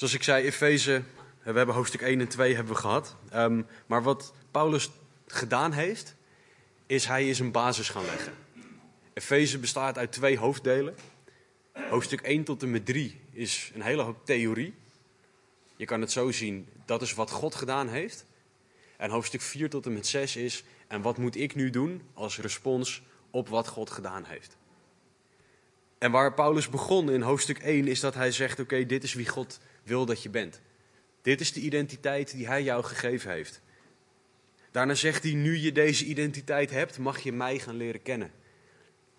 Zoals 0.00 0.14
ik 0.14 0.22
zei, 0.22 0.44
Efeze, 0.44 1.02
we 1.42 1.52
hebben 1.52 1.74
hoofdstuk 1.74 2.00
1 2.00 2.20
en 2.20 2.28
2 2.28 2.54
hebben 2.54 2.72
we 2.72 2.80
gehad. 2.80 3.16
Um, 3.34 3.66
maar 3.86 4.02
wat 4.02 4.34
Paulus 4.50 4.90
gedaan 5.26 5.72
heeft, 5.72 6.14
is 6.86 7.06
hij 7.06 7.28
is 7.28 7.38
een 7.38 7.50
basis 7.50 7.88
gaan 7.88 8.04
leggen. 8.04 8.32
Efeze 9.12 9.58
bestaat 9.58 9.98
uit 9.98 10.12
twee 10.12 10.38
hoofddelen. 10.38 10.94
Hoofdstuk 11.72 12.20
1 12.20 12.44
tot 12.44 12.62
en 12.62 12.70
met 12.70 12.86
3 12.86 13.20
is 13.30 13.70
een 13.74 13.82
hele 13.82 14.02
hoop 14.02 14.24
theorie. 14.24 14.74
Je 15.76 15.84
kan 15.84 16.00
het 16.00 16.12
zo 16.12 16.30
zien, 16.30 16.68
dat 16.84 17.02
is 17.02 17.14
wat 17.14 17.30
God 17.30 17.54
gedaan 17.54 17.88
heeft. 17.88 18.24
En 18.96 19.10
hoofdstuk 19.10 19.40
4 19.40 19.70
tot 19.70 19.86
en 19.86 19.92
met 19.92 20.06
6 20.06 20.36
is, 20.36 20.64
en 20.86 21.02
wat 21.02 21.18
moet 21.18 21.36
ik 21.36 21.54
nu 21.54 21.70
doen 21.70 22.02
als 22.14 22.38
respons 22.38 23.02
op 23.30 23.48
wat 23.48 23.68
God 23.68 23.90
gedaan 23.90 24.24
heeft. 24.24 24.56
En 25.98 26.10
waar 26.10 26.34
Paulus 26.34 26.68
begon 26.68 27.10
in 27.10 27.22
hoofdstuk 27.22 27.58
1 27.58 27.86
is 27.86 28.00
dat 28.00 28.14
hij 28.14 28.32
zegt, 28.32 28.60
oké, 28.60 28.86
dit 28.86 29.02
is 29.02 29.14
wie 29.14 29.28
God 29.28 29.60
wil 29.90 30.06
dat 30.06 30.22
je 30.22 30.30
bent. 30.30 30.60
Dit 31.22 31.40
is 31.40 31.52
de 31.52 31.60
identiteit 31.60 32.32
die 32.32 32.46
hij 32.46 32.62
jou 32.62 32.84
gegeven 32.84 33.30
heeft. 33.30 33.60
Daarna 34.70 34.94
zegt 34.94 35.22
hij, 35.22 35.32
nu 35.32 35.56
je 35.56 35.72
deze 35.72 36.04
identiteit 36.04 36.70
hebt, 36.70 36.98
mag 36.98 37.18
je 37.18 37.32
mij 37.32 37.58
gaan 37.58 37.76
leren 37.76 38.02
kennen. 38.02 38.32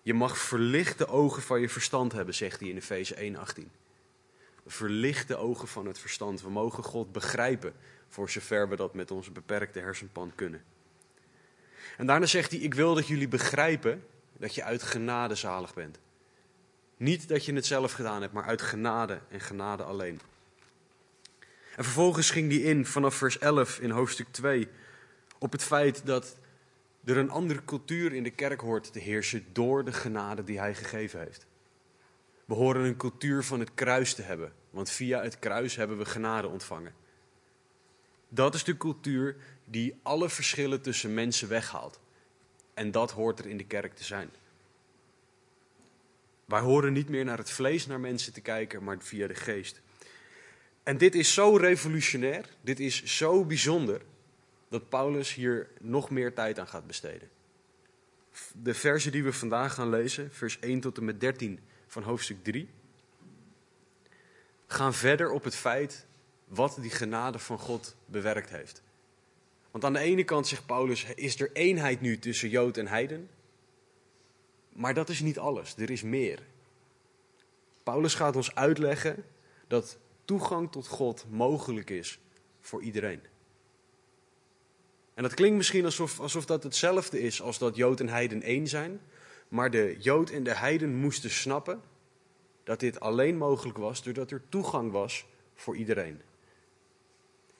Je 0.02 0.14
mag 0.14 0.38
verlichte 0.38 1.06
ogen 1.06 1.42
van 1.42 1.60
je 1.60 1.68
verstand 1.68 2.12
hebben, 2.12 2.34
zegt 2.34 2.60
hij 2.60 2.68
in 2.68 2.76
Efeze 2.76 3.14
1:18. 3.14 3.70
Verlichte 4.66 5.36
ogen 5.36 5.68
van 5.68 5.86
het 5.86 5.98
verstand. 5.98 6.42
We 6.42 6.50
mogen 6.50 6.84
God 6.84 7.12
begrijpen, 7.12 7.74
voor 8.08 8.30
zover 8.30 8.68
we 8.68 8.76
dat 8.76 8.94
met 8.94 9.10
onze 9.10 9.30
beperkte 9.30 9.78
hersenpan 9.78 10.32
kunnen. 10.34 10.62
En 11.96 12.06
daarna 12.06 12.26
zegt 12.26 12.50
hij, 12.50 12.60
ik 12.60 12.74
wil 12.74 12.94
dat 12.94 13.06
jullie 13.06 13.28
begrijpen 13.28 14.04
dat 14.38 14.54
je 14.54 14.62
uit 14.62 14.82
genade 14.82 15.34
zalig 15.34 15.74
bent. 15.74 15.98
Niet 16.96 17.28
dat 17.28 17.44
je 17.44 17.52
het 17.52 17.66
zelf 17.66 17.92
gedaan 17.92 18.20
hebt, 18.20 18.32
maar 18.32 18.44
uit 18.44 18.62
genade 18.62 19.20
en 19.28 19.40
genade 19.40 19.82
alleen. 19.82 20.20
En 21.76 21.84
vervolgens 21.84 22.30
ging 22.30 22.50
hij 22.50 22.60
in 22.60 22.86
vanaf 22.86 23.14
vers 23.14 23.38
11 23.38 23.78
in 23.78 23.90
hoofdstuk 23.90 24.26
2 24.30 24.68
op 25.38 25.52
het 25.52 25.62
feit 25.62 26.06
dat 26.06 26.36
er 27.04 27.16
een 27.16 27.30
andere 27.30 27.64
cultuur 27.64 28.12
in 28.12 28.22
de 28.22 28.30
kerk 28.30 28.60
hoort 28.60 28.92
te 28.92 28.98
heersen 28.98 29.46
door 29.52 29.84
de 29.84 29.92
genade 29.92 30.44
die 30.44 30.58
hij 30.58 30.74
gegeven 30.74 31.20
heeft. 31.20 31.46
We 32.44 32.54
horen 32.54 32.84
een 32.84 32.96
cultuur 32.96 33.44
van 33.44 33.60
het 33.60 33.74
kruis 33.74 34.14
te 34.14 34.22
hebben, 34.22 34.52
want 34.70 34.90
via 34.90 35.22
het 35.22 35.38
kruis 35.38 35.76
hebben 35.76 35.98
we 35.98 36.04
genade 36.04 36.48
ontvangen. 36.48 36.94
Dat 38.28 38.54
is 38.54 38.64
de 38.64 38.76
cultuur 38.76 39.36
die 39.64 39.94
alle 40.02 40.28
verschillen 40.28 40.82
tussen 40.82 41.14
mensen 41.14 41.48
weghaalt. 41.48 42.00
En 42.74 42.90
dat 42.90 43.10
hoort 43.10 43.38
er 43.38 43.46
in 43.46 43.56
de 43.56 43.66
kerk 43.66 43.94
te 43.94 44.04
zijn. 44.04 44.30
Wij 46.44 46.60
horen 46.60 46.92
niet 46.92 47.08
meer 47.08 47.24
naar 47.24 47.38
het 47.38 47.50
vlees 47.50 47.86
naar 47.86 48.00
mensen 48.00 48.32
te 48.32 48.40
kijken, 48.40 48.84
maar 48.84 48.96
via 49.00 49.26
de 49.26 49.34
geest. 49.34 49.80
En 50.82 50.98
dit 50.98 51.14
is 51.14 51.34
zo 51.34 51.56
revolutionair, 51.56 52.48
dit 52.60 52.80
is 52.80 53.04
zo 53.04 53.44
bijzonder, 53.44 54.02
dat 54.68 54.88
Paulus 54.88 55.34
hier 55.34 55.68
nog 55.80 56.10
meer 56.10 56.34
tijd 56.34 56.58
aan 56.58 56.68
gaat 56.68 56.86
besteden. 56.86 57.28
De 58.62 58.74
versen 58.74 59.12
die 59.12 59.24
we 59.24 59.32
vandaag 59.32 59.74
gaan 59.74 59.88
lezen, 59.88 60.32
vers 60.32 60.58
1 60.58 60.80
tot 60.80 60.96
en 60.98 61.04
met 61.04 61.20
13 61.20 61.60
van 61.86 62.02
hoofdstuk 62.02 62.44
3, 62.44 62.68
gaan 64.66 64.94
verder 64.94 65.30
op 65.30 65.44
het 65.44 65.54
feit 65.54 66.06
wat 66.44 66.78
die 66.80 66.90
genade 66.90 67.38
van 67.38 67.58
God 67.58 67.96
bewerkt 68.06 68.50
heeft. 68.50 68.82
Want 69.70 69.84
aan 69.84 69.92
de 69.92 69.98
ene 69.98 70.24
kant 70.24 70.46
zegt 70.46 70.66
Paulus, 70.66 71.04
is 71.04 71.40
er 71.40 71.52
eenheid 71.52 72.00
nu 72.00 72.18
tussen 72.18 72.48
Jood 72.48 72.76
en 72.76 72.88
Heiden? 72.88 73.28
Maar 74.72 74.94
dat 74.94 75.08
is 75.08 75.20
niet 75.20 75.38
alles, 75.38 75.76
er 75.76 75.90
is 75.90 76.02
meer. 76.02 76.38
Paulus 77.82 78.14
gaat 78.14 78.36
ons 78.36 78.54
uitleggen 78.54 79.24
dat 79.66 79.98
toegang 80.24 80.72
tot 80.72 80.86
God 80.86 81.26
mogelijk 81.30 81.90
is 81.90 82.18
voor 82.60 82.82
iedereen. 82.82 83.22
En 85.14 85.22
dat 85.22 85.34
klinkt 85.34 85.56
misschien 85.56 85.84
alsof, 85.84 86.20
alsof 86.20 86.44
dat 86.44 86.62
hetzelfde 86.62 87.20
is 87.20 87.42
als 87.42 87.58
dat 87.58 87.76
Jood 87.76 88.00
en 88.00 88.08
Heiden 88.08 88.42
één 88.42 88.68
zijn. 88.68 89.00
Maar 89.48 89.70
de 89.70 89.96
Jood 89.98 90.30
en 90.30 90.42
de 90.42 90.54
Heiden 90.54 90.94
moesten 90.94 91.30
snappen 91.30 91.82
dat 92.64 92.80
dit 92.80 93.00
alleen 93.00 93.36
mogelijk 93.36 93.78
was 93.78 94.02
doordat 94.02 94.30
er 94.30 94.42
toegang 94.48 94.92
was 94.92 95.26
voor 95.54 95.76
iedereen. 95.76 96.20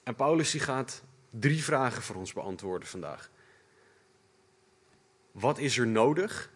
En 0.03 0.15
Paulus 0.15 0.51
die 0.51 0.61
gaat 0.61 1.03
drie 1.31 1.65
vragen 1.65 2.03
voor 2.03 2.17
ons 2.17 2.33
beantwoorden 2.33 2.89
vandaag. 2.89 3.31
Wat 5.33 5.59
is 5.59 5.79
er 5.79 5.87
nodig 5.87 6.51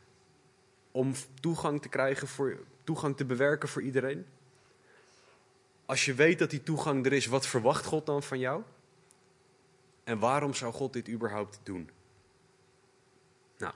om 0.91 1.13
toegang 1.41 1.83
te 1.83 1.89
krijgen 1.89 2.29
voor 2.29 2.59
toegang 2.85 3.17
te 3.17 3.25
bewerken 3.25 3.69
voor 3.69 3.83
iedereen? 3.83 4.27
Als 5.87 6.05
je 6.05 6.15
weet 6.15 6.39
dat 6.39 6.51
die 6.51 6.63
toegang 6.63 7.07
er 7.07 7.13
is, 7.13 7.27
wat 7.27 7.47
verwacht 7.47 7.85
God 7.85 8.07
dan 8.07 8.23
van 8.23 8.39
jou? 8.39 8.63
En 10.05 10.19
waarom 10.19 10.55
zou 10.55 10.73
God 10.73 10.93
dit 10.93 11.09
überhaupt 11.09 11.61
doen? 11.63 11.91
Nou, 13.59 13.73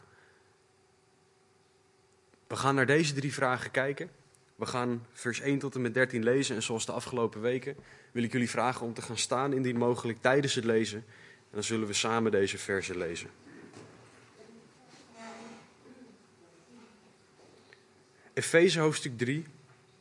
we 2.47 2.57
gaan 2.57 2.75
naar 2.75 2.87
deze 2.87 3.15
drie 3.15 3.33
vragen 3.33 3.71
kijken. 3.71 4.11
We 4.57 4.67
gaan 4.67 5.07
vers 5.13 5.41
1 5.41 5.59
tot 5.59 5.75
en 5.75 5.81
met 5.81 5.95
13 5.95 6.23
lezen. 6.23 6.57
En 6.57 6.63
zoals 6.63 6.87
de 6.87 6.93
afgelopen 6.93 7.41
weken 7.41 7.77
wil 8.13 8.23
ik 8.23 8.33
jullie 8.33 8.51
vragen 8.51 8.87
om 8.87 8.95
te 8.95 9.03
gaan 9.03 9.19
staan 9.19 9.53
indien 9.53 9.77
mogelijk 9.77 10.21
tijdens 10.21 10.55
het 10.55 10.65
lezen. 10.65 10.99
En 10.99 11.57
dan 11.57 11.65
zullen 11.65 11.87
we 11.87 11.93
samen 11.93 12.31
deze 12.31 12.59
versen 12.59 12.97
lezen. 12.99 13.31
Efeze 18.33 18.81
hoofdstuk 18.81 19.19
3, 19.19 19.47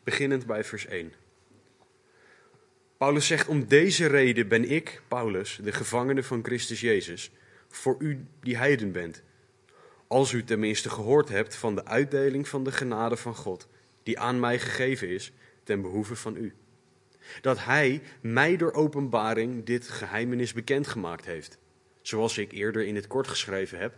beginnend 0.04 0.46
bij 0.46 0.64
vers 0.64 0.86
1. 0.86 1.14
Paulus 3.00 3.28
zegt, 3.28 3.48
om 3.48 3.68
deze 3.68 4.08
reden 4.08 4.48
ben 4.48 4.70
ik, 4.70 5.02
Paulus, 5.08 5.60
de 5.64 5.72
gevangene 5.72 6.24
van 6.24 6.44
Christus 6.44 6.82
Jezus, 6.82 7.32
voor 7.68 7.96
u 8.00 8.26
die 8.42 8.58
heiden 8.58 8.92
bent. 8.92 9.24
Als 10.08 10.32
u 10.32 10.44
tenminste 10.44 10.90
gehoord 10.90 11.30
hebt 11.30 11.56
van 11.56 11.76
de 11.76 11.86
uitdeling 11.86 12.48
van 12.48 12.64
de 12.64 12.72
genade 12.72 13.18
van 13.18 13.36
God, 13.36 13.68
die 14.04 14.20
aan 14.20 14.40
mij 14.40 14.60
gegeven 14.60 15.10
is, 15.10 15.32
ten 15.64 15.82
behoeve 15.82 16.16
van 16.16 16.36
u. 16.36 16.54
Dat 17.42 17.64
hij 17.64 18.02
mij 18.22 18.58
door 18.58 18.74
openbaring 18.74 19.66
dit 19.66 19.90
geheimenis 19.90 20.54
bekendgemaakt 20.54 21.26
heeft, 21.26 21.58
zoals 22.02 22.38
ik 22.38 22.52
eerder 22.52 22.86
in 22.86 22.96
het 22.96 23.08
kort 23.08 23.28
geschreven 23.28 23.80
heb, 23.80 23.94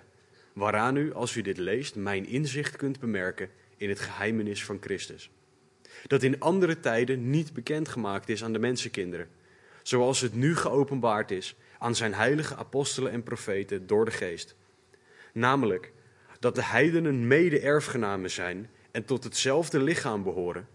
waaraan 0.53 0.95
u, 0.95 1.13
als 1.13 1.35
u 1.35 1.41
dit 1.41 1.57
leest, 1.57 1.95
mijn 1.95 2.25
inzicht 2.25 2.75
kunt 2.75 2.99
bemerken 2.99 3.49
in 3.77 3.89
het 3.89 3.99
geheimenis 3.99 4.65
van 4.65 4.77
Christus 4.81 5.31
dat 6.07 6.23
in 6.23 6.39
andere 6.39 6.79
tijden 6.79 7.29
niet 7.29 7.53
bekendgemaakt 7.53 8.29
is 8.29 8.43
aan 8.43 8.53
de 8.53 8.59
mensenkinderen, 8.59 9.27
zoals 9.83 10.21
het 10.21 10.33
nu 10.33 10.55
geopenbaard 10.55 11.31
is 11.31 11.55
aan 11.79 11.95
zijn 11.95 12.13
heilige 12.13 12.55
apostelen 12.55 13.11
en 13.11 13.23
profeten 13.23 13.87
door 13.87 14.05
de 14.05 14.11
geest. 14.11 14.55
Namelijk 15.33 15.91
dat 16.39 16.55
de 16.55 16.63
heidenen 16.63 17.27
mede-erfgenamen 17.27 18.31
zijn 18.31 18.69
en 18.91 19.05
tot 19.05 19.23
hetzelfde 19.23 19.79
lichaam 19.79 20.23
behoren 20.23 20.67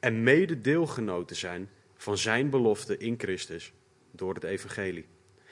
en 0.00 0.22
mede-deelgenoten 0.22 1.36
zijn 1.36 1.68
van 1.96 2.18
zijn 2.18 2.50
belofte 2.50 2.98
in 2.98 3.14
Christus 3.18 3.72
door 4.10 4.34
het 4.34 4.44
evangelie, 4.44 5.06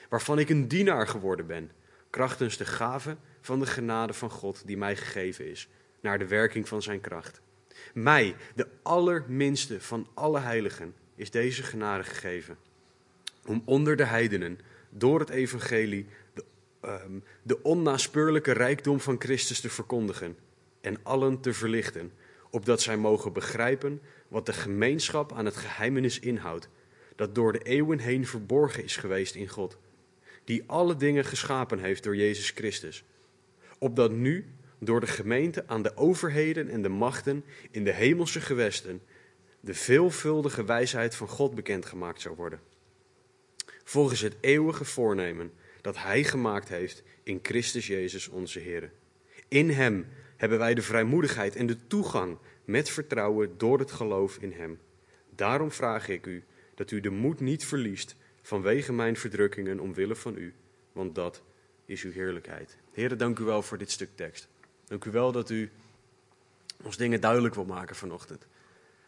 waarvan 0.09 0.39
ik 0.39 0.49
een 0.49 0.69
dienaar 0.69 1.07
geworden 1.07 1.47
ben, 1.47 1.71
krachtens 2.11 2.57
de 2.57 2.65
gave 2.65 3.17
van 3.41 3.59
de 3.61 3.67
genade 3.67 4.13
van 4.13 4.31
God 4.31 4.67
die 4.67 4.77
mij 4.77 4.97
gegeven 4.97 5.51
is, 5.51 5.69
naar 6.01 6.19
de 6.19 6.27
werking 6.27 6.69
van 6.69 6.83
zijn 6.83 7.01
kracht. 7.01 7.41
Mij, 7.95 8.37
de 8.55 8.69
allerminste 8.83 9.81
van 9.81 10.07
alle 10.15 10.41
heiligen, 10.41 10.95
is 11.15 11.31
deze 11.31 11.63
genade 11.63 12.05
gegeven. 12.05 12.57
Om 13.47 13.63
onder 13.65 13.97
de 13.97 14.05
heidenen, 14.05 14.59
door 14.91 15.21
het 15.21 15.31
evangelie, 15.31 16.07
de, 16.35 16.45
um, 16.85 17.25
de 17.43 17.63
onnaspeurlijke 17.63 18.53
rijkdom 18.53 19.01
van 19.01 19.17
Christus 19.21 19.61
te 19.61 19.71
verkondigen 19.71 20.37
en 20.81 20.99
allen 21.03 21.41
te 21.41 21.53
verlichten, 21.53 22.13
opdat 22.51 22.81
zij 22.81 22.97
mogen 22.97 23.33
begrijpen 23.33 24.01
wat 24.29 24.47
de 24.47 24.53
gemeenschap 24.53 25.33
aan 25.33 25.45
het 25.45 25.57
geheimenis 25.57 26.19
inhoudt, 26.19 26.69
dat 27.17 27.35
door 27.35 27.53
de 27.53 27.63
eeuwen 27.63 27.99
heen 27.99 28.27
verborgen 28.27 28.85
is 28.85 28.97
geweest 28.97 29.35
in 29.35 29.49
God, 29.49 29.79
die 30.45 30.65
alle 30.67 30.97
dingen 30.97 31.25
geschapen 31.25 31.79
heeft 31.79 32.03
door 32.03 32.17
Jezus 32.17 32.51
Christus, 32.51 33.05
opdat 33.79 34.11
nu 34.11 34.47
door 34.85 35.01
de 35.01 35.07
gemeente 35.07 35.67
aan 35.67 35.83
de 35.83 35.97
overheden 35.97 36.69
en 36.69 36.83
de 36.83 36.89
machten 36.89 37.45
in 37.71 37.85
de 37.85 37.93
hemelse 37.93 38.41
gewesten 38.41 39.03
de 39.61 39.75
veelvuldige 39.75 40.65
wijsheid 40.65 41.15
van 41.15 41.29
God 41.29 41.55
bekendgemaakt 41.55 42.21
zou 42.21 42.35
worden. 42.37 42.61
Volgens 43.85 44.21
het 44.21 44.37
eeuwige 44.41 44.85
voornemen 44.85 45.53
dat 45.81 45.97
Hij 45.97 46.25
gemaakt 46.25 46.69
heeft 46.69 47.03
in 47.23 47.39
Christus 47.43 47.87
Jezus 47.87 48.29
onze 48.29 48.59
Heer. 48.59 48.93
In 49.49 49.71
Hem 49.71 50.07
hebben 50.37 50.59
wij 50.59 50.75
de 50.75 50.83
vrijmoedigheid 50.83 51.57
en 51.57 51.67
de 51.67 51.87
toegang 51.87 52.39
met 52.65 52.91
vertrouwen 52.91 53.59
door 53.59 53.79
het 53.79 53.91
geloof 53.91 54.37
in 54.37 54.53
Hem. 54.53 54.79
Daarom 55.35 55.71
vraag 55.71 56.09
ik 56.09 56.27
u 56.27 56.45
dat 56.75 56.91
u 56.91 57.01
de 57.01 57.11
moed 57.11 57.41
niet 57.41 57.65
verliest 57.65 58.17
vanwege 58.43 58.93
mijn 58.93 59.17
verdrukkingen 59.17 59.81
omwille 59.81 60.17
van 60.17 60.37
u, 60.37 60.55
want 60.93 61.15
dat 61.15 61.43
is 61.87 62.03
uw 62.03 62.13
heerlijkheid. 62.13 62.79
Heren, 62.93 63.19
dank 63.19 63.39
u 63.39 63.45
wel 63.45 63.63
voor 63.63 63.79
dit 63.79 63.91
stuk 63.91 64.11
tekst. 64.15 64.49
Dank 64.87 65.05
u 65.05 65.11
wel 65.11 65.33
dat 65.33 65.51
u 65.51 65.71
ons 66.83 66.97
dingen 66.97 67.21
duidelijk 67.21 67.55
wil 67.55 67.65
maken 67.65 67.97
vanochtend. 67.97 68.47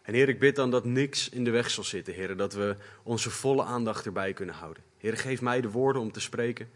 En 0.03 0.15
Heer, 0.15 0.29
ik 0.29 0.39
bid 0.39 0.57
dan 0.57 0.71
dat 0.71 0.85
niks 0.85 1.29
in 1.29 1.45
de 1.45 1.51
weg 1.51 1.71
zal 1.71 1.85
zitten, 1.85 2.15
Heer, 2.15 2.37
dat 2.37 2.53
we 2.53 2.77
onze 3.03 3.31
volle 3.31 3.65
aandacht 3.65 4.07
erbij 4.07 4.33
kunnen 4.33 4.55
houden. 4.55 4.83
Heer, 4.99 5.17
geef 5.17 5.41
mij 5.41 5.61
de 5.61 5.71
woorden 5.71 6.03
om 6.03 6.13
te 6.13 6.21
spreken. 6.21 6.71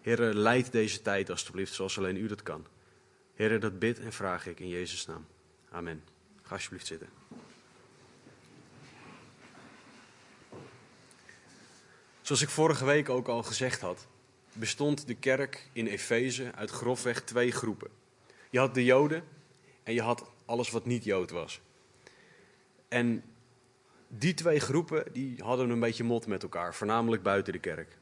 Heer, 0.00 0.18
leid 0.18 0.72
deze 0.72 1.02
tijd 1.02 1.30
alstublieft 1.30 1.74
zoals 1.74 1.98
alleen 1.98 2.16
u 2.16 2.26
dat 2.26 2.42
kan. 2.42 2.66
Heer, 3.34 3.60
dat 3.60 3.78
bid 3.78 4.00
en 4.00 4.12
vraag 4.12 4.46
ik 4.46 4.60
in 4.60 4.68
Jezus' 4.68 5.06
naam. 5.06 5.26
Amen. 5.70 6.02
Ga 6.42 6.54
alsjeblieft 6.54 6.86
zitten. 6.86 7.08
Zoals 12.20 12.42
ik 12.42 12.48
vorige 12.48 12.84
week 12.84 13.08
ook 13.08 13.28
al 13.28 13.42
gezegd 13.42 13.80
had, 13.80 14.06
bestond 14.52 15.06
de 15.06 15.14
kerk 15.14 15.68
in 15.72 15.86
Efeze 15.86 16.52
uit 16.54 16.70
grofweg 16.70 17.22
twee 17.22 17.52
groepen. 17.52 17.99
Je 18.50 18.58
had 18.58 18.74
de 18.74 18.84
Joden 18.84 19.24
en 19.82 19.94
je 19.94 20.02
had 20.02 20.30
alles 20.44 20.70
wat 20.70 20.84
niet 20.84 21.04
Jood 21.04 21.30
was. 21.30 21.60
En 22.88 23.24
die 24.08 24.34
twee 24.34 24.60
groepen 24.60 25.12
die 25.12 25.42
hadden 25.42 25.70
een 25.70 25.80
beetje 25.80 26.04
mot 26.04 26.26
met 26.26 26.42
elkaar, 26.42 26.74
voornamelijk 26.74 27.22
buiten 27.22 27.52
de 27.52 27.58
kerk. 27.58 27.98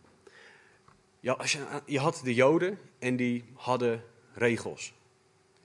Ja, 1.21 1.33
als 1.33 1.53
je, 1.53 1.83
je 1.87 1.99
had 1.99 2.21
de 2.25 2.35
Joden 2.35 2.79
en 2.99 3.17
die 3.17 3.45
hadden 3.55 4.05
regels. 4.33 4.95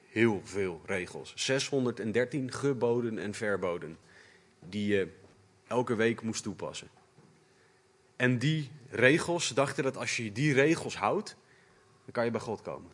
Heel 0.07 0.41
veel 0.43 0.81
regels. 0.85 1.33
613 1.35 2.51
geboden 2.51 3.17
en 3.17 3.33
verboden 3.33 3.97
die 4.59 4.87
je 4.87 5.07
elke 5.67 5.95
week 5.95 6.21
moest 6.21 6.43
toepassen. 6.43 6.89
En 8.15 8.39
die 8.39 8.71
regels 8.89 9.47
dachten 9.47 9.83
dat 9.83 9.97
als 9.97 10.17
je 10.17 10.31
die 10.31 10.53
regels 10.53 10.97
houdt, 10.97 11.35
dan 12.03 12.11
kan 12.11 12.25
je 12.25 12.31
bij 12.31 12.39
God 12.39 12.61
komen. 12.61 12.91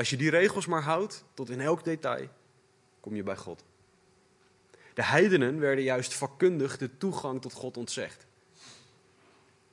Als 0.00 0.10
je 0.10 0.16
die 0.16 0.30
regels 0.30 0.66
maar 0.66 0.82
houdt, 0.82 1.24
tot 1.34 1.50
in 1.50 1.60
elk 1.60 1.84
detail, 1.84 2.28
kom 3.00 3.14
je 3.14 3.22
bij 3.22 3.36
God. 3.36 3.64
De 4.94 5.04
heidenen 5.04 5.58
werden 5.58 5.84
juist 5.84 6.14
vakkundig 6.14 6.78
de 6.78 6.96
toegang 6.96 7.40
tot 7.40 7.52
God 7.52 7.76
ontzegd. 7.76 8.26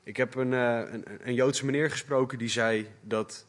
Ik 0.04 0.18
heb 0.18 0.36
een, 0.36 0.54
eh, 0.54 0.94
een, 0.94 1.28
een 1.28 1.34
Joodse 1.34 1.66
meneer 1.66 1.92
gesproken 1.92 2.38
die 2.38 2.50
zei 2.50 2.88
dat 3.02 3.46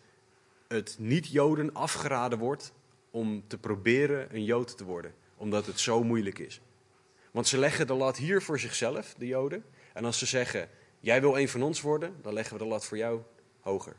het 0.69 0.97
niet-Joden 0.99 1.75
afgeraden 1.75 2.39
wordt 2.39 2.73
om 3.11 3.45
te 3.47 3.59
proberen 3.59 4.35
een 4.35 4.45
Jood 4.45 4.77
te 4.77 4.85
worden, 4.85 5.15
omdat 5.37 5.67
het 5.67 5.81
zo 5.81 6.05
moeilijk 6.05 6.39
is. 6.39 6.61
Want 7.31 7.47
ze 7.47 7.59
leggen 7.59 7.87
de 7.87 7.95
lat 7.95 8.17
hier 8.17 8.43
voor 8.43 8.59
zichzelf, 8.59 9.15
de 9.15 9.27
Joden. 9.27 9.65
En 9.93 10.05
als 10.05 10.19
ze 10.19 10.27
zeggen, 10.27 10.69
jij 11.01 11.21
wil 11.21 11.39
een 11.39 11.49
van 11.49 11.63
ons 11.63 11.81
worden, 11.81 12.17
dan 12.23 12.33
leggen 12.33 12.57
we 12.57 12.63
de 12.63 12.69
lat 12.69 12.85
voor 12.85 12.97
jou 12.97 13.21
hoger. 13.61 13.97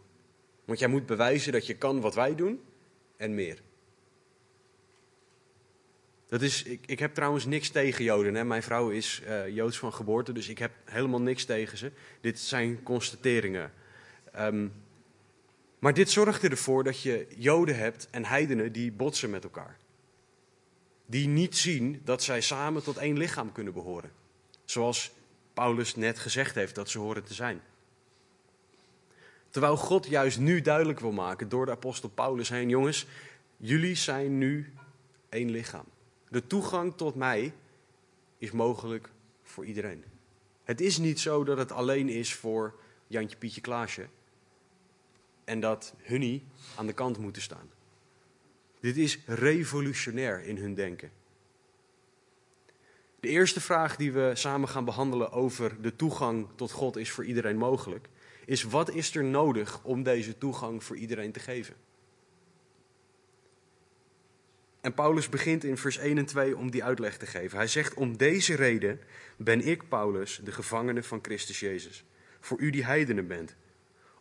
Want 0.65 0.79
jij 0.79 0.87
moet 0.87 1.05
bewijzen 1.05 1.51
dat 1.51 1.65
je 1.65 1.77
kan 1.77 2.01
wat 2.01 2.15
wij 2.15 2.35
doen 2.35 2.67
en 3.19 3.33
meer. 3.33 3.61
Dat 6.27 6.41
is, 6.41 6.63
ik, 6.63 6.79
ik 6.85 6.99
heb 6.99 7.13
trouwens 7.13 7.45
niks 7.45 7.69
tegen 7.69 8.03
Joden. 8.03 8.35
Hè. 8.35 8.43
Mijn 8.43 8.63
vrouw 8.63 8.89
is 8.89 9.21
uh, 9.27 9.47
Joods 9.47 9.77
van 9.77 9.93
geboorte, 9.93 10.31
dus 10.31 10.49
ik 10.49 10.57
heb 10.57 10.71
helemaal 10.85 11.21
niks 11.21 11.45
tegen 11.45 11.77
ze. 11.77 11.91
Dit 12.21 12.39
zijn 12.39 12.83
constateringen. 12.83 13.71
Um, 14.37 14.73
maar 15.79 15.93
dit 15.93 16.09
zorgt 16.09 16.43
ervoor 16.43 16.83
dat 16.83 17.01
je 17.01 17.27
Joden 17.37 17.77
hebt 17.77 18.07
en 18.09 18.25
heidenen 18.25 18.71
die 18.71 18.91
botsen 18.91 19.29
met 19.29 19.43
elkaar. 19.43 19.77
Die 21.05 21.27
niet 21.27 21.57
zien 21.57 22.01
dat 22.03 22.23
zij 22.23 22.41
samen 22.41 22.83
tot 22.83 22.97
één 22.97 23.17
lichaam 23.17 23.51
kunnen 23.51 23.73
behoren. 23.73 24.11
Zoals 24.65 25.11
Paulus 25.53 25.95
net 25.95 26.19
gezegd 26.19 26.55
heeft 26.55 26.75
dat 26.75 26.89
ze 26.89 26.99
horen 26.99 27.23
te 27.23 27.33
zijn. 27.33 27.61
Terwijl 29.49 29.77
God 29.77 30.07
juist 30.07 30.39
nu 30.39 30.61
duidelijk 30.61 30.99
wil 30.99 31.11
maken 31.11 31.49
door 31.49 31.65
de 31.65 31.71
apostel 31.71 32.09
Paulus 32.09 32.49
heen, 32.49 32.69
jongens, 32.69 33.07
jullie 33.57 33.95
zijn 33.95 34.37
nu 34.37 34.73
één 35.29 35.49
lichaam. 35.49 35.85
De 36.29 36.47
toegang 36.47 36.95
tot 36.95 37.15
mij 37.15 37.53
is 38.37 38.51
mogelijk 38.51 39.09
voor 39.43 39.65
iedereen. 39.65 40.03
Het 40.63 40.81
is 40.81 40.97
niet 40.97 41.19
zo 41.19 41.43
dat 41.43 41.57
het 41.57 41.71
alleen 41.71 42.09
is 42.09 42.33
voor 42.33 42.79
Jantje, 43.07 43.37
Pietje, 43.37 43.61
Klaasje 43.61 44.07
en 45.43 45.59
dat 45.59 45.93
hunnie 46.01 46.43
aan 46.75 46.87
de 46.87 46.93
kant 46.93 47.17
moeten 47.17 47.41
staan. 47.41 47.69
Dit 48.79 48.97
is 48.97 49.19
revolutionair 49.25 50.43
in 50.43 50.57
hun 50.57 50.73
denken. 50.73 51.11
De 53.19 53.27
eerste 53.27 53.61
vraag 53.61 53.95
die 53.95 54.11
we 54.11 54.31
samen 54.33 54.69
gaan 54.69 54.85
behandelen 54.85 55.31
over 55.31 55.81
de 55.81 55.95
toegang 55.95 56.47
tot 56.55 56.71
God 56.71 56.97
is 56.97 57.11
voor 57.11 57.25
iedereen 57.25 57.57
mogelijk, 57.57 58.09
is 58.49 58.63
wat 58.63 58.89
is 58.89 59.15
er 59.15 59.23
nodig 59.23 59.83
om 59.83 60.03
deze 60.03 60.37
toegang 60.37 60.83
voor 60.83 60.95
iedereen 60.95 61.31
te 61.31 61.39
geven? 61.39 61.75
En 64.81 64.93
Paulus 64.93 65.29
begint 65.29 65.63
in 65.63 65.77
vers 65.77 65.97
1 65.97 66.17
en 66.17 66.25
2 66.25 66.57
om 66.57 66.71
die 66.71 66.83
uitleg 66.83 67.17
te 67.17 67.25
geven. 67.25 67.57
Hij 67.57 67.67
zegt: 67.67 67.93
Om 67.93 68.17
deze 68.17 68.55
reden 68.55 68.99
ben 69.37 69.67
ik, 69.67 69.89
Paulus, 69.89 70.41
de 70.43 70.51
gevangene 70.51 71.03
van 71.03 71.19
Christus 71.21 71.59
Jezus. 71.59 72.03
Voor 72.39 72.59
u 72.59 72.69
die 72.69 72.85
heidenen 72.85 73.27
bent. 73.27 73.55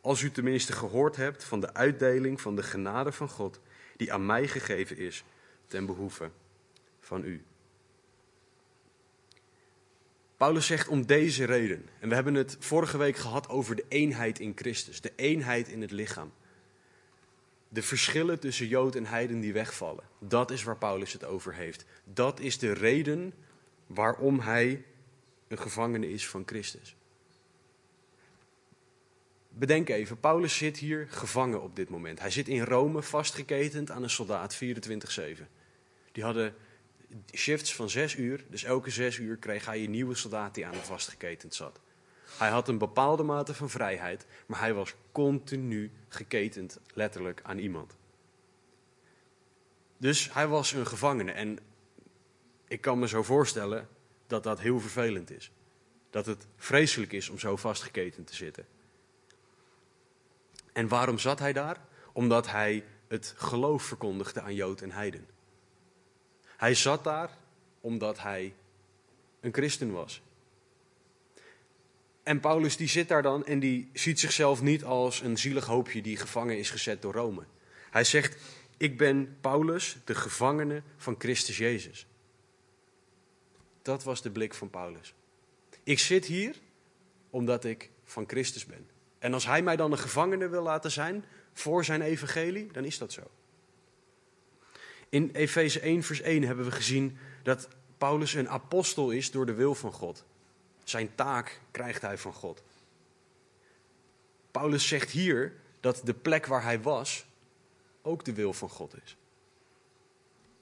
Als 0.00 0.22
u 0.22 0.30
tenminste 0.30 0.72
gehoord 0.72 1.16
hebt 1.16 1.44
van 1.44 1.60
de 1.60 1.74
uitdeling 1.74 2.40
van 2.40 2.56
de 2.56 2.62
genade 2.62 3.12
van 3.12 3.28
God, 3.28 3.60
die 3.96 4.12
aan 4.12 4.26
mij 4.26 4.48
gegeven 4.48 4.96
is, 4.96 5.24
ten 5.66 5.86
behoeve 5.86 6.30
van 7.00 7.24
u. 7.24 7.44
Paulus 10.38 10.66
zegt 10.66 10.88
om 10.88 11.06
deze 11.06 11.44
reden. 11.44 11.88
En 12.00 12.08
we 12.08 12.14
hebben 12.14 12.34
het 12.34 12.56
vorige 12.58 12.98
week 12.98 13.16
gehad 13.16 13.48
over 13.48 13.76
de 13.76 13.84
eenheid 13.88 14.38
in 14.38 14.52
Christus, 14.54 15.00
de 15.00 15.12
eenheid 15.16 15.68
in 15.68 15.80
het 15.80 15.90
lichaam. 15.90 16.32
De 17.68 17.82
verschillen 17.82 18.38
tussen 18.38 18.66
Jood 18.66 18.94
en 18.94 19.06
Heiden 19.06 19.40
die 19.40 19.52
wegvallen. 19.52 20.04
Dat 20.18 20.50
is 20.50 20.62
waar 20.62 20.76
Paulus 20.76 21.12
het 21.12 21.24
over 21.24 21.54
heeft. 21.54 21.84
Dat 22.04 22.40
is 22.40 22.58
de 22.58 22.72
reden 22.72 23.32
waarom 23.86 24.40
hij 24.40 24.84
een 25.48 25.58
gevangene 25.58 26.10
is 26.10 26.28
van 26.28 26.42
Christus. 26.46 26.96
Bedenk 29.48 29.88
even, 29.88 30.20
Paulus 30.20 30.56
zit 30.56 30.76
hier 30.76 31.06
gevangen 31.10 31.62
op 31.62 31.76
dit 31.76 31.88
moment. 31.88 32.20
Hij 32.20 32.30
zit 32.30 32.48
in 32.48 32.62
Rome 32.62 33.02
vastgeketend 33.02 33.90
aan 33.90 34.02
een 34.02 34.10
soldaat 34.10 34.54
24-7. 34.56 34.58
Die 36.12 36.24
hadden 36.24 36.54
shifts 37.34 37.74
van 37.74 37.90
zes 37.90 38.16
uur, 38.16 38.44
dus 38.48 38.64
elke 38.64 38.90
zes 38.90 39.18
uur 39.18 39.36
kreeg 39.36 39.66
hij 39.66 39.84
een 39.84 39.90
nieuwe 39.90 40.14
soldaat 40.14 40.54
die 40.54 40.66
aan 40.66 40.72
hem 40.72 40.82
vastgeketend 40.82 41.54
zat. 41.54 41.80
Hij 42.38 42.48
had 42.48 42.68
een 42.68 42.78
bepaalde 42.78 43.22
mate 43.22 43.54
van 43.54 43.70
vrijheid, 43.70 44.26
maar 44.46 44.60
hij 44.60 44.74
was 44.74 44.94
continu 45.12 45.90
geketend, 46.08 46.80
letterlijk, 46.94 47.40
aan 47.42 47.58
iemand. 47.58 47.96
Dus 49.96 50.32
hij 50.32 50.46
was 50.46 50.72
een 50.72 50.86
gevangene 50.86 51.32
en 51.32 51.58
ik 52.68 52.80
kan 52.80 52.98
me 52.98 53.08
zo 53.08 53.22
voorstellen 53.22 53.88
dat 54.26 54.42
dat 54.42 54.60
heel 54.60 54.80
vervelend 54.80 55.30
is. 55.30 55.50
Dat 56.10 56.26
het 56.26 56.46
vreselijk 56.56 57.12
is 57.12 57.28
om 57.28 57.38
zo 57.38 57.56
vastgeketend 57.56 58.26
te 58.26 58.34
zitten. 58.34 58.66
En 60.72 60.88
waarom 60.88 61.18
zat 61.18 61.38
hij 61.38 61.52
daar? 61.52 61.76
Omdat 62.12 62.50
hij 62.50 62.84
het 63.08 63.34
geloof 63.36 63.82
verkondigde 63.82 64.40
aan 64.40 64.54
Jood 64.54 64.80
en 64.80 64.90
Heiden. 64.90 65.26
Hij 66.58 66.74
zat 66.74 67.04
daar 67.04 67.30
omdat 67.80 68.18
hij 68.18 68.54
een 69.40 69.52
christen 69.52 69.92
was. 69.92 70.22
En 72.22 72.40
Paulus 72.40 72.76
die 72.76 72.88
zit 72.88 73.08
daar 73.08 73.22
dan 73.22 73.46
en 73.46 73.58
die 73.58 73.90
ziet 73.92 74.20
zichzelf 74.20 74.62
niet 74.62 74.84
als 74.84 75.20
een 75.20 75.36
zielig 75.36 75.64
hoopje 75.64 76.02
die 76.02 76.16
gevangen 76.16 76.58
is 76.58 76.70
gezet 76.70 77.02
door 77.02 77.12
Rome. 77.12 77.44
Hij 77.90 78.04
zegt, 78.04 78.36
ik 78.76 78.96
ben 78.96 79.36
Paulus, 79.40 79.96
de 80.04 80.14
gevangene 80.14 80.82
van 80.96 81.14
Christus 81.18 81.56
Jezus. 81.56 82.06
Dat 83.82 84.04
was 84.04 84.22
de 84.22 84.30
blik 84.30 84.54
van 84.54 84.70
Paulus. 84.70 85.14
Ik 85.82 85.98
zit 85.98 86.24
hier 86.24 86.56
omdat 87.30 87.64
ik 87.64 87.90
van 88.04 88.24
Christus 88.26 88.66
ben. 88.66 88.86
En 89.18 89.34
als 89.34 89.46
hij 89.46 89.62
mij 89.62 89.76
dan 89.76 89.92
een 89.92 89.98
gevangene 89.98 90.48
wil 90.48 90.62
laten 90.62 90.90
zijn 90.90 91.24
voor 91.52 91.84
zijn 91.84 92.02
evangelie, 92.02 92.72
dan 92.72 92.84
is 92.84 92.98
dat 92.98 93.12
zo. 93.12 93.30
In 95.08 95.30
Efeze 95.32 95.80
1, 95.80 96.02
vers 96.02 96.20
1 96.20 96.42
hebben 96.42 96.64
we 96.64 96.70
gezien 96.70 97.18
dat 97.42 97.68
Paulus 97.98 98.34
een 98.34 98.48
apostel 98.48 99.10
is 99.10 99.30
door 99.30 99.46
de 99.46 99.54
wil 99.54 99.74
van 99.74 99.92
God. 99.92 100.24
Zijn 100.84 101.14
taak 101.14 101.60
krijgt 101.70 102.02
hij 102.02 102.18
van 102.18 102.32
God. 102.32 102.62
Paulus 104.50 104.88
zegt 104.88 105.10
hier 105.10 105.52
dat 105.80 106.00
de 106.04 106.14
plek 106.14 106.46
waar 106.46 106.62
hij 106.62 106.82
was 106.82 107.26
ook 108.02 108.24
de 108.24 108.32
wil 108.32 108.52
van 108.52 108.68
God 108.68 108.94
is. 109.04 109.16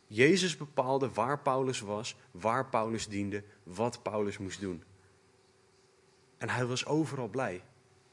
Jezus 0.06 0.56
bepaalde 0.56 1.10
waar 1.10 1.38
Paulus 1.38 1.80
was, 1.80 2.16
waar 2.30 2.66
Paulus 2.66 3.08
diende, 3.08 3.42
wat 3.62 4.02
Paulus 4.02 4.38
moest 4.38 4.60
doen. 4.60 4.82
En 6.38 6.48
hij 6.48 6.66
was 6.66 6.86
overal 6.86 7.28
blij 7.28 7.62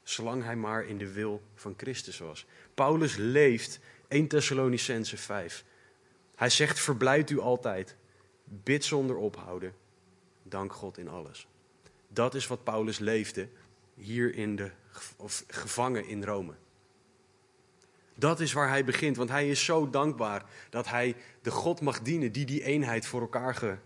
zolang 0.04 0.44
hij 0.44 0.56
maar 0.56 0.86
in 0.86 0.98
de 0.98 1.12
wil 1.12 1.42
van 1.56 1.74
Christus 1.78 2.18
was. 2.18 2.46
Paulus 2.74 3.16
leeft 3.16 3.80
1 4.08 4.28
Thessalonicense 4.28 5.18
5. 5.18 5.66
Hij 6.44 6.52
zegt: 6.52 6.80
Verblijd 6.80 7.30
u 7.30 7.40
altijd, 7.40 7.96
bid 8.44 8.86
zonder 8.86 9.16
ophouden, 9.16 9.74
dank 10.44 10.74
God 10.74 10.98
in 10.98 11.08
alles. 11.08 11.48
Dat 12.08 12.36
is 12.36 12.48
wat 12.48 12.64
Paulus 12.64 13.00
leefde 13.00 13.48
hier 13.96 14.36
in 14.36 14.56
de, 14.56 14.72
of 15.18 15.44
gevangen 15.48 16.08
in 16.08 16.24
Rome. 16.24 16.54
Dat 18.16 18.40
is 18.40 18.54
waar 18.54 18.70
hij 18.70 18.86
begint, 18.86 19.18
want 19.18 19.30
hij 19.30 19.50
is 19.50 19.66
zo 19.66 19.90
dankbaar 19.90 20.46
dat 20.70 20.88
hij 20.88 21.16
de 21.42 21.52
God 21.52 21.82
mag 21.82 22.02
dienen 22.02 22.32
die 22.32 22.46
die 22.46 22.64
eenheid 22.64 23.06
voor 23.06 23.22
elkaar 23.22 23.80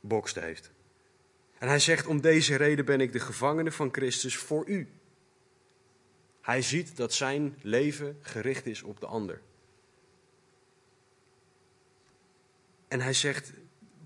gebokst 0.00 0.34
heeft. 0.34 0.70
En 1.58 1.68
hij 1.68 1.78
zegt, 1.78 2.06
om 2.06 2.20
deze 2.20 2.56
reden 2.56 2.84
ben 2.84 3.00
ik 3.00 3.12
de 3.12 3.20
gevangene 3.20 3.72
van 3.72 3.88
Christus 3.92 4.36
voor 4.36 4.68
u. 4.68 4.88
Hij 6.40 6.62
ziet 6.62 6.96
dat 6.96 7.12
zijn 7.12 7.56
leven 7.62 8.18
gericht 8.20 8.66
is 8.66 8.82
op 8.82 9.00
de 9.00 9.06
ander. 9.06 9.40
En 12.88 13.00
hij 13.00 13.12
zegt, 13.12 13.52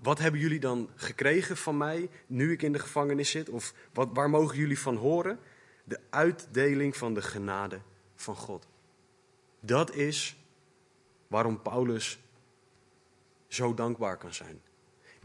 wat 0.01 0.19
hebben 0.19 0.39
jullie 0.39 0.59
dan 0.59 0.89
gekregen 0.95 1.57
van 1.57 1.77
mij 1.77 2.09
nu 2.27 2.51
ik 2.51 2.61
in 2.61 2.71
de 2.71 2.79
gevangenis 2.79 3.29
zit? 3.29 3.49
Of 3.49 3.73
wat, 3.93 4.09
waar 4.13 4.29
mogen 4.29 4.57
jullie 4.57 4.79
van 4.79 4.95
horen? 4.95 5.39
De 5.83 5.99
uitdeling 6.09 6.97
van 6.97 7.13
de 7.13 7.21
genade 7.21 7.79
van 8.15 8.35
God. 8.35 8.67
Dat 9.59 9.95
is 9.95 10.37
waarom 11.27 11.61
Paulus 11.61 12.19
zo 13.47 13.73
dankbaar 13.73 14.17
kan 14.17 14.33
zijn. 14.33 14.61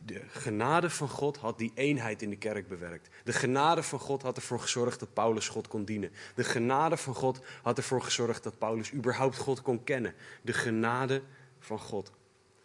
De 0.05 0.23
genade 0.29 0.91
van 0.91 1.09
God 1.09 1.37
had 1.37 1.59
die 1.59 1.73
eenheid 1.75 2.23
in 2.23 2.31
de 2.31 2.37
kerk 2.37 2.69
bewerkt. 2.69 3.09
De 3.25 3.33
genade 3.33 3.83
van 3.83 3.99
God 3.99 4.23
had 4.23 4.37
ervoor 4.37 4.61
gezorgd 4.61 5.01
dat 5.01 5.13
Paulus 5.13 5.49
God 5.49 5.69
kon 5.69 5.85
dienen. 5.85 6.11
De 6.35 6.45
genade 6.45 6.97
van 6.97 7.15
God 7.15 7.41
had 7.63 7.77
ervoor 7.77 8.03
gezorgd 8.03 8.43
dat 8.43 8.59
Paulus 8.59 8.93
überhaupt 8.93 9.37
God 9.37 9.63
kon 9.63 9.85
kennen. 9.85 10.15
De 10.43 10.53
genade 10.53 11.23
van 11.59 11.79
God. 11.79 12.13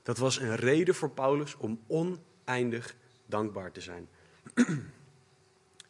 Dat 0.03 0.17
was 0.17 0.39
een 0.39 0.55
reden 0.55 0.95
voor 0.95 1.09
Paulus 1.09 1.55
om 1.57 1.79
oneindig 1.87 2.95
dankbaar 3.25 3.71
te 3.71 3.81
zijn. 3.81 4.09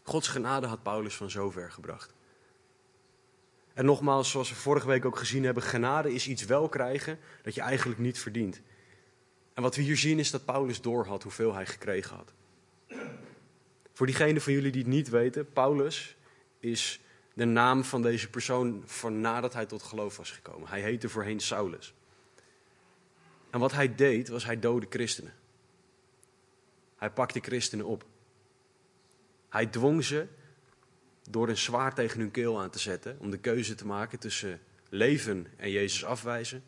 Gods 0.03 0.27
genade 0.27 0.67
had 0.67 0.83
Paulus 0.83 1.15
van 1.15 1.29
zover 1.29 1.71
gebracht. 1.71 2.13
En 3.73 3.85
nogmaals, 3.85 4.29
zoals 4.29 4.49
we 4.49 4.55
vorige 4.55 4.87
week 4.87 5.05
ook 5.05 5.17
gezien 5.17 5.43
hebben, 5.43 5.63
genade 5.63 6.13
is 6.13 6.27
iets 6.27 6.45
wel 6.45 6.69
krijgen 6.69 7.19
dat 7.41 7.55
je 7.55 7.61
eigenlijk 7.61 7.99
niet 7.99 8.19
verdient. 8.19 8.61
En 9.53 9.61
wat 9.61 9.75
we 9.75 9.81
hier 9.81 9.97
zien 9.97 10.19
is 10.19 10.31
dat 10.31 10.45
Paulus 10.45 10.81
doorhad 10.81 11.23
hoeveel 11.23 11.53
hij 11.53 11.65
gekregen 11.65 12.15
had. 12.15 12.33
Voor 13.93 14.05
diegenen 14.05 14.41
van 14.41 14.53
jullie 14.53 14.71
die 14.71 14.81
het 14.81 14.91
niet 14.91 15.09
weten, 15.09 15.51
Paulus 15.51 16.17
is 16.59 17.01
de 17.33 17.45
naam 17.45 17.83
van 17.83 18.01
deze 18.01 18.29
persoon 18.29 18.83
van 18.85 19.21
nadat 19.21 19.53
hij 19.53 19.65
tot 19.65 19.83
geloof 19.83 20.17
was 20.17 20.31
gekomen. 20.31 20.69
Hij 20.69 20.81
heette 20.81 21.09
voorheen 21.09 21.39
Saulus. 21.39 21.93
En 23.53 23.59
wat 23.59 23.71
hij 23.71 23.95
deed, 23.95 24.27
was 24.27 24.45
hij 24.45 24.59
dode 24.59 24.85
christenen. 24.89 25.33
Hij 26.95 27.09
pakte 27.09 27.39
christenen 27.39 27.85
op. 27.85 28.05
Hij 29.49 29.65
dwong 29.65 30.03
ze 30.03 30.27
door 31.29 31.49
een 31.49 31.57
zwaard 31.57 31.95
tegen 31.95 32.19
hun 32.19 32.31
keel 32.31 32.61
aan 32.61 32.69
te 32.69 32.79
zetten 32.79 33.17
om 33.19 33.31
de 33.31 33.37
keuze 33.37 33.75
te 33.75 33.85
maken 33.85 34.19
tussen 34.19 34.61
leven 34.89 35.47
en 35.57 35.71
Jezus 35.71 36.05
afwijzen 36.05 36.63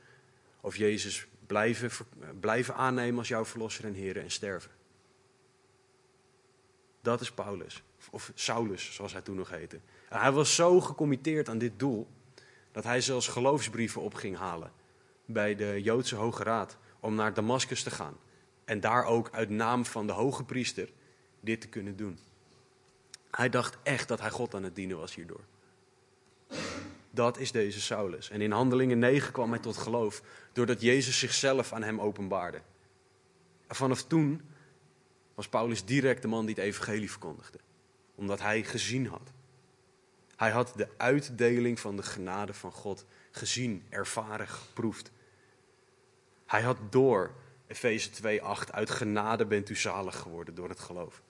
of 0.62 0.76
Jezus 0.76 1.28
blijven, 1.48 1.92
blijven 2.40 2.76
aannemen 2.76 3.18
als 3.18 3.28
jouw 3.28 3.46
verlosser 3.46 3.86
en 3.86 3.94
Heer 3.94 4.18
en 4.18 4.32
sterven. 4.32 4.72
Dat 7.02 7.22
is 7.22 7.32
Paulus, 7.32 7.84
of 8.10 8.32
Saulus 8.36 8.94
zoals 8.94 9.12
hij 9.14 9.22
toen 9.22 9.36
nog 9.36 9.50
heette. 9.50 9.80
Hij 10.10 10.32
was 10.32 10.56
zo 10.56 10.82
gecommitteerd 10.82 11.50
aan 11.50 11.58
dit 11.58 11.80
doel 11.80 12.08
dat 12.72 12.84
hij 12.84 13.02
zelfs 13.02 13.28
geloofsbrieven 13.28 14.02
op 14.02 14.14
ging 14.14 14.38
halen 14.38 14.84
bij 15.26 15.56
de 15.56 15.82
Joodse 15.82 16.16
Hoge 16.16 16.44
Raad 16.44 16.78
om 17.00 17.16
naar 17.16 17.34
Damascus 17.34 17.84
te 17.84 17.92
gaan. 17.92 18.18
En 18.66 18.80
daar 18.80 19.06
ook 19.06 19.30
uit 19.32 19.50
naam 19.50 19.86
van 19.86 20.08
de 20.08 20.14
hoge 20.14 20.44
priester 20.44 20.90
dit 21.40 21.62
te 21.62 21.68
kunnen 21.68 21.96
doen. 21.96 22.20
Hij 23.32 23.50
dacht 23.50 23.78
echt 23.84 24.08
dat 24.08 24.20
hij 24.20 24.30
God 24.30 24.56
aan 24.56 24.64
het 24.64 24.76
dienen 24.76 24.98
was 24.98 25.16
hierdoor. 25.16 25.44
Dat 27.12 27.38
is 27.38 27.52
deze 27.52 27.82
Saulus. 27.82 28.30
En 28.30 28.42
in 28.42 28.52
Handelingen 28.52 29.00
9 29.00 29.32
kwam 29.32 29.50
hij 29.50 29.60
tot 29.60 29.78
geloof, 29.78 30.22
doordat 30.54 30.82
Jezus 30.82 31.20
zichzelf 31.20 31.74
aan 31.74 31.84
hem 31.84 32.02
openbaarde. 32.02 32.62
En 33.68 33.76
vanaf 33.76 34.04
toen 34.04 34.42
was 35.36 35.50
Paulus 35.50 35.86
direct 35.86 36.22
de 36.22 36.28
man 36.28 36.46
die 36.46 36.56
het 36.56 36.64
evangelie 36.64 37.12
verkondigde, 37.12 37.60
omdat 38.16 38.42
hij 38.42 38.64
gezien 38.64 39.08
had. 39.08 39.32
Hij 40.36 40.52
had 40.52 40.74
de 40.76 40.88
uitdeling 40.98 41.80
van 41.80 41.96
de 41.96 42.04
genade 42.04 42.54
van 42.54 42.72
God 42.72 43.06
gezien, 43.32 43.84
ervaren, 43.90 44.48
geproefd. 44.48 45.12
Hij 46.46 46.62
had 46.62 46.78
door, 46.90 47.32
Efeze 47.68 48.10
2:8, 48.10 48.72
uit 48.72 48.90
genade 48.90 49.46
bent 49.46 49.70
u 49.70 49.76
zalig 49.76 50.18
geworden 50.18 50.56
door 50.56 50.70
het 50.70 50.80
geloof. 50.80 51.22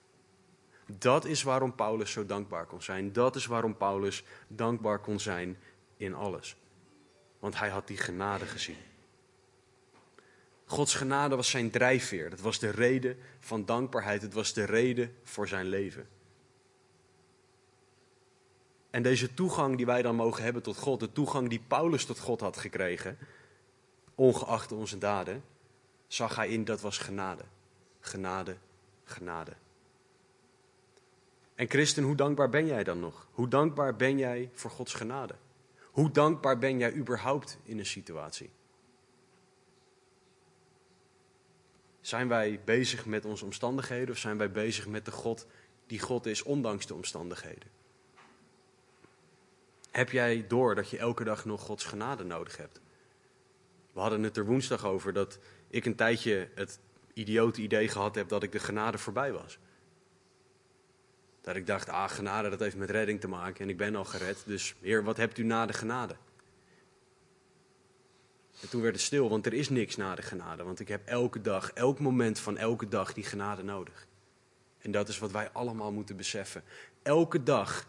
Dat 0.86 1.24
is 1.24 1.42
waarom 1.42 1.74
Paulus 1.74 2.10
zo 2.10 2.26
dankbaar 2.26 2.66
kon 2.66 2.82
zijn. 2.82 3.12
Dat 3.12 3.36
is 3.36 3.46
waarom 3.46 3.76
Paulus 3.76 4.24
dankbaar 4.48 4.98
kon 4.98 5.20
zijn 5.20 5.58
in 5.96 6.14
alles. 6.14 6.56
Want 7.38 7.58
hij 7.58 7.68
had 7.68 7.86
die 7.86 7.96
genade 7.96 8.46
gezien. 8.46 8.76
Gods 10.64 10.94
genade 10.94 11.36
was 11.36 11.50
zijn 11.50 11.70
drijfveer. 11.70 12.30
Dat 12.30 12.40
was 12.40 12.58
de 12.58 12.70
reden 12.70 13.16
van 13.38 13.64
dankbaarheid. 13.64 14.22
Het 14.22 14.34
was 14.34 14.52
de 14.52 14.64
reden 14.64 15.16
voor 15.22 15.48
zijn 15.48 15.66
leven. 15.66 16.08
En 18.90 19.02
deze 19.02 19.34
toegang 19.34 19.76
die 19.76 19.86
wij 19.86 20.02
dan 20.02 20.14
mogen 20.16 20.42
hebben 20.42 20.62
tot 20.62 20.76
God, 20.76 21.00
de 21.00 21.12
toegang 21.12 21.48
die 21.48 21.60
Paulus 21.66 22.04
tot 22.04 22.18
God 22.18 22.40
had 22.40 22.56
gekregen, 22.56 23.18
ongeacht 24.16 24.72
onze 24.72 24.98
daden, 24.98 25.44
zag 26.06 26.36
hij 26.36 26.48
in 26.48 26.64
dat 26.64 26.80
was 26.80 26.98
genade. 26.98 27.42
Genade, 28.00 28.56
genade. 29.04 29.52
En 31.54 31.68
christen, 31.68 32.04
hoe 32.04 32.16
dankbaar 32.16 32.48
ben 32.48 32.66
jij 32.66 32.84
dan 32.84 33.00
nog? 33.00 33.28
Hoe 33.30 33.48
dankbaar 33.48 33.96
ben 33.96 34.18
jij 34.18 34.50
voor 34.52 34.70
Gods 34.70 34.94
genade? 34.94 35.34
Hoe 35.90 36.10
dankbaar 36.10 36.58
ben 36.58 36.78
jij 36.78 36.94
überhaupt 36.94 37.58
in 37.62 37.78
een 37.78 37.86
situatie? 37.86 38.50
Zijn 42.00 42.28
wij 42.28 42.60
bezig 42.64 43.06
met 43.06 43.24
onze 43.24 43.44
omstandigheden 43.44 44.10
of 44.10 44.20
zijn 44.20 44.38
wij 44.38 44.50
bezig 44.50 44.86
met 44.86 45.04
de 45.04 45.10
God 45.10 45.46
die 45.86 46.00
God 46.00 46.26
is, 46.26 46.42
ondanks 46.42 46.86
de 46.86 46.94
omstandigheden? 46.94 47.68
Heb 49.90 50.10
jij 50.10 50.46
door 50.46 50.74
dat 50.74 50.90
je 50.90 50.98
elke 50.98 51.24
dag 51.24 51.44
nog 51.44 51.60
Gods 51.60 51.84
genade 51.84 52.24
nodig 52.24 52.56
hebt? 52.56 52.80
We 53.96 54.02
hadden 54.02 54.22
het 54.22 54.36
er 54.36 54.44
woensdag 54.44 54.84
over 54.84 55.12
dat 55.12 55.38
ik 55.68 55.84
een 55.84 55.94
tijdje 55.94 56.48
het 56.54 56.78
idiote 57.12 57.60
idee 57.60 57.88
gehad 57.88 58.14
heb 58.14 58.28
dat 58.28 58.42
ik 58.42 58.52
de 58.52 58.58
genade 58.58 58.98
voorbij 58.98 59.32
was. 59.32 59.58
Dat 61.40 61.56
ik 61.56 61.66
dacht, 61.66 61.88
ah, 61.88 62.08
genade, 62.08 62.48
dat 62.48 62.58
heeft 62.58 62.76
met 62.76 62.90
redding 62.90 63.20
te 63.20 63.28
maken 63.28 63.64
en 63.64 63.68
ik 63.68 63.76
ben 63.76 63.96
al 63.96 64.04
gered. 64.04 64.42
Dus 64.46 64.74
Heer, 64.80 65.04
wat 65.04 65.16
hebt 65.16 65.38
u 65.38 65.42
na 65.42 65.66
de 65.66 65.72
genade? 65.72 66.16
En 68.60 68.68
toen 68.68 68.82
werd 68.82 68.94
het 68.94 69.04
stil, 69.04 69.28
want 69.28 69.46
er 69.46 69.54
is 69.54 69.68
niks 69.68 69.96
na 69.96 70.14
de 70.14 70.22
genade. 70.22 70.62
Want 70.62 70.80
ik 70.80 70.88
heb 70.88 71.06
elke 71.06 71.40
dag, 71.40 71.70
elk 71.70 71.98
moment 72.00 72.38
van 72.38 72.56
elke 72.56 72.88
dag 72.88 73.12
die 73.12 73.24
genade 73.24 73.62
nodig. 73.62 74.06
En 74.78 74.90
dat 74.90 75.08
is 75.08 75.18
wat 75.18 75.30
wij 75.30 75.50
allemaal 75.50 75.92
moeten 75.92 76.16
beseffen. 76.16 76.62
Elke 77.02 77.42
dag 77.42 77.86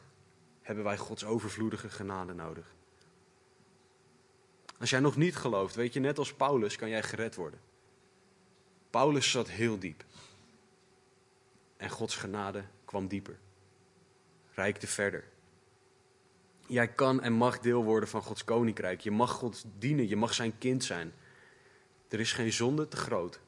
hebben 0.61 0.83
wij 0.83 0.97
Gods 0.97 1.25
overvloedige 1.25 1.89
genade 1.89 2.33
nodig. 2.33 2.75
Als 4.79 4.89
jij 4.89 4.99
nog 4.99 5.15
niet 5.15 5.35
gelooft, 5.35 5.75
weet 5.75 5.93
je, 5.93 5.99
net 5.99 6.17
als 6.17 6.33
Paulus 6.33 6.75
kan 6.75 6.89
jij 6.89 7.03
gered 7.03 7.35
worden. 7.35 7.59
Paulus 8.89 9.31
zat 9.31 9.49
heel 9.49 9.79
diep. 9.79 10.03
En 11.77 11.89
Gods 11.89 12.15
genade 12.15 12.63
kwam 12.85 13.07
dieper 13.07 13.39
reikte 14.57 14.87
verder. 14.87 15.23
Jij 16.67 16.87
kan 16.87 17.21
en 17.21 17.33
mag 17.33 17.59
deel 17.59 17.83
worden 17.83 18.09
van 18.09 18.21
Gods 18.21 18.43
koninkrijk. 18.43 19.01
Je 19.01 19.11
mag 19.11 19.31
God 19.31 19.63
dienen, 19.77 20.07
je 20.07 20.15
mag 20.15 20.33
zijn 20.33 20.57
kind 20.57 20.83
zijn. 20.83 21.13
Er 22.07 22.19
is 22.19 22.33
geen 22.33 22.53
zonde 22.53 22.87
te 22.87 22.97
groot. 22.97 23.39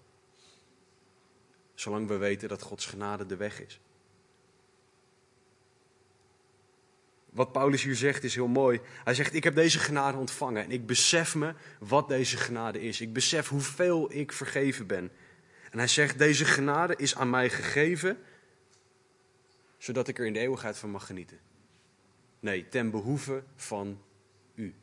Zolang 1.73 2.07
we 2.07 2.17
weten 2.17 2.49
dat 2.49 2.61
Gods 2.61 2.85
genade 2.85 3.25
de 3.25 3.35
weg 3.35 3.61
is. 3.61 3.79
Wat 7.39 7.51
Paulus 7.51 7.83
hier 7.83 7.95
zegt 7.95 8.23
is 8.23 8.35
heel 8.35 8.47
mooi. 8.47 8.81
Hij 9.03 9.13
zegt: 9.13 9.33
Ik 9.33 9.43
heb 9.43 9.55
deze 9.55 9.79
genade 9.79 10.17
ontvangen 10.17 10.63
en 10.63 10.71
ik 10.71 10.85
besef 10.85 11.35
me 11.35 11.53
wat 11.79 12.07
deze 12.07 12.37
genade 12.37 12.81
is. 12.81 13.01
Ik 13.01 13.13
besef 13.13 13.47
hoeveel 13.47 14.13
ik 14.13 14.31
vergeven 14.31 14.87
ben. 14.87 15.11
En 15.71 15.77
hij 15.77 15.87
zegt: 15.87 16.17
Deze 16.17 16.45
genade 16.45 16.95
is 16.95 17.15
aan 17.15 17.29
mij 17.29 17.49
gegeven 17.49 18.17
zodat 19.77 20.07
ik 20.07 20.19
er 20.19 20.25
in 20.25 20.33
de 20.33 20.39
eeuwigheid 20.39 20.77
van 20.77 20.89
mag 20.89 21.05
genieten. 21.05 21.39
Nee, 22.39 22.67
ten 22.67 22.91
behoeve 22.91 23.43
van 23.55 24.01
u. 24.55 24.75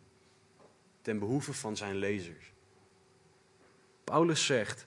Ten 1.02 1.18
behoeve 1.18 1.52
van 1.52 1.76
zijn 1.76 1.96
lezers. 1.96 2.52
Paulus 4.04 4.46
zegt 4.46 4.86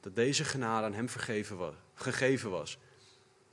dat 0.00 0.16
deze 0.16 0.44
genade 0.44 0.86
aan 0.86 0.94
hem 0.94 1.08
vergeven 1.08 1.56
was, 1.56 1.74
gegeven 1.94 2.50
was 2.50 2.78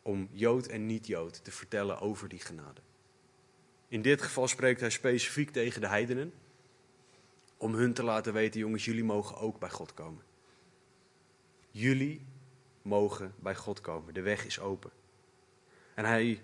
om 0.05 0.29
Jood 0.31 0.67
en 0.67 0.85
niet-Jood 0.85 1.43
te 1.43 1.51
vertellen 1.51 1.99
over 1.99 2.29
die 2.29 2.39
genade. 2.39 2.81
In 3.87 4.01
dit 4.01 4.21
geval 4.21 4.47
spreekt 4.47 4.79
hij 4.79 4.89
specifiek 4.89 5.49
tegen 5.49 5.81
de 5.81 5.87
heidenen, 5.87 6.33
om 7.57 7.73
hun 7.73 7.93
te 7.93 8.03
laten 8.03 8.33
weten, 8.33 8.59
jongens, 8.59 8.85
jullie 8.85 9.03
mogen 9.03 9.37
ook 9.37 9.59
bij 9.59 9.69
God 9.69 9.93
komen. 9.93 10.23
Jullie 11.71 12.25
mogen 12.81 13.33
bij 13.39 13.55
God 13.55 13.81
komen. 13.81 14.13
De 14.13 14.21
weg 14.21 14.45
is 14.45 14.59
open. 14.59 14.91
En 15.93 16.05
hij 16.05 16.41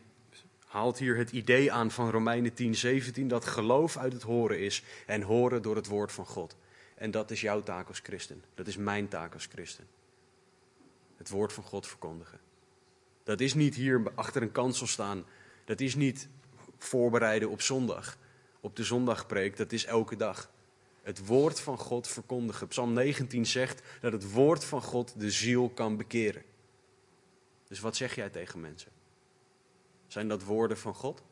haalt 0.65 0.97
hier 0.97 1.17
het 1.17 1.31
idee 1.31 1.71
aan 1.71 1.91
van 1.91 2.09
Romeinen 2.09 2.53
10, 2.53 2.75
17, 2.75 3.27
dat 3.27 3.45
geloof 3.45 3.97
uit 3.97 4.13
het 4.13 4.23
horen 4.23 4.59
is 4.59 4.83
en 5.05 5.21
horen 5.21 5.61
door 5.61 5.75
het 5.75 5.87
woord 5.87 6.11
van 6.11 6.25
God. 6.25 6.57
En 6.95 7.11
dat 7.11 7.31
is 7.31 7.41
jouw 7.41 7.63
taak 7.63 7.87
als 7.87 7.99
christen. 7.99 8.43
Dat 8.53 8.67
is 8.67 8.77
mijn 8.77 9.07
taak 9.07 9.33
als 9.33 9.45
christen. 9.45 9.87
Het 11.17 11.29
woord 11.29 11.53
van 11.53 11.63
God 11.63 11.87
verkondigen. 11.87 12.39
Dat 13.23 13.39
is 13.39 13.53
niet 13.53 13.75
hier 13.75 14.11
achter 14.15 14.41
een 14.41 14.51
kansel 14.51 14.87
staan. 14.87 15.25
Dat 15.65 15.79
is 15.79 15.95
niet 15.95 16.29
voorbereiden 16.77 17.49
op 17.49 17.61
zondag. 17.61 18.17
Op 18.59 18.75
de 18.75 18.83
zondagpreek, 18.83 19.57
dat 19.57 19.71
is 19.71 19.85
elke 19.85 20.15
dag. 20.15 20.51
Het 21.01 21.25
woord 21.25 21.59
van 21.59 21.77
God 21.77 22.07
verkondigen. 22.07 22.67
Psalm 22.67 22.93
19 22.93 23.45
zegt 23.45 23.81
dat 24.01 24.11
het 24.11 24.31
woord 24.31 24.65
van 24.65 24.81
God 24.81 25.19
de 25.19 25.31
ziel 25.31 25.69
kan 25.69 25.97
bekeren. 25.97 26.43
Dus 27.67 27.79
wat 27.79 27.95
zeg 27.95 28.15
jij 28.15 28.29
tegen 28.29 28.61
mensen? 28.61 28.91
Zijn 30.07 30.27
dat 30.27 30.43
woorden 30.43 30.77
van 30.77 30.93
God? 30.93 31.23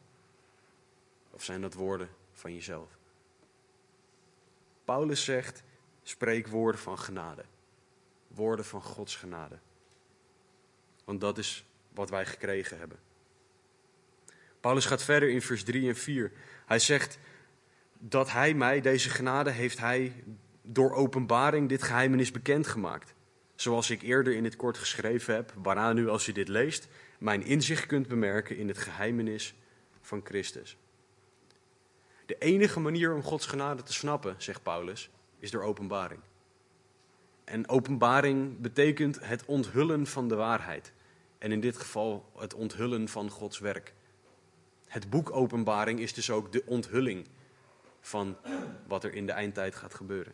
Of 1.31 1.43
zijn 1.43 1.61
dat 1.61 1.73
woorden 1.73 2.09
van 2.31 2.53
jezelf? 2.53 2.97
Paulus 4.83 5.23
zegt: 5.23 5.63
spreek 6.03 6.47
woorden 6.47 6.81
van 6.81 6.99
genade. 6.99 7.43
Woorden 8.27 8.65
van 8.65 8.81
Gods 8.81 9.15
genade. 9.15 9.59
Want 11.05 11.21
dat 11.21 11.37
is 11.37 11.65
wat 11.93 12.09
wij 12.09 12.25
gekregen 12.25 12.77
hebben. 12.77 12.99
Paulus 14.59 14.85
gaat 14.85 15.03
verder 15.03 15.29
in 15.29 15.41
vers 15.41 15.63
3 15.63 15.87
en 15.87 15.95
4. 15.95 16.31
Hij 16.65 16.79
zegt 16.79 17.19
dat 17.97 18.31
hij 18.31 18.53
mij, 18.53 18.81
deze 18.81 19.09
genade, 19.09 19.49
heeft 19.49 19.79
hij 19.79 20.23
door 20.61 20.93
openbaring 20.93 21.69
dit 21.69 21.83
geheimenis 21.83 22.31
bekendgemaakt. 22.31 23.13
Zoals 23.55 23.89
ik 23.89 24.01
eerder 24.01 24.33
in 24.33 24.43
het 24.43 24.55
kort 24.55 24.77
geschreven 24.77 25.35
heb, 25.35 25.53
waarna 25.55 25.93
nu 25.93 26.09
als 26.09 26.25
je 26.25 26.33
dit 26.33 26.47
leest, 26.47 26.87
mijn 27.19 27.43
inzicht 27.43 27.85
kunt 27.85 28.07
bemerken 28.07 28.57
in 28.57 28.67
het 28.67 28.77
geheimenis 28.77 29.55
van 30.01 30.21
Christus. 30.23 30.77
De 32.25 32.37
enige 32.37 32.79
manier 32.79 33.13
om 33.13 33.23
Gods 33.23 33.45
genade 33.45 33.83
te 33.83 33.93
snappen, 33.93 34.35
zegt 34.37 34.63
Paulus, 34.63 35.09
is 35.39 35.51
door 35.51 35.63
openbaring. 35.63 36.19
En 37.43 37.69
openbaring 37.69 38.59
betekent 38.59 39.19
het 39.21 39.45
onthullen 39.45 40.07
van 40.07 40.27
de 40.27 40.35
waarheid. 40.35 40.93
En 41.39 41.51
in 41.51 41.59
dit 41.59 41.77
geval 41.77 42.31
het 42.37 42.53
onthullen 42.53 43.09
van 43.09 43.29
Gods 43.29 43.59
werk. 43.59 43.93
Het 44.87 45.09
boek 45.09 45.31
Openbaring 45.31 45.99
is 45.99 46.13
dus 46.13 46.29
ook 46.29 46.51
de 46.51 46.63
onthulling 46.65 47.27
van 48.01 48.37
wat 48.87 49.03
er 49.03 49.13
in 49.13 49.25
de 49.25 49.31
eindtijd 49.31 49.75
gaat 49.75 49.93
gebeuren. 49.93 50.33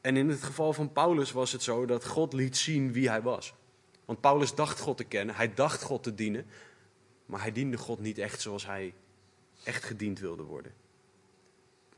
En 0.00 0.16
in 0.16 0.28
het 0.28 0.42
geval 0.42 0.72
van 0.72 0.92
Paulus 0.92 1.32
was 1.32 1.52
het 1.52 1.62
zo 1.62 1.86
dat 1.86 2.06
God 2.06 2.32
liet 2.32 2.56
zien 2.56 2.92
wie 2.92 3.08
hij 3.08 3.22
was. 3.22 3.54
Want 4.04 4.20
Paulus 4.20 4.54
dacht 4.54 4.80
God 4.80 4.96
te 4.96 5.04
kennen, 5.04 5.34
hij 5.34 5.54
dacht 5.54 5.82
God 5.82 6.02
te 6.02 6.14
dienen, 6.14 6.46
maar 7.26 7.40
hij 7.40 7.52
diende 7.52 7.76
God 7.76 8.00
niet 8.00 8.18
echt 8.18 8.40
zoals 8.40 8.66
hij 8.66 8.94
echt 9.62 9.84
gediend 9.84 10.18
wilde 10.18 10.42
worden. 10.42 10.72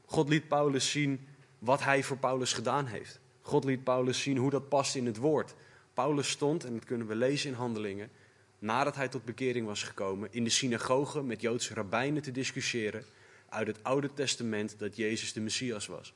God 0.04 0.28
liet 0.28 0.48
Paulus 0.48 0.90
zien 0.90 1.28
wat 1.58 1.82
hij 1.82 2.02
voor 2.02 2.18
Paulus 2.18 2.52
gedaan 2.52 2.86
heeft. 2.86 3.20
God 3.40 3.64
liet 3.64 3.84
Paulus 3.84 4.22
zien 4.22 4.36
hoe 4.36 4.50
dat 4.50 4.68
past 4.68 4.94
in 4.94 5.06
het 5.06 5.16
woord. 5.16 5.54
Paulus 5.96 6.30
stond, 6.30 6.64
en 6.64 6.72
dat 6.72 6.84
kunnen 6.84 7.06
we 7.06 7.14
lezen 7.14 7.50
in 7.50 7.56
handelingen, 7.56 8.10
nadat 8.58 8.94
hij 8.94 9.08
tot 9.08 9.24
bekering 9.24 9.66
was 9.66 9.82
gekomen, 9.82 10.28
in 10.32 10.44
de 10.44 10.50
synagoge 10.50 11.22
met 11.22 11.40
Joodse 11.40 11.74
rabbijnen 11.74 12.22
te 12.22 12.30
discussiëren 12.30 13.04
uit 13.48 13.66
het 13.66 13.82
Oude 13.82 14.12
Testament 14.12 14.78
dat 14.78 14.96
Jezus 14.96 15.32
de 15.32 15.40
Messias 15.40 15.86
was. 15.86 16.14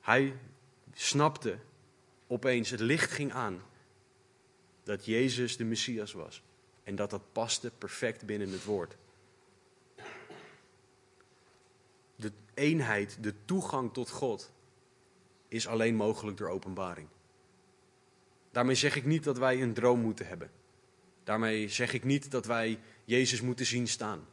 Hij 0.00 0.36
snapte 0.94 1.58
opeens, 2.26 2.70
het 2.70 2.80
licht 2.80 3.10
ging 3.10 3.32
aan, 3.32 3.62
dat 4.82 5.04
Jezus 5.04 5.56
de 5.56 5.64
Messias 5.64 6.12
was. 6.12 6.42
En 6.82 6.96
dat 6.96 7.10
dat 7.10 7.32
paste 7.32 7.70
perfect 7.78 8.26
binnen 8.26 8.50
het 8.50 8.64
woord. 8.64 8.96
De 12.16 12.32
eenheid, 12.54 13.16
de 13.20 13.34
toegang 13.44 13.92
tot 13.92 14.10
God, 14.10 14.50
is 15.48 15.66
alleen 15.66 15.94
mogelijk 15.94 16.36
door 16.36 16.48
openbaring. 16.48 17.08
Daarmee 18.54 18.74
zeg 18.74 18.96
ik 18.96 19.04
niet 19.04 19.24
dat 19.24 19.38
wij 19.38 19.62
een 19.62 19.72
droom 19.72 20.00
moeten 20.00 20.26
hebben. 20.26 20.50
Daarmee 21.24 21.68
zeg 21.68 21.92
ik 21.92 22.04
niet 22.04 22.30
dat 22.30 22.46
wij 22.46 22.78
Jezus 23.04 23.40
moeten 23.40 23.66
zien 23.66 23.88
staan. 23.88 24.26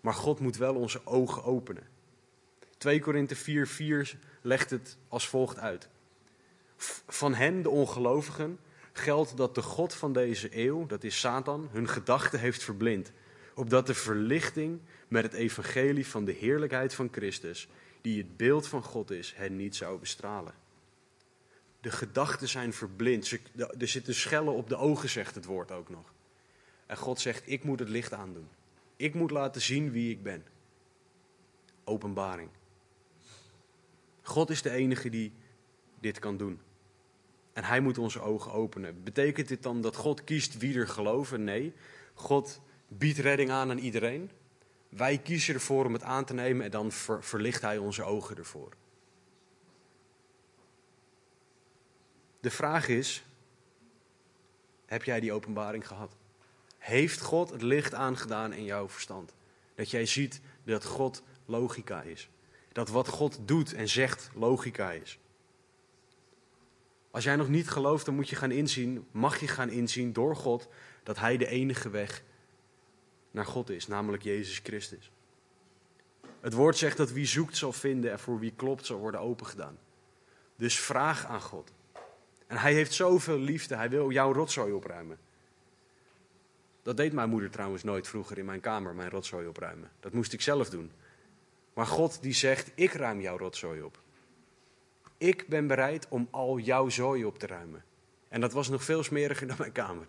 Maar 0.00 0.14
God 0.14 0.40
moet 0.40 0.56
wel 0.56 0.74
onze 0.74 1.00
ogen 1.04 1.44
openen. 1.44 1.86
2 2.78 3.00
Korinthe 3.00 3.36
4, 3.36 3.66
4 3.66 4.18
legt 4.42 4.70
het 4.70 4.98
als 5.08 5.28
volgt 5.28 5.58
uit. 5.58 5.88
Van 7.06 7.34
hen, 7.34 7.62
de 7.62 7.70
ongelovigen, 7.70 8.58
geldt 8.92 9.36
dat 9.36 9.54
de 9.54 9.62
God 9.62 9.94
van 9.94 10.12
deze 10.12 10.48
eeuw, 10.58 10.86
dat 10.86 11.04
is 11.04 11.20
Satan, 11.20 11.68
hun 11.72 11.88
gedachten 11.88 12.40
heeft 12.40 12.62
verblind. 12.62 13.12
Opdat 13.54 13.86
de 13.86 13.94
verlichting 13.94 14.80
met 15.08 15.22
het 15.22 15.32
evangelie 15.32 16.06
van 16.06 16.24
de 16.24 16.32
heerlijkheid 16.32 16.94
van 16.94 17.08
Christus, 17.12 17.68
die 18.00 18.18
het 18.18 18.36
beeld 18.36 18.68
van 18.68 18.82
God 18.82 19.10
is, 19.10 19.34
hen 19.36 19.56
niet 19.56 19.76
zou 19.76 19.98
bestralen. 19.98 20.54
De 21.86 21.92
gedachten 21.92 22.48
zijn 22.48 22.72
verblind. 22.72 23.38
Er 23.78 23.88
zitten 23.88 24.14
schellen 24.14 24.52
op 24.52 24.68
de 24.68 24.76
ogen, 24.76 25.08
zegt 25.08 25.34
het 25.34 25.44
woord 25.44 25.70
ook 25.70 25.88
nog. 25.88 26.12
En 26.86 26.96
God 26.96 27.20
zegt: 27.20 27.42
Ik 27.44 27.64
moet 27.64 27.78
het 27.78 27.88
licht 27.88 28.12
aandoen. 28.12 28.48
Ik 28.96 29.14
moet 29.14 29.30
laten 29.30 29.60
zien 29.60 29.90
wie 29.90 30.10
ik 30.10 30.22
ben. 30.22 30.44
Openbaring. 31.84 32.48
God 34.22 34.50
is 34.50 34.62
de 34.62 34.70
enige 34.70 35.08
die 35.10 35.32
dit 36.00 36.18
kan 36.18 36.36
doen. 36.36 36.60
En 37.52 37.64
hij 37.64 37.80
moet 37.80 37.98
onze 37.98 38.20
ogen 38.20 38.52
openen. 38.52 39.02
Betekent 39.02 39.48
dit 39.48 39.62
dan 39.62 39.80
dat 39.80 39.96
God 39.96 40.24
kiest 40.24 40.58
wie 40.58 40.78
er 40.78 40.88
geloven? 40.88 41.44
Nee. 41.44 41.72
God 42.14 42.60
biedt 42.88 43.18
redding 43.18 43.50
aan 43.50 43.70
aan 43.70 43.78
iedereen. 43.78 44.30
Wij 44.88 45.18
kiezen 45.18 45.54
ervoor 45.54 45.84
om 45.84 45.92
het 45.92 46.02
aan 46.02 46.24
te 46.24 46.34
nemen 46.34 46.64
en 46.64 46.70
dan 46.70 46.92
verlicht 47.20 47.62
hij 47.62 47.78
onze 47.78 48.02
ogen 48.02 48.36
ervoor. 48.36 48.72
De 52.46 52.52
vraag 52.52 52.88
is: 52.88 53.24
heb 54.84 55.02
jij 55.04 55.20
die 55.20 55.32
openbaring 55.32 55.86
gehad? 55.86 56.16
Heeft 56.78 57.20
God 57.20 57.50
het 57.50 57.62
licht 57.62 57.94
aangedaan 57.94 58.52
in 58.52 58.64
jouw 58.64 58.88
verstand? 58.88 59.34
Dat 59.74 59.90
jij 59.90 60.06
ziet 60.06 60.40
dat 60.64 60.84
God 60.84 61.22
logica 61.44 62.02
is. 62.02 62.28
Dat 62.72 62.88
wat 62.88 63.08
God 63.08 63.38
doet 63.44 63.74
en 63.74 63.88
zegt 63.88 64.30
logica 64.34 64.92
is. 64.92 65.18
Als 67.10 67.24
jij 67.24 67.36
nog 67.36 67.48
niet 67.48 67.70
gelooft, 67.70 68.04
dan 68.04 68.14
moet 68.14 68.28
je 68.28 68.36
gaan 68.36 68.50
inzien, 68.50 69.06
mag 69.10 69.40
je 69.40 69.48
gaan 69.48 69.70
inzien 69.70 70.12
door 70.12 70.36
God, 70.36 70.68
dat 71.02 71.18
Hij 71.18 71.36
de 71.36 71.46
enige 71.46 71.90
weg 71.90 72.22
naar 73.30 73.46
God 73.46 73.70
is, 73.70 73.86
namelijk 73.86 74.22
Jezus 74.22 74.60
Christus. 74.62 75.10
Het 76.40 76.52
woord 76.52 76.76
zegt 76.76 76.96
dat 76.96 77.12
wie 77.12 77.26
zoekt 77.26 77.56
zal 77.56 77.72
vinden 77.72 78.10
en 78.10 78.18
voor 78.18 78.38
wie 78.38 78.52
klopt 78.56 78.86
zal 78.86 78.98
worden 78.98 79.20
opengedaan. 79.20 79.78
Dus 80.56 80.80
vraag 80.80 81.26
aan 81.26 81.42
God. 81.42 81.74
En 82.46 82.56
hij 82.56 82.72
heeft 82.72 82.92
zoveel 82.92 83.38
liefde, 83.38 83.76
hij 83.76 83.90
wil 83.90 84.10
jouw 84.10 84.32
rotzooi 84.32 84.72
opruimen. 84.72 85.18
Dat 86.82 86.96
deed 86.96 87.12
mijn 87.12 87.28
moeder 87.28 87.50
trouwens 87.50 87.82
nooit 87.82 88.08
vroeger 88.08 88.38
in 88.38 88.44
mijn 88.44 88.60
kamer, 88.60 88.94
mijn 88.94 89.10
rotzooi 89.10 89.46
opruimen. 89.46 89.90
Dat 90.00 90.12
moest 90.12 90.32
ik 90.32 90.40
zelf 90.40 90.70
doen. 90.70 90.90
Maar 91.74 91.86
God 91.86 92.22
die 92.22 92.32
zegt, 92.32 92.70
ik 92.74 92.92
ruim 92.92 93.20
jouw 93.20 93.38
rotzooi 93.38 93.82
op. 93.82 94.00
Ik 95.18 95.48
ben 95.48 95.66
bereid 95.66 96.06
om 96.08 96.28
al 96.30 96.58
jouw 96.58 96.88
zooi 96.88 97.24
op 97.24 97.38
te 97.38 97.46
ruimen. 97.46 97.84
En 98.28 98.40
dat 98.40 98.52
was 98.52 98.68
nog 98.68 98.84
veel 98.84 99.02
smeriger 99.02 99.46
dan 99.46 99.56
mijn 99.58 99.72
kamer. 99.72 100.06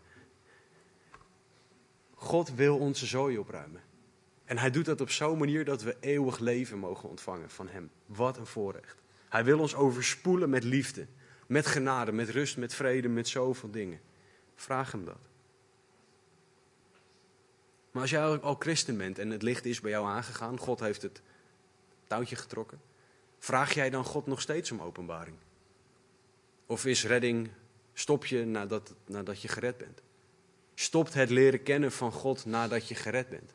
God 2.13 2.55
wil 2.55 2.77
onze 2.77 3.05
zooi 3.05 3.37
opruimen. 3.37 3.81
En 4.45 4.57
hij 4.57 4.71
doet 4.71 4.85
dat 4.85 5.01
op 5.01 5.09
zo'n 5.09 5.37
manier 5.37 5.65
dat 5.65 5.81
we 5.81 5.97
eeuwig 5.99 6.39
leven 6.39 6.77
mogen 6.77 7.09
ontvangen 7.09 7.49
van 7.49 7.67
hem. 7.67 7.89
Wat 8.05 8.37
een 8.37 8.45
voorrecht. 8.45 8.95
Hij 9.29 9.43
wil 9.43 9.59
ons 9.59 9.75
overspoelen 9.75 10.49
met 10.49 10.63
liefde. 10.63 11.07
Met 11.47 11.65
genade, 11.65 12.11
met 12.11 12.29
rust, 12.29 12.57
met 12.57 12.73
vrede, 12.73 13.07
met 13.07 13.27
zoveel 13.27 13.71
dingen. 13.71 13.99
Vraag 14.55 14.91
hem 14.91 15.05
dat. 15.05 15.19
Maar 17.91 18.01
als 18.01 18.11
jij 18.11 18.39
al 18.39 18.55
christen 18.59 18.97
bent 18.97 19.19
en 19.19 19.29
het 19.29 19.41
licht 19.41 19.65
is 19.65 19.79
bij 19.79 19.91
jou 19.91 20.07
aangegaan, 20.07 20.59
God 20.59 20.79
heeft 20.79 21.01
het 21.01 21.21
touwtje 22.07 22.35
getrokken, 22.35 22.81
vraag 23.39 23.73
jij 23.73 23.89
dan 23.89 24.03
God 24.03 24.27
nog 24.27 24.41
steeds 24.41 24.71
om 24.71 24.81
openbaring? 24.81 25.37
Of 26.65 26.85
is 26.85 27.05
redding, 27.05 27.49
stop 27.93 28.25
je 28.25 28.45
nadat, 28.45 28.93
nadat 29.05 29.41
je 29.41 29.47
gered 29.47 29.77
bent? 29.77 30.01
Stopt 30.73 31.13
het 31.13 31.29
leren 31.29 31.63
kennen 31.63 31.91
van 31.91 32.11
God 32.11 32.45
nadat 32.45 32.87
je 32.87 32.95
gered 32.95 33.29
bent? 33.29 33.53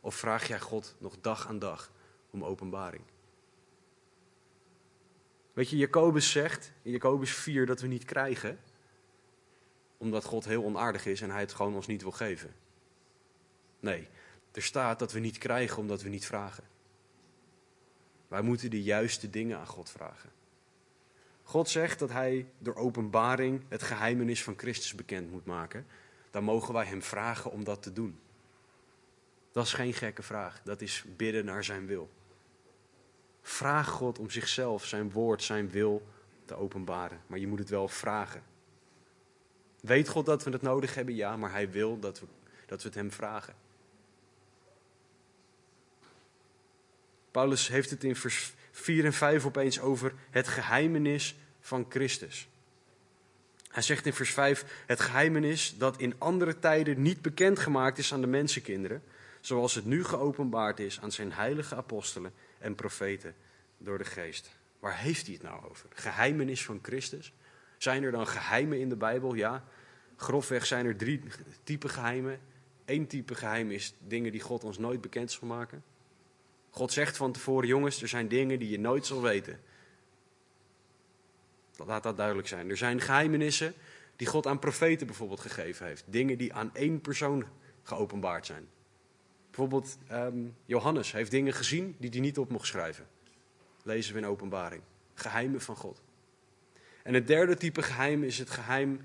Of 0.00 0.14
vraag 0.14 0.48
jij 0.48 0.60
God 0.60 0.94
nog 0.98 1.16
dag 1.20 1.48
aan 1.48 1.58
dag 1.58 1.92
om 2.30 2.44
openbaring? 2.44 3.02
Weet 5.58 5.70
je, 5.70 5.76
Jacobus 5.76 6.30
zegt 6.30 6.72
in 6.82 6.90
Jacobus 6.90 7.34
4 7.34 7.66
dat 7.66 7.80
we 7.80 7.86
niet 7.86 8.04
krijgen, 8.04 8.58
omdat 9.96 10.24
God 10.24 10.44
heel 10.44 10.64
onaardig 10.64 11.06
is 11.06 11.20
en 11.20 11.30
hij 11.30 11.40
het 11.40 11.52
gewoon 11.52 11.74
ons 11.74 11.86
niet 11.86 12.02
wil 12.02 12.10
geven. 12.10 12.54
Nee, 13.80 14.08
er 14.52 14.62
staat 14.62 14.98
dat 14.98 15.12
we 15.12 15.18
niet 15.18 15.38
krijgen 15.38 15.78
omdat 15.78 16.02
we 16.02 16.08
niet 16.08 16.26
vragen. 16.26 16.64
Wij 18.28 18.42
moeten 18.42 18.70
de 18.70 18.82
juiste 18.82 19.30
dingen 19.30 19.58
aan 19.58 19.66
God 19.66 19.90
vragen. 19.90 20.30
God 21.42 21.68
zegt 21.68 21.98
dat 21.98 22.10
hij 22.10 22.46
door 22.58 22.74
openbaring 22.74 23.62
het 23.68 23.82
geheimenis 23.82 24.42
van 24.42 24.58
Christus 24.58 24.94
bekend 24.94 25.30
moet 25.30 25.46
maken. 25.46 25.86
Dan 26.30 26.44
mogen 26.44 26.74
wij 26.74 26.86
hem 26.86 27.02
vragen 27.02 27.50
om 27.50 27.64
dat 27.64 27.82
te 27.82 27.92
doen. 27.92 28.20
Dat 29.52 29.64
is 29.64 29.72
geen 29.72 29.94
gekke 29.94 30.22
vraag, 30.22 30.62
dat 30.64 30.80
is 30.80 31.04
bidden 31.16 31.44
naar 31.44 31.64
zijn 31.64 31.86
wil. 31.86 32.10
Vraag 33.42 33.88
God 33.88 34.18
om 34.18 34.30
zichzelf, 34.30 34.84
zijn 34.84 35.10
woord, 35.10 35.42
zijn 35.42 35.70
wil 35.70 36.06
te 36.44 36.54
openbaren. 36.54 37.20
Maar 37.26 37.38
je 37.38 37.46
moet 37.46 37.58
het 37.58 37.68
wel 37.68 37.88
vragen. 37.88 38.42
Weet 39.80 40.08
God 40.08 40.26
dat 40.26 40.44
we 40.44 40.50
het 40.50 40.62
nodig 40.62 40.94
hebben? 40.94 41.14
Ja, 41.14 41.36
maar 41.36 41.50
hij 41.50 41.70
wil 41.70 41.98
dat 41.98 42.20
we, 42.20 42.26
dat 42.66 42.82
we 42.82 42.88
het 42.88 42.96
hem 42.96 43.12
vragen. 43.12 43.54
Paulus 47.30 47.68
heeft 47.68 47.90
het 47.90 48.04
in 48.04 48.16
vers 48.16 48.52
4 48.70 49.04
en 49.04 49.12
5 49.12 49.44
opeens 49.44 49.80
over 49.80 50.14
het 50.30 50.48
geheimenis 50.48 51.36
van 51.60 51.86
Christus. 51.88 52.48
Hij 53.68 53.82
zegt 53.82 54.06
in 54.06 54.12
vers 54.12 54.30
5: 54.30 54.64
Het 54.86 55.00
geheimenis 55.00 55.74
dat 55.78 56.00
in 56.00 56.14
andere 56.18 56.58
tijden 56.58 57.02
niet 57.02 57.22
bekendgemaakt 57.22 57.98
is 57.98 58.12
aan 58.12 58.20
de 58.20 58.26
mensenkinderen, 58.26 59.02
zoals 59.40 59.74
het 59.74 59.84
nu 59.84 60.04
geopenbaard 60.04 60.80
is 60.80 61.00
aan 61.00 61.12
zijn 61.12 61.32
heilige 61.32 61.74
apostelen 61.74 62.32
en 62.58 62.74
profeten 62.74 63.34
door 63.78 63.98
de 63.98 64.04
geest. 64.04 64.50
Waar 64.78 64.98
heeft 64.98 65.26
hij 65.26 65.34
het 65.34 65.42
nou 65.42 65.64
over? 65.68 65.88
Geheimenis 65.94 66.64
van 66.64 66.78
Christus? 66.82 67.32
Zijn 67.78 68.02
er 68.02 68.10
dan 68.10 68.26
geheimen 68.26 68.80
in 68.80 68.88
de 68.88 68.96
Bijbel? 68.96 69.34
Ja. 69.34 69.64
Grofweg 70.16 70.66
zijn 70.66 70.86
er 70.86 70.96
drie 70.96 71.22
typen 71.62 71.90
geheimen. 71.90 72.40
Eén 72.84 73.06
type 73.06 73.34
geheim 73.34 73.70
is 73.70 73.94
dingen 73.98 74.32
die 74.32 74.40
God 74.40 74.64
ons 74.64 74.78
nooit 74.78 75.00
bekend 75.00 75.30
zal 75.30 75.48
maken. 75.48 75.82
God 76.70 76.92
zegt 76.92 77.16
van 77.16 77.32
tevoren, 77.32 77.68
jongens, 77.68 78.02
er 78.02 78.08
zijn 78.08 78.28
dingen 78.28 78.58
die 78.58 78.70
je 78.70 78.78
nooit 78.78 79.06
zal 79.06 79.22
weten. 79.22 79.60
Laat 81.76 82.02
dat 82.02 82.16
duidelijk 82.16 82.48
zijn. 82.48 82.70
Er 82.70 82.76
zijn 82.76 83.00
geheimenissen 83.00 83.74
die 84.16 84.26
God 84.26 84.46
aan 84.46 84.58
profeten 84.58 85.06
bijvoorbeeld 85.06 85.40
gegeven 85.40 85.86
heeft. 85.86 86.04
Dingen 86.06 86.38
die 86.38 86.54
aan 86.54 86.74
één 86.74 87.00
persoon 87.00 87.44
geopenbaard 87.82 88.46
zijn. 88.46 88.68
Bijvoorbeeld 89.58 89.98
ehm, 90.08 90.46
Johannes 90.64 91.12
heeft 91.12 91.30
dingen 91.30 91.52
gezien 91.52 91.96
die 91.98 92.10
hij 92.10 92.20
niet 92.20 92.38
op 92.38 92.50
mocht 92.50 92.66
schrijven. 92.66 93.06
Lezen 93.82 94.14
we 94.14 94.20
in 94.20 94.26
openbaring. 94.26 94.82
Geheimen 95.14 95.60
van 95.60 95.76
God. 95.76 96.02
En 97.02 97.14
het 97.14 97.26
derde 97.26 97.56
type 97.56 97.82
geheim 97.82 98.22
is 98.22 98.38
het 98.38 98.50
geheim 98.50 99.00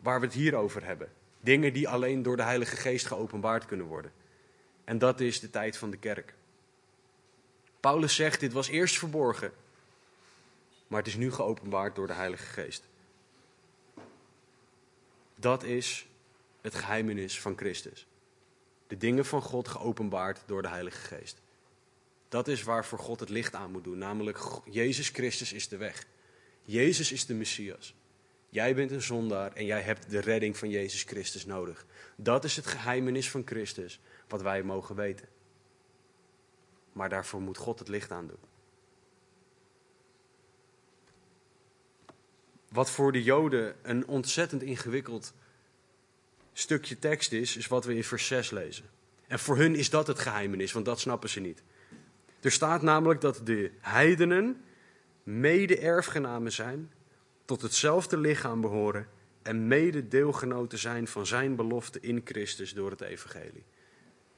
waar 0.00 0.20
we 0.20 0.26
het 0.26 0.34
hier 0.34 0.54
over 0.54 0.84
hebben. 0.84 1.12
Dingen 1.40 1.72
die 1.72 1.88
alleen 1.88 2.22
door 2.22 2.36
de 2.36 2.42
Heilige 2.42 2.76
Geest 2.76 3.06
geopenbaard 3.06 3.66
kunnen 3.66 3.86
worden. 3.86 4.12
En 4.84 4.98
dat 4.98 5.20
is 5.20 5.40
de 5.40 5.50
tijd 5.50 5.76
van 5.76 5.90
de 5.90 5.96
kerk. 5.96 6.34
Paulus 7.80 8.14
zegt, 8.14 8.40
dit 8.40 8.52
was 8.52 8.68
eerst 8.68 8.98
verborgen, 8.98 9.52
maar 10.86 10.98
het 10.98 11.08
is 11.08 11.16
nu 11.16 11.32
geopenbaard 11.32 11.94
door 11.94 12.06
de 12.06 12.12
Heilige 12.12 12.46
Geest. 12.46 12.84
Dat 15.34 15.62
is 15.62 16.06
het 16.60 16.74
geheimenis 16.74 17.40
van 17.40 17.56
Christus. 17.56 18.06
De 18.86 18.96
dingen 18.96 19.24
van 19.24 19.42
God 19.42 19.68
geopenbaard 19.68 20.42
door 20.46 20.62
de 20.62 20.68
Heilige 20.68 21.16
Geest. 21.16 21.42
Dat 22.28 22.48
is 22.48 22.62
waarvoor 22.62 22.98
God 22.98 23.20
het 23.20 23.28
licht 23.28 23.54
aan 23.54 23.70
moet 23.70 23.84
doen, 23.84 23.98
namelijk 23.98 24.38
Jezus 24.64 25.08
Christus 25.08 25.52
is 25.52 25.68
de 25.68 25.76
weg. 25.76 26.06
Jezus 26.62 27.12
is 27.12 27.26
de 27.26 27.34
Messias. 27.34 27.94
Jij 28.48 28.74
bent 28.74 28.90
een 28.90 29.02
zondaar 29.02 29.52
en 29.52 29.64
jij 29.64 29.82
hebt 29.82 30.10
de 30.10 30.18
redding 30.18 30.56
van 30.56 30.70
Jezus 30.70 31.02
Christus 31.02 31.46
nodig. 31.46 31.86
Dat 32.16 32.44
is 32.44 32.56
het 32.56 32.66
geheimenis 32.66 33.30
van 33.30 33.42
Christus, 33.44 34.00
wat 34.28 34.42
wij 34.42 34.62
mogen 34.62 34.94
weten. 34.94 35.28
Maar 36.92 37.08
daarvoor 37.08 37.40
moet 37.40 37.56
God 37.56 37.78
het 37.78 37.88
licht 37.88 38.10
aan 38.10 38.26
doen. 38.26 38.38
Wat 42.68 42.90
voor 42.90 43.12
de 43.12 43.22
Joden 43.22 43.76
een 43.82 44.06
ontzettend 44.06 44.62
ingewikkeld 44.62 45.32
stukje 46.58 46.98
tekst 46.98 47.32
is, 47.32 47.56
is 47.56 47.66
wat 47.66 47.84
we 47.84 47.94
in 47.94 48.04
vers 48.04 48.26
6 48.26 48.50
lezen. 48.50 48.84
En 49.26 49.38
voor 49.38 49.56
hun 49.56 49.74
is 49.74 49.90
dat 49.90 50.06
het 50.06 50.18
geheimenis, 50.18 50.72
want 50.72 50.84
dat 50.84 51.00
snappen 51.00 51.28
ze 51.28 51.40
niet. 51.40 51.62
Er 52.40 52.52
staat 52.52 52.82
namelijk 52.82 53.20
dat 53.20 53.40
de 53.44 53.70
heidenen 53.80 54.64
mede-erfgenamen 55.22 56.52
zijn, 56.52 56.92
tot 57.44 57.62
hetzelfde 57.62 58.16
lichaam 58.16 58.60
behoren 58.60 59.08
en 59.42 59.66
mede-deelgenoten 59.66 60.78
zijn 60.78 61.08
van 61.08 61.26
zijn 61.26 61.56
belofte 61.56 62.00
in 62.00 62.20
Christus 62.24 62.74
door 62.74 62.90
het 62.90 63.00
evangelie. 63.00 63.64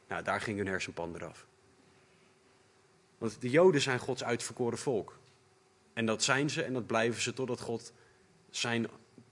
Nou, 0.09 0.23
daar 0.23 0.41
ging 0.41 0.57
hun 0.57 0.67
hersenpan 0.67 1.15
eraf. 1.15 1.47
Want 3.19 3.41
de 3.41 3.51
Joden 3.51 3.81
zijn 3.81 3.99
Gods 3.99 4.25
uitverkoren 4.25 4.79
volk. 4.79 5.19
En 5.93 6.07
dat 6.07 6.23
zijn 6.23 6.51
ze 6.51 6.63
en 6.63 6.73
dat 6.73 6.87
blijven 6.87 7.23
ze 7.23 7.33
totdat 7.33 7.61
God 7.61 7.93
zijn 8.51 8.87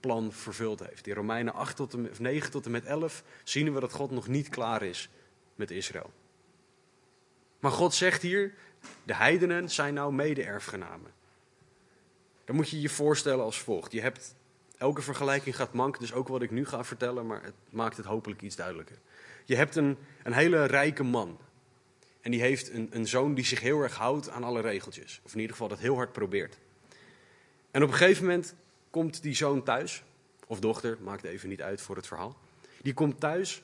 plan 0.05 0.31
vervuld 0.33 0.79
heeft. 0.79 1.07
In 1.07 1.13
Romeinen 1.13 1.53
8 1.53 1.75
tot 1.75 1.93
en, 1.93 2.09
9 2.19 2.51
tot 2.51 2.65
en 2.65 2.71
met 2.71 2.85
11 2.85 3.23
zien 3.43 3.73
we 3.73 3.79
dat 3.79 3.91
God 3.91 4.11
nog 4.11 4.27
niet 4.27 4.49
klaar 4.49 4.83
is 4.83 5.09
met 5.55 5.71
Israël. 5.71 6.11
Maar 7.59 7.71
God 7.71 7.93
zegt 7.93 8.21
hier, 8.21 8.53
de 9.03 9.15
heidenen 9.15 9.69
zijn 9.69 9.93
nou 9.93 10.13
mede-erfgenamen. 10.13 11.11
Dan 12.43 12.55
moet 12.55 12.69
je 12.69 12.81
je 12.81 12.89
voorstellen 12.89 13.43
als 13.43 13.59
volgt. 13.59 13.91
Je 13.91 14.01
hebt, 14.01 14.35
elke 14.77 15.01
vergelijking 15.01 15.55
gaat 15.55 15.73
mank, 15.73 15.99
dus 15.99 16.13
ook 16.13 16.27
wat 16.27 16.41
ik 16.41 16.51
nu 16.51 16.65
ga 16.65 16.83
vertellen, 16.83 17.25
maar 17.25 17.43
het 17.43 17.55
maakt 17.69 17.97
het 17.97 18.05
hopelijk 18.05 18.41
iets 18.41 18.55
duidelijker. 18.55 18.97
Je 19.45 19.55
hebt 19.55 19.75
een, 19.75 19.97
een 20.23 20.33
hele 20.33 20.65
rijke 20.65 21.03
man. 21.03 21.39
En 22.21 22.31
die 22.31 22.41
heeft 22.41 22.71
een, 22.71 22.87
een 22.91 23.07
zoon 23.07 23.33
die 23.33 23.45
zich 23.45 23.59
heel 23.59 23.81
erg 23.81 23.95
houdt 23.95 24.29
aan 24.29 24.43
alle 24.43 24.61
regeltjes. 24.61 25.21
Of 25.23 25.31
in 25.33 25.39
ieder 25.39 25.51
geval 25.51 25.69
dat 25.69 25.79
heel 25.79 25.95
hard 25.95 26.11
probeert. 26.11 26.57
En 27.71 27.83
op 27.83 27.89
een 27.89 27.95
gegeven 27.95 28.23
moment 28.23 28.55
komt 28.95 29.21
die 29.21 29.35
zoon 29.35 29.63
thuis, 29.63 30.03
of 30.47 30.59
dochter, 30.59 30.97
maakt 31.01 31.23
even 31.23 31.49
niet 31.49 31.61
uit 31.61 31.81
voor 31.81 31.95
het 31.95 32.07
verhaal. 32.07 32.37
Die 32.81 32.93
komt 32.93 33.19
thuis 33.19 33.63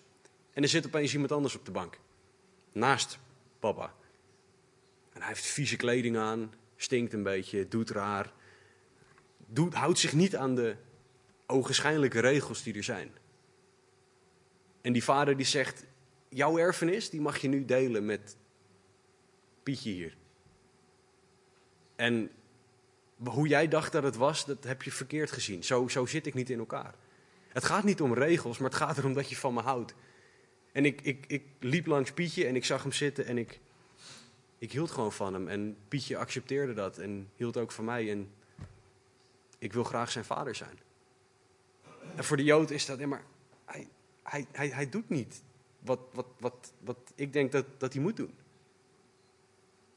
en 0.54 0.64
er 0.64 0.70
zit 0.70 0.86
opeens 0.86 1.14
iemand 1.14 1.32
anders 1.32 1.56
op 1.56 1.66
de 1.66 1.72
bank. 1.72 2.00
Naast 2.72 3.20
papa. 3.60 3.94
En 5.14 5.20
hij 5.20 5.28
heeft 5.28 5.46
vieze 5.46 5.76
kleding 5.76 6.18
aan, 6.18 6.54
stinkt 6.76 7.14
een 7.14 7.24
beetje, 7.24 7.68
doet 7.68 7.90
raar. 7.90 8.32
Doet, 9.46 9.74
houdt 9.74 10.00
zich 10.00 10.14
niet 10.14 10.36
aan 10.36 10.56
de 10.56 10.76
ogenschijnlijke 11.46 12.20
regels 12.20 12.64
die 12.64 12.74
er 12.74 12.84
zijn. 12.84 13.12
En 14.82 14.94
die 14.94 15.04
vader 15.04 15.38
die 15.38 15.46
zegt, 15.46 15.86
jouw 16.30 16.58
erfenis 16.58 17.10
die 17.10 17.22
mag 17.22 17.38
je 17.38 17.48
nu 17.48 17.66
delen 17.66 18.06
met 18.06 18.36
Pietje 19.64 19.92
hier. 19.92 20.18
En 21.96 22.32
hoe 23.24 23.48
jij 23.48 23.68
dacht 23.68 23.92
dat 23.92 24.04
het 24.04 24.16
was, 24.16 24.46
dat 24.46 24.64
heb 24.64 24.82
je 24.82 24.92
verkeerd 24.92 25.32
gezien. 25.32 25.64
Zo, 25.64 25.88
zo 25.88 26.06
zit 26.06 26.26
ik 26.26 26.34
niet 26.34 26.50
in 26.50 26.60
elkaar. 26.60 26.94
Het 27.48 27.66
gaat 27.66 27.84
niet 27.84 28.02
om 28.02 28.14
regels, 28.14 28.58
maar 28.58 28.70
het 28.70 28.80
gaat 28.80 28.98
erom 28.98 29.14
dat 29.14 29.30
je 29.30 29.36
van 29.36 29.54
me 29.54 29.62
houdt. 29.62 29.94
En 30.72 30.86
ik, 30.86 31.02
ik, 31.02 31.26
ik 31.28 31.44
liep 31.60 31.86
langs 31.86 32.12
Pietje 32.12 32.46
en 32.46 32.56
ik 32.56 32.66
zag 32.66 32.82
hem 32.82 32.92
zitten 32.92 33.26
en 33.26 33.38
ik, 33.38 33.60
ik 34.58 34.72
hield 34.72 34.92
gewoon 34.92 35.12
van 35.12 35.34
hem. 35.34 35.48
En 35.48 35.78
Pietje 35.88 36.18
accepteerde 36.18 36.74
dat 36.74 36.98
en 36.98 37.30
hield 37.36 37.58
ook 37.58 37.72
van 37.72 37.86
mij. 37.86 38.12
En 38.12 38.32
ik 39.60 39.74
wil 39.74 39.84
graag 39.84 40.12
zijn 40.12 40.26
vader 40.26 40.56
zijn. 40.56 40.80
En 42.16 42.24
voor 42.24 42.38
de 42.38 42.44
Jood 42.44 42.70
is 42.70 42.86
dat, 42.86 43.00
ja, 43.00 43.08
maar 43.08 43.24
hij, 43.66 43.88
hij, 44.24 44.46
hij, 44.52 44.68
hij 44.68 44.90
doet 44.90 45.10
niet 45.10 45.42
wat, 45.80 46.00
wat, 46.14 46.26
wat, 46.40 46.74
wat 46.80 46.98
ik 47.16 47.34
denk 47.34 47.52
dat, 47.52 47.66
dat 47.78 47.94
hij 47.94 48.02
moet 48.02 48.16
doen. 48.16 48.34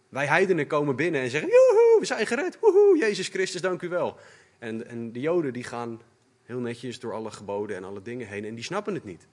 Wij 0.09 0.27
heidenen 0.27 0.67
komen 0.67 0.97
binnen 0.97 1.21
en 1.21 1.31
zeggen, 1.31 1.51
joehoe, 1.51 1.84
we 2.09 2.14
zijn 2.14 2.27
gered, 2.27 2.59
woehoe, 2.61 2.99
Jezus 2.99 3.29
Christus, 3.29 3.61
dank 3.61 3.83
u 3.83 3.88
wel. 3.88 4.19
En, 4.59 4.87
en 4.87 5.12
de 5.12 5.21
Joden 5.21 5.53
die 5.53 5.64
gaan 5.64 6.01
heel 6.43 6.61
netjes 6.61 7.01
door 7.01 7.12
alle 7.12 7.31
geboden 7.31 7.77
en 7.77 7.85
alle 7.85 8.03
dingen 8.03 8.27
heen 8.27 8.45
en 8.45 8.55
die 8.55 8.64
snappen 8.64 8.95
het 8.95 9.05
niet. 9.05 9.27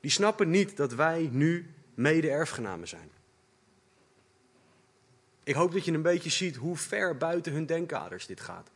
Die 0.00 0.10
snappen 0.10 0.50
niet 0.50 0.76
dat 0.76 0.94
wij 0.94 1.28
nu 1.32 1.70
mede-erfgenamen 1.94 2.88
zijn. 2.88 3.10
Ik 5.42 5.54
hoop 5.54 5.72
dat 5.72 5.84
je 5.84 5.92
een 5.92 6.02
beetje 6.02 6.30
ziet 6.30 6.56
hoe 6.56 6.76
ver 6.76 7.16
buiten 7.16 7.52
hun 7.52 7.66
denkkaders 7.66 8.26
dit 8.26 8.40
gaat. 8.40 8.70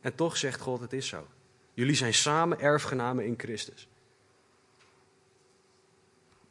En 0.00 0.14
toch 0.14 0.36
zegt 0.36 0.60
God, 0.60 0.80
het 0.80 0.92
is 0.92 1.08
zo. 1.08 1.26
Jullie 1.74 1.94
zijn 1.94 2.14
samen 2.14 2.60
erfgenamen 2.60 3.24
in 3.24 3.34
Christus. 3.36 3.88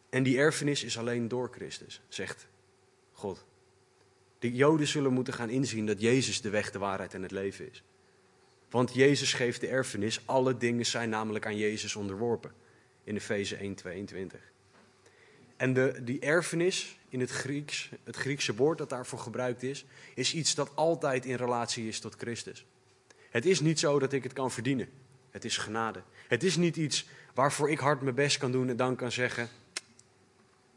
En 0.09 0.23
die 0.23 0.37
erfenis 0.37 0.83
is 0.83 0.97
alleen 0.97 1.27
door 1.27 1.49
Christus, 1.51 2.01
zegt 2.07 2.47
God. 3.13 3.46
De 4.39 4.51
Joden 4.51 4.87
zullen 4.87 5.13
moeten 5.13 5.33
gaan 5.33 5.49
inzien 5.49 5.85
dat 5.85 6.01
Jezus 6.01 6.41
de 6.41 6.49
weg, 6.49 6.71
de 6.71 6.79
waarheid 6.79 7.13
en 7.13 7.21
het 7.21 7.31
leven 7.31 7.71
is. 7.71 7.83
Want 8.69 8.93
Jezus 8.93 9.33
geeft 9.33 9.61
de 9.61 9.67
erfenis, 9.67 10.21
alle 10.25 10.57
dingen 10.57 10.85
zijn 10.85 11.09
namelijk 11.09 11.45
aan 11.45 11.57
Jezus 11.57 11.95
onderworpen. 11.95 12.51
In 13.03 13.15
Efeze 13.15 13.55
1, 13.55 13.75
22. 13.75 14.39
En 15.57 15.73
de, 15.73 15.99
die 16.03 16.19
erfenis 16.19 16.99
in 17.09 17.19
het 17.19 17.29
Grieks, 17.29 17.89
het 18.03 18.15
Griekse 18.15 18.55
woord 18.55 18.77
dat 18.77 18.89
daarvoor 18.89 19.19
gebruikt 19.19 19.63
is, 19.63 19.85
is 20.15 20.33
iets 20.33 20.55
dat 20.55 20.75
altijd 20.75 21.25
in 21.25 21.35
relatie 21.35 21.87
is 21.87 21.99
tot 21.99 22.15
Christus. 22.15 22.65
Het 23.29 23.45
is 23.45 23.59
niet 23.59 23.79
zo 23.79 23.99
dat 23.99 24.13
ik 24.13 24.23
het 24.23 24.33
kan 24.33 24.51
verdienen. 24.51 24.89
Het 25.31 25.45
is 25.45 25.57
genade. 25.57 26.01
Het 26.27 26.43
is 26.43 26.55
niet 26.55 26.75
iets 26.75 27.07
waarvoor 27.33 27.69
ik 27.69 27.79
hard 27.79 28.01
mijn 28.01 28.15
best 28.15 28.37
kan 28.37 28.51
doen 28.51 28.69
en 28.69 28.75
dan 28.75 28.95
kan 28.95 29.11
zeggen: 29.11 29.49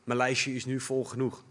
Mijn 0.05 0.19
lijstje 0.19 0.55
is 0.55 0.65
nu 0.65 0.81
vol 0.81 1.05
genoeg. 1.05 1.45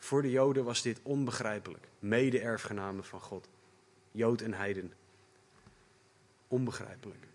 Voor 0.00 0.22
de 0.22 0.30
Joden 0.30 0.64
was 0.64 0.82
dit 0.82 1.00
onbegrijpelijk. 1.02 1.88
Mede-erfgenamen 1.98 3.04
van 3.04 3.20
God. 3.20 3.48
Jood 4.12 4.40
en 4.40 4.54
heiden. 4.54 4.92
Onbegrijpelijk. 6.48 7.26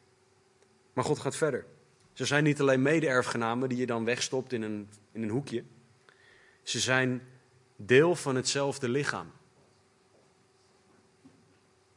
Maar 0.93 1.03
God 1.03 1.19
gaat 1.19 1.35
verder. 1.35 1.65
Ze 2.13 2.25
zijn 2.25 2.43
niet 2.43 2.61
alleen 2.61 2.81
mede-erfgenamen 2.81 3.69
die 3.69 3.77
je 3.77 3.85
dan 3.85 4.05
wegstopt 4.05 4.53
in 4.53 4.61
een, 4.61 4.89
in 5.11 5.23
een 5.23 5.29
hoekje. 5.29 5.63
Ze 6.63 6.79
zijn 6.79 7.21
deel 7.75 8.15
van 8.15 8.35
hetzelfde 8.35 8.89
lichaam. 8.89 9.31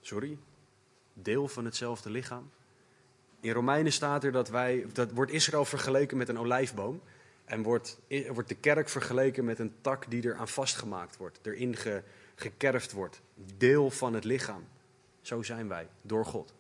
Sorry? 0.00 0.38
deel 1.22 1.48
van 1.48 1.64
hetzelfde 1.64 2.10
lichaam. 2.10 2.50
In 3.40 3.52
Romeinen 3.52 3.92
staat 3.92 4.24
er 4.24 4.32
dat 4.32 4.48
wij, 4.48 4.86
dat 4.92 5.12
wordt 5.12 5.32
Israël 5.32 5.64
vergeleken 5.64 6.16
met 6.16 6.28
een 6.28 6.38
olijfboom. 6.38 7.00
En 7.48 7.62
wordt, 7.62 7.98
wordt 8.28 8.48
de 8.48 8.54
kerk 8.54 8.88
vergeleken 8.88 9.44
met 9.44 9.58
een 9.58 9.74
tak 9.80 10.10
die 10.10 10.22
er 10.22 10.36
aan 10.36 10.48
vastgemaakt 10.48 11.16
wordt, 11.16 11.38
erin 11.42 11.76
ge, 11.76 12.02
gekerfd 12.34 12.92
wordt. 12.92 13.20
Deel 13.56 13.90
van 13.90 14.14
het 14.14 14.24
lichaam. 14.24 14.68
Zo 15.20 15.42
zijn 15.42 15.68
wij, 15.68 15.88
door 16.02 16.24
God. 16.26 16.54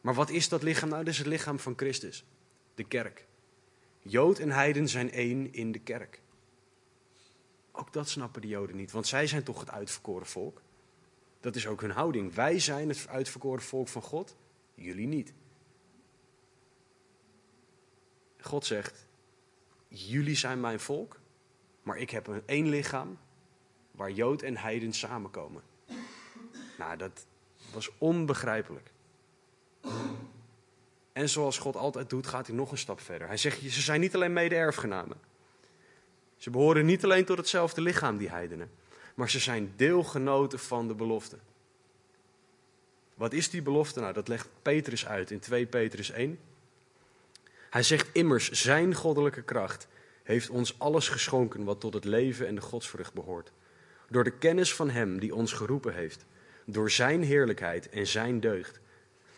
Maar 0.00 0.14
wat 0.14 0.30
is 0.30 0.48
dat 0.48 0.62
lichaam 0.62 0.88
nou? 0.88 1.04
Dat 1.04 1.12
is 1.12 1.18
het 1.18 1.26
lichaam 1.26 1.58
van 1.58 1.72
Christus, 1.76 2.24
de 2.74 2.84
kerk. 2.84 3.26
Jood 4.02 4.38
en 4.38 4.50
heiden 4.50 4.88
zijn 4.88 5.10
één 5.10 5.52
in 5.52 5.72
de 5.72 5.78
kerk. 5.78 6.20
Ook 7.72 7.92
dat 7.92 8.08
snappen 8.08 8.40
de 8.40 8.48
Joden 8.48 8.76
niet, 8.76 8.90
want 8.90 9.06
zij 9.06 9.26
zijn 9.26 9.42
toch 9.42 9.60
het 9.60 9.70
uitverkoren 9.70 10.26
volk. 10.26 10.62
Dat 11.40 11.56
is 11.56 11.66
ook 11.66 11.80
hun 11.80 11.90
houding. 11.90 12.34
Wij 12.34 12.58
zijn 12.58 12.88
het 12.88 13.06
uitverkoren 13.08 13.62
volk 13.62 13.88
van 13.88 14.02
God, 14.02 14.36
jullie 14.74 15.06
niet. 15.06 15.32
God 18.40 18.66
zegt: 18.66 19.06
Jullie 19.96 20.36
zijn 20.36 20.60
mijn 20.60 20.80
volk, 20.80 21.18
maar 21.82 21.98
ik 21.98 22.10
heb 22.10 22.26
een 22.26 22.42
één 22.46 22.68
lichaam 22.68 23.18
waar 23.90 24.10
Jood 24.10 24.42
en 24.42 24.56
Heiden 24.56 24.92
samenkomen. 24.92 25.62
Nou, 26.78 26.96
dat 26.96 27.26
was 27.72 27.90
onbegrijpelijk. 27.98 28.90
En 31.12 31.28
zoals 31.28 31.58
God 31.58 31.76
altijd 31.76 32.10
doet, 32.10 32.26
gaat 32.26 32.46
hij 32.46 32.56
nog 32.56 32.70
een 32.70 32.78
stap 32.78 33.00
verder. 33.00 33.26
Hij 33.26 33.36
zegt: 33.36 33.60
Ze 33.60 33.80
zijn 33.80 34.00
niet 34.00 34.14
alleen 34.14 34.32
mede-erfgenamen. 34.32 35.16
Ze 36.36 36.50
behoren 36.50 36.86
niet 36.86 37.04
alleen 37.04 37.24
tot 37.24 37.36
hetzelfde 37.36 37.80
lichaam, 37.80 38.16
die 38.16 38.28
heidenen, 38.28 38.70
maar 39.14 39.30
ze 39.30 39.38
zijn 39.38 39.72
deelgenoten 39.76 40.58
van 40.58 40.88
de 40.88 40.94
belofte. 40.94 41.38
Wat 43.14 43.32
is 43.32 43.50
die 43.50 43.62
belofte 43.62 44.00
nou? 44.00 44.12
Dat 44.12 44.28
legt 44.28 44.48
Petrus 44.62 45.06
uit 45.06 45.30
in 45.30 45.40
2 45.40 45.66
Petrus 45.66 46.10
1. 46.10 46.38
Hij 47.74 47.82
zegt 47.82 48.08
immers, 48.12 48.50
zijn 48.50 48.94
goddelijke 48.94 49.42
kracht 49.42 49.88
heeft 50.22 50.50
ons 50.50 50.78
alles 50.78 51.08
geschonken 51.08 51.64
wat 51.64 51.80
tot 51.80 51.94
het 51.94 52.04
leven 52.04 52.46
en 52.46 52.54
de 52.54 52.60
godsvrucht 52.60 53.14
behoort. 53.14 53.52
Door 54.08 54.24
de 54.24 54.38
kennis 54.38 54.74
van 54.74 54.90
Hem 54.90 55.18
die 55.18 55.34
ons 55.34 55.52
geroepen 55.52 55.94
heeft, 55.94 56.26
door 56.66 56.90
Zijn 56.90 57.22
heerlijkheid 57.22 57.88
en 57.88 58.06
Zijn 58.06 58.40
deugd. 58.40 58.80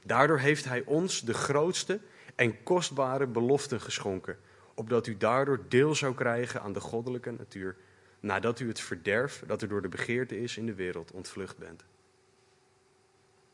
Daardoor 0.05 0.39
heeft 0.39 0.65
Hij 0.65 0.83
ons 0.85 1.21
de 1.21 1.35
grootste 1.35 2.01
en 2.35 2.63
kostbare 2.63 3.27
beloften 3.27 3.81
geschonken, 3.81 4.39
opdat 4.75 5.07
u 5.07 5.17
daardoor 5.17 5.61
deel 5.69 5.95
zou 5.95 6.15
krijgen 6.15 6.63
aan 6.63 6.73
de 6.73 6.81
goddelijke 6.81 7.31
natuur, 7.31 7.77
nadat 8.21 8.61
u 8.61 8.69
het 8.69 8.81
verderf 8.81 9.43
dat 9.47 9.63
er 9.63 9.69
door 9.69 9.83
de 9.83 9.89
begeerte 9.89 10.41
is 10.41 10.57
in 10.57 10.67
de 10.67 10.75
wereld 10.75 11.13
ontvlucht 11.13 11.59
bent. 11.59 11.85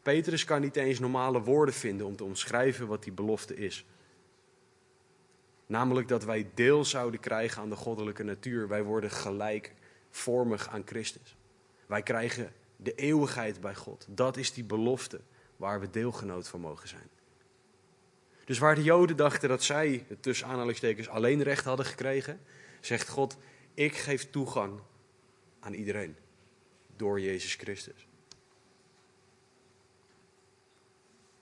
Petrus 0.03 0.45
kan 0.45 0.61
niet 0.61 0.77
eens 0.77 0.99
normale 0.99 1.41
woorden 1.41 1.75
vinden 1.75 2.07
om 2.07 2.17
te 2.17 2.25
omschrijven 2.25 2.87
wat 2.87 3.03
die 3.03 3.13
belofte 3.13 3.57
is. 3.57 3.85
Namelijk 5.73 6.09
dat 6.09 6.25
wij 6.25 6.51
deel 6.55 6.85
zouden 6.85 7.21
krijgen 7.21 7.63
aan 7.63 7.69
de 7.69 7.77
goddelijke 7.77 8.23
natuur. 8.23 8.69
Wij 8.69 8.83
worden 8.83 9.11
gelijkvormig 9.11 10.69
aan 10.69 10.83
Christus. 10.87 11.37
Wij 11.87 12.03
krijgen 12.03 12.53
de 12.77 12.95
eeuwigheid 12.95 13.61
bij 13.61 13.75
God. 13.75 14.07
Dat 14.09 14.37
is 14.37 14.53
die 14.53 14.65
belofte 14.65 15.21
waar 15.57 15.81
we 15.81 15.91
deelgenoot 15.91 16.49
van 16.49 16.61
mogen 16.61 16.89
zijn. 16.89 17.09
Dus 18.45 18.59
waar 18.59 18.75
de 18.75 18.83
Joden 18.83 19.17
dachten 19.17 19.49
dat 19.49 19.63
zij, 19.63 20.07
tussen 20.21 20.47
aanhalingstekens, 20.47 21.09
alleen 21.09 21.43
recht 21.43 21.65
hadden 21.65 21.87
gekregen, 21.87 22.41
zegt 22.81 23.09
God: 23.09 23.37
Ik 23.75 23.97
geef 23.97 24.31
toegang 24.31 24.81
aan 25.61 25.75
iedereen 25.75 26.17
door 26.97 27.21
Jezus 27.21 27.55
Christus. 27.55 28.07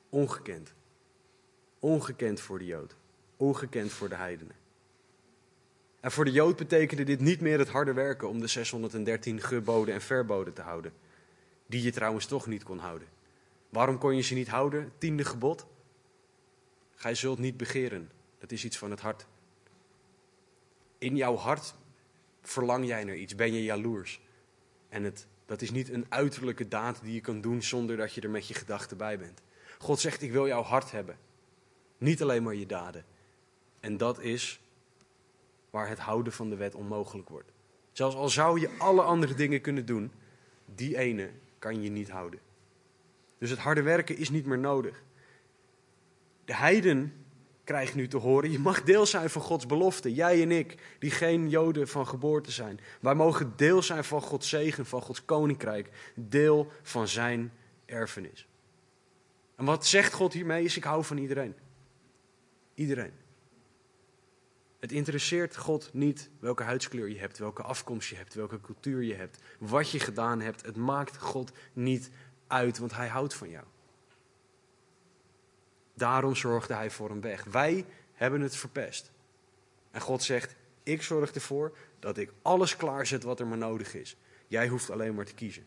Ongekend. 0.08 0.74
Ongekend 1.78 2.40
voor 2.40 2.58
de 2.58 2.66
Jood. 2.66 2.98
Ongekend 3.40 3.92
voor 3.92 4.08
de 4.08 4.14
heidenen. 4.14 4.54
En 6.00 6.10
voor 6.10 6.24
de 6.24 6.30
Jood 6.30 6.56
betekende 6.56 7.04
dit 7.04 7.20
niet 7.20 7.40
meer 7.40 7.58
het 7.58 7.68
harde 7.68 7.92
werken 7.92 8.28
om 8.28 8.40
de 8.40 8.46
613 8.46 9.40
geboden 9.40 9.94
en 9.94 10.00
verboden 10.00 10.52
te 10.52 10.62
houden. 10.62 10.92
Die 11.66 11.82
je 11.82 11.90
trouwens 11.90 12.26
toch 12.26 12.46
niet 12.46 12.62
kon 12.62 12.78
houden. 12.78 13.08
Waarom 13.68 13.98
kon 13.98 14.16
je 14.16 14.22
ze 14.22 14.34
niet 14.34 14.48
houden? 14.48 14.92
Tiende 14.98 15.24
gebod. 15.24 15.66
Gij 16.94 17.14
zult 17.14 17.38
niet 17.38 17.56
begeren. 17.56 18.10
Dat 18.38 18.52
is 18.52 18.64
iets 18.64 18.78
van 18.78 18.90
het 18.90 19.00
hart. 19.00 19.26
In 20.98 21.16
jouw 21.16 21.36
hart 21.36 21.74
verlang 22.42 22.86
jij 22.86 23.04
naar 23.04 23.16
iets. 23.16 23.34
Ben 23.34 23.52
je 23.52 23.62
jaloers. 23.62 24.20
En 24.88 25.04
het, 25.04 25.26
dat 25.46 25.62
is 25.62 25.70
niet 25.70 25.88
een 25.88 26.06
uiterlijke 26.08 26.68
daad 26.68 27.00
die 27.02 27.14
je 27.14 27.20
kan 27.20 27.40
doen 27.40 27.62
zonder 27.62 27.96
dat 27.96 28.14
je 28.14 28.20
er 28.20 28.30
met 28.30 28.48
je 28.48 28.54
gedachten 28.54 28.96
bij 28.96 29.18
bent. 29.18 29.42
God 29.78 30.00
zegt, 30.00 30.22
ik 30.22 30.32
wil 30.32 30.46
jouw 30.46 30.62
hart 30.62 30.90
hebben. 30.90 31.18
Niet 31.98 32.22
alleen 32.22 32.42
maar 32.42 32.54
je 32.54 32.66
daden. 32.66 33.04
En 33.80 33.96
dat 33.96 34.20
is 34.20 34.60
waar 35.70 35.88
het 35.88 35.98
houden 35.98 36.32
van 36.32 36.50
de 36.50 36.56
wet 36.56 36.74
onmogelijk 36.74 37.28
wordt. 37.28 37.52
Zelfs 37.92 38.16
al 38.16 38.28
zou 38.28 38.60
je 38.60 38.70
alle 38.78 39.02
andere 39.02 39.34
dingen 39.34 39.60
kunnen 39.60 39.86
doen, 39.86 40.12
die 40.74 40.98
ene 40.98 41.30
kan 41.58 41.82
je 41.82 41.90
niet 41.90 42.10
houden. 42.10 42.40
Dus 43.38 43.50
het 43.50 43.58
harde 43.58 43.82
werken 43.82 44.16
is 44.16 44.30
niet 44.30 44.46
meer 44.46 44.58
nodig. 44.58 45.02
De 46.44 46.54
heiden 46.54 47.14
krijgen 47.64 47.96
nu 47.96 48.08
te 48.08 48.16
horen, 48.16 48.50
je 48.50 48.58
mag 48.58 48.82
deel 48.82 49.06
zijn 49.06 49.30
van 49.30 49.42
Gods 49.42 49.66
belofte. 49.66 50.14
Jij 50.14 50.42
en 50.42 50.50
ik, 50.50 50.96
die 50.98 51.10
geen 51.10 51.48
Joden 51.48 51.88
van 51.88 52.06
geboorte 52.06 52.50
zijn. 52.50 52.80
Wij 53.00 53.14
mogen 53.14 53.52
deel 53.56 53.82
zijn 53.82 54.04
van 54.04 54.22
Gods 54.22 54.48
zegen, 54.48 54.86
van 54.86 55.02
Gods 55.02 55.24
koninkrijk. 55.24 55.90
Deel 56.14 56.72
van 56.82 57.08
zijn 57.08 57.52
erfenis. 57.84 58.48
En 59.56 59.64
wat 59.64 59.86
zegt 59.86 60.12
God 60.12 60.32
hiermee 60.32 60.64
is, 60.64 60.76
ik 60.76 60.84
hou 60.84 61.04
van 61.04 61.18
iedereen. 61.18 61.54
Iedereen. 62.74 63.12
Het 64.80 64.92
interesseert 64.92 65.56
God 65.56 65.90
niet 65.92 66.30
welke 66.38 66.62
huidskleur 66.62 67.08
je 67.08 67.18
hebt, 67.18 67.38
welke 67.38 67.62
afkomst 67.62 68.08
je 68.08 68.16
hebt, 68.16 68.34
welke 68.34 68.60
cultuur 68.60 69.02
je 69.02 69.14
hebt, 69.14 69.38
wat 69.58 69.90
je 69.90 70.00
gedaan 70.00 70.40
hebt. 70.40 70.62
Het 70.62 70.76
maakt 70.76 71.16
God 71.16 71.52
niet 71.72 72.10
uit, 72.46 72.78
want 72.78 72.92
Hij 72.94 73.08
houdt 73.08 73.34
van 73.34 73.50
jou. 73.50 73.64
Daarom 75.94 76.36
zorgde 76.36 76.74
Hij 76.74 76.90
voor 76.90 77.10
een 77.10 77.20
weg. 77.20 77.44
Wij 77.44 77.86
hebben 78.12 78.40
het 78.40 78.56
verpest. 78.56 79.10
En 79.90 80.00
God 80.00 80.22
zegt: 80.22 80.56
Ik 80.82 81.02
zorg 81.02 81.32
ervoor 81.32 81.76
dat 81.98 82.18
ik 82.18 82.32
alles 82.42 82.76
klaarzet 82.76 83.22
wat 83.22 83.40
er 83.40 83.46
maar 83.46 83.58
nodig 83.58 83.94
is. 83.94 84.16
Jij 84.46 84.68
hoeft 84.68 84.90
alleen 84.90 85.14
maar 85.14 85.24
te 85.24 85.34
kiezen. 85.34 85.66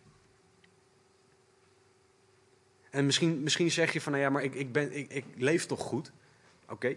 En 2.90 3.06
misschien, 3.06 3.44
misschien 3.44 3.72
zeg 3.72 3.94
je 3.94 4.02
van, 4.02 4.12
nou 4.12 4.24
ja, 4.24 4.30
maar 4.30 4.44
ik, 4.44 4.54
ik, 4.54 4.72
ben, 4.72 4.94
ik, 4.94 5.12
ik 5.12 5.26
leef 5.38 5.66
toch 5.66 5.80
goed? 5.80 6.12
Oké, 6.70 6.96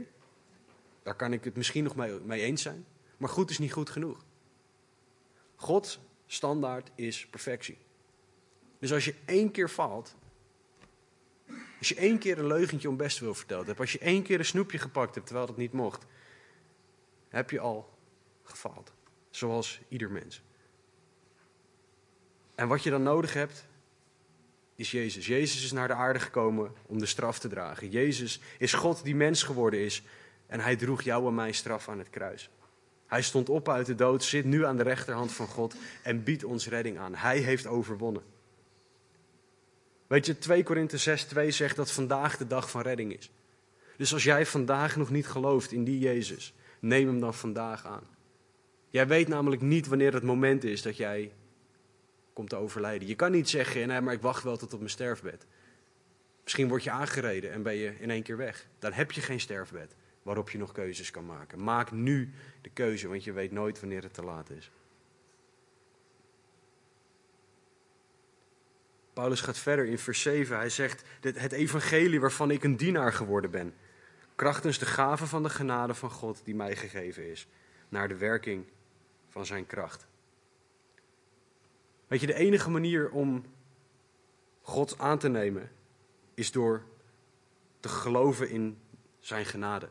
daar 1.06 1.14
kan 1.14 1.32
ik 1.32 1.44
het 1.44 1.56
misschien 1.56 1.84
nog 1.84 1.96
mee, 2.24 2.40
eens 2.40 2.62
zijn. 2.62 2.86
Maar 3.16 3.28
goed 3.28 3.50
is 3.50 3.58
niet 3.58 3.72
goed 3.72 3.90
genoeg. 3.90 4.24
Gods 5.56 6.00
standaard 6.26 6.90
is 6.94 7.26
perfectie. 7.26 7.78
Dus 8.78 8.92
als 8.92 9.04
je 9.04 9.14
één 9.24 9.50
keer 9.50 9.68
faalt, 9.68 10.14
als 11.78 11.88
je 11.88 11.94
één 11.94 12.18
keer 12.18 12.38
een 12.38 12.46
leugentje 12.46 12.88
om 12.88 12.96
best 12.96 13.18
wil 13.18 13.34
verteld 13.34 13.66
hebt, 13.66 13.80
als 13.80 13.92
je 13.92 13.98
één 13.98 14.22
keer 14.22 14.38
een 14.38 14.44
snoepje 14.44 14.78
gepakt 14.78 15.14
hebt 15.14 15.26
terwijl 15.26 15.46
dat 15.46 15.56
niet 15.56 15.72
mocht, 15.72 16.06
heb 17.28 17.50
je 17.50 17.60
al 17.60 17.98
gefaald. 18.42 18.92
Zoals 19.30 19.80
ieder 19.88 20.10
mens. 20.10 20.42
En 22.54 22.68
wat 22.68 22.82
je 22.82 22.90
dan 22.90 23.02
nodig 23.02 23.32
hebt, 23.32 23.66
is 24.74 24.90
Jezus. 24.90 25.26
Jezus 25.26 25.64
is 25.64 25.72
naar 25.72 25.88
de 25.88 25.94
aarde 25.94 26.20
gekomen 26.20 26.72
om 26.86 26.98
de 26.98 27.06
straf 27.06 27.38
te 27.38 27.48
dragen. 27.48 27.90
Jezus 27.90 28.40
is 28.58 28.72
God 28.72 29.04
die 29.04 29.14
mens 29.14 29.42
geworden 29.42 29.80
is 29.80 30.02
en 30.46 30.60
hij 30.60 30.76
droeg 30.76 31.02
jou 31.02 31.26
en 31.26 31.34
mijn 31.34 31.54
straf 31.54 31.88
aan 31.88 31.98
het 31.98 32.10
kruis. 32.10 32.50
Hij 33.06 33.22
stond 33.22 33.48
op 33.48 33.68
uit 33.68 33.86
de 33.86 33.94
dood, 33.94 34.24
zit 34.24 34.44
nu 34.44 34.64
aan 34.64 34.76
de 34.76 34.82
rechterhand 34.82 35.32
van 35.32 35.46
God 35.46 35.74
en 36.02 36.22
biedt 36.22 36.44
ons 36.44 36.68
redding 36.68 36.98
aan. 36.98 37.14
Hij 37.14 37.38
heeft 37.38 37.66
overwonnen. 37.66 38.22
Weet 40.06 40.26
je, 40.26 40.38
2 40.38 40.62
Korinthe 40.62 40.98
6, 40.98 41.24
2 41.24 41.50
zegt 41.50 41.76
dat 41.76 41.90
vandaag 41.90 42.36
de 42.36 42.46
dag 42.46 42.70
van 42.70 42.82
redding 42.82 43.16
is. 43.16 43.30
Dus 43.96 44.12
als 44.12 44.24
jij 44.24 44.46
vandaag 44.46 44.96
nog 44.96 45.10
niet 45.10 45.26
gelooft 45.26 45.72
in 45.72 45.84
die 45.84 45.98
Jezus, 45.98 46.54
neem 46.80 47.06
hem 47.06 47.20
dan 47.20 47.34
vandaag 47.34 47.86
aan. 47.86 48.02
Jij 48.88 49.06
weet 49.06 49.28
namelijk 49.28 49.62
niet 49.62 49.86
wanneer 49.86 50.12
het 50.12 50.22
moment 50.22 50.64
is 50.64 50.82
dat 50.82 50.96
jij 50.96 51.32
komt 52.32 52.48
te 52.48 52.56
overlijden. 52.56 53.08
Je 53.08 53.14
kan 53.14 53.30
niet 53.30 53.48
zeggen, 53.48 53.88
nee, 53.88 54.00
maar 54.00 54.14
ik 54.14 54.20
wacht 54.20 54.42
wel 54.42 54.56
tot 54.56 54.72
op 54.72 54.78
mijn 54.78 54.90
sterfbed. 54.90 55.46
Misschien 56.42 56.68
word 56.68 56.84
je 56.84 56.90
aangereden 56.90 57.52
en 57.52 57.62
ben 57.62 57.74
je 57.74 57.94
in 57.98 58.10
één 58.10 58.22
keer 58.22 58.36
weg. 58.36 58.66
Dan 58.78 58.92
heb 58.92 59.12
je 59.12 59.20
geen 59.20 59.40
sterfbed 59.40 59.94
waarop 60.26 60.50
je 60.50 60.58
nog 60.58 60.72
keuzes 60.72 61.10
kan 61.10 61.26
maken. 61.26 61.64
Maak 61.64 61.90
nu 61.90 62.32
de 62.60 62.70
keuze, 62.70 63.08
want 63.08 63.24
je 63.24 63.32
weet 63.32 63.52
nooit 63.52 63.80
wanneer 63.80 64.02
het 64.02 64.14
te 64.14 64.22
laat 64.22 64.50
is. 64.50 64.70
Paulus 69.12 69.40
gaat 69.40 69.58
verder 69.58 69.86
in 69.86 69.98
vers 69.98 70.22
7. 70.22 70.56
Hij 70.56 70.70
zegt: 70.70 71.04
Het 71.20 71.52
evangelie 71.52 72.20
waarvan 72.20 72.50
ik 72.50 72.64
een 72.64 72.76
dienaar 72.76 73.12
geworden 73.12 73.50
ben, 73.50 73.74
krachtens 74.34 74.78
de 74.78 74.86
gave 74.86 75.26
van 75.26 75.42
de 75.42 75.50
genade 75.50 75.94
van 75.94 76.10
God 76.10 76.40
die 76.44 76.54
mij 76.54 76.76
gegeven 76.76 77.30
is, 77.30 77.48
naar 77.88 78.08
de 78.08 78.16
werking 78.16 78.64
van 79.28 79.46
zijn 79.46 79.66
kracht. 79.66 80.06
Weet 82.06 82.20
je, 82.20 82.26
de 82.26 82.34
enige 82.34 82.70
manier 82.70 83.10
om 83.10 83.44
God 84.62 84.98
aan 84.98 85.18
te 85.18 85.28
nemen 85.28 85.70
is 86.34 86.52
door 86.52 86.82
te 87.80 87.88
geloven 87.88 88.48
in 88.48 88.78
zijn 89.20 89.44
genade. 89.44 89.88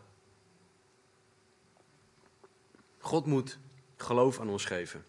God 3.06 3.26
moet 3.26 3.58
geloof 3.98 4.40
aan 4.40 4.50
ons 4.50 4.66
geven. 4.66 5.06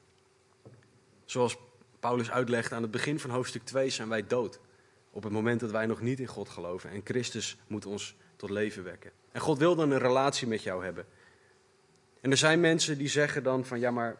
Zoals 1.24 1.56
Paulus 2.00 2.30
uitlegt 2.30 2.72
aan 2.72 2.82
het 2.82 2.90
begin 2.90 3.20
van 3.20 3.30
hoofdstuk 3.30 3.64
2 3.64 3.90
zijn 3.90 4.08
wij 4.08 4.26
dood. 4.26 4.60
Op 5.10 5.22
het 5.22 5.32
moment 5.32 5.60
dat 5.60 5.70
wij 5.70 5.86
nog 5.86 6.00
niet 6.00 6.20
in 6.20 6.26
God 6.26 6.48
geloven. 6.48 6.90
En 6.90 7.00
Christus 7.04 7.56
moet 7.66 7.86
ons 7.86 8.16
tot 8.36 8.50
leven 8.50 8.84
wekken. 8.84 9.10
En 9.32 9.40
God 9.40 9.58
wil 9.58 9.74
dan 9.76 9.90
een 9.90 9.98
relatie 9.98 10.48
met 10.48 10.62
jou 10.62 10.84
hebben. 10.84 11.06
En 12.20 12.30
er 12.30 12.36
zijn 12.36 12.60
mensen 12.60 12.98
die 12.98 13.08
zeggen 13.08 13.42
dan 13.42 13.64
van 13.64 13.80
ja 13.80 13.90
maar 13.90 14.16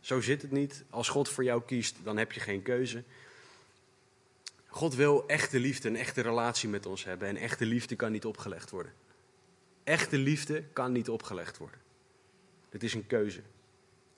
zo 0.00 0.20
zit 0.20 0.42
het 0.42 0.50
niet. 0.50 0.84
Als 0.90 1.08
God 1.08 1.28
voor 1.28 1.44
jou 1.44 1.62
kiest 1.66 1.96
dan 2.02 2.16
heb 2.16 2.32
je 2.32 2.40
geen 2.40 2.62
keuze. 2.62 3.02
God 4.66 4.94
wil 4.94 5.24
echte 5.26 5.58
liefde, 5.58 5.88
een 5.88 5.96
echte 5.96 6.20
relatie 6.20 6.68
met 6.68 6.86
ons 6.86 7.04
hebben. 7.04 7.28
En 7.28 7.36
echte 7.36 7.66
liefde 7.66 7.96
kan 7.96 8.12
niet 8.12 8.24
opgelegd 8.24 8.70
worden. 8.70 8.92
Echte 9.84 10.18
liefde 10.18 10.62
kan 10.72 10.92
niet 10.92 11.08
opgelegd 11.08 11.58
worden. 11.58 11.84
Het 12.76 12.84
is 12.84 12.94
een 12.94 13.06
keuze. 13.06 13.40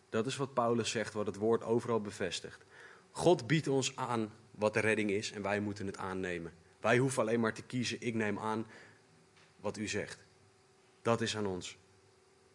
Dat 0.09 0.27
is 0.27 0.37
wat 0.37 0.55
Paulus 0.55 0.91
zegt, 0.91 1.13
wat 1.13 1.27
het 1.27 1.37
woord 1.37 1.63
overal 1.63 2.01
bevestigt. 2.01 2.65
God 3.11 3.47
biedt 3.47 3.69
ons 3.69 3.97
aan 3.97 4.33
wat 4.51 4.75
de 4.75 4.81
redding 4.81 5.11
is 5.11 5.33
en 5.33 5.43
wij 5.43 5.61
moeten 5.61 5.87
het 5.87 5.97
aannemen. 5.97 6.53
Wij 6.81 6.99
hoeven 6.99 7.23
alleen 7.23 7.41
maar 7.41 7.55
te 7.55 7.63
kiezen, 7.63 7.97
ik 8.01 8.15
neem 8.15 8.39
aan 8.39 8.67
wat 9.61 9.77
u 9.77 9.89
zegt. 9.89 10.19
Dat 11.03 11.21
is 11.21 11.37
aan 11.37 11.47
ons. 11.47 11.77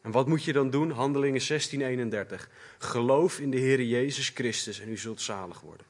En 0.01 0.11
wat 0.11 0.27
moet 0.27 0.43
je 0.43 0.53
dan 0.53 0.69
doen? 0.69 0.91
Handelingen 0.91 1.41
16:31. 1.41 2.49
Geloof 2.77 3.39
in 3.39 3.51
de 3.51 3.57
Heer 3.57 3.81
Jezus 3.81 4.29
Christus 4.29 4.79
en 4.79 4.89
u 4.89 4.97
zult 4.97 5.21
zalig 5.21 5.61
worden. 5.61 5.85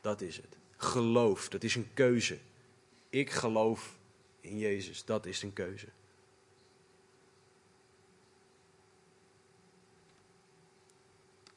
Dat 0.00 0.20
is 0.20 0.36
het. 0.36 0.56
Geloof, 0.76 1.48
dat 1.48 1.62
is 1.62 1.74
een 1.74 1.88
keuze. 1.94 2.38
Ik 3.08 3.30
geloof 3.30 3.98
in 4.40 4.58
Jezus, 4.58 5.04
dat 5.04 5.26
is 5.26 5.42
een 5.42 5.52
keuze. 5.52 5.86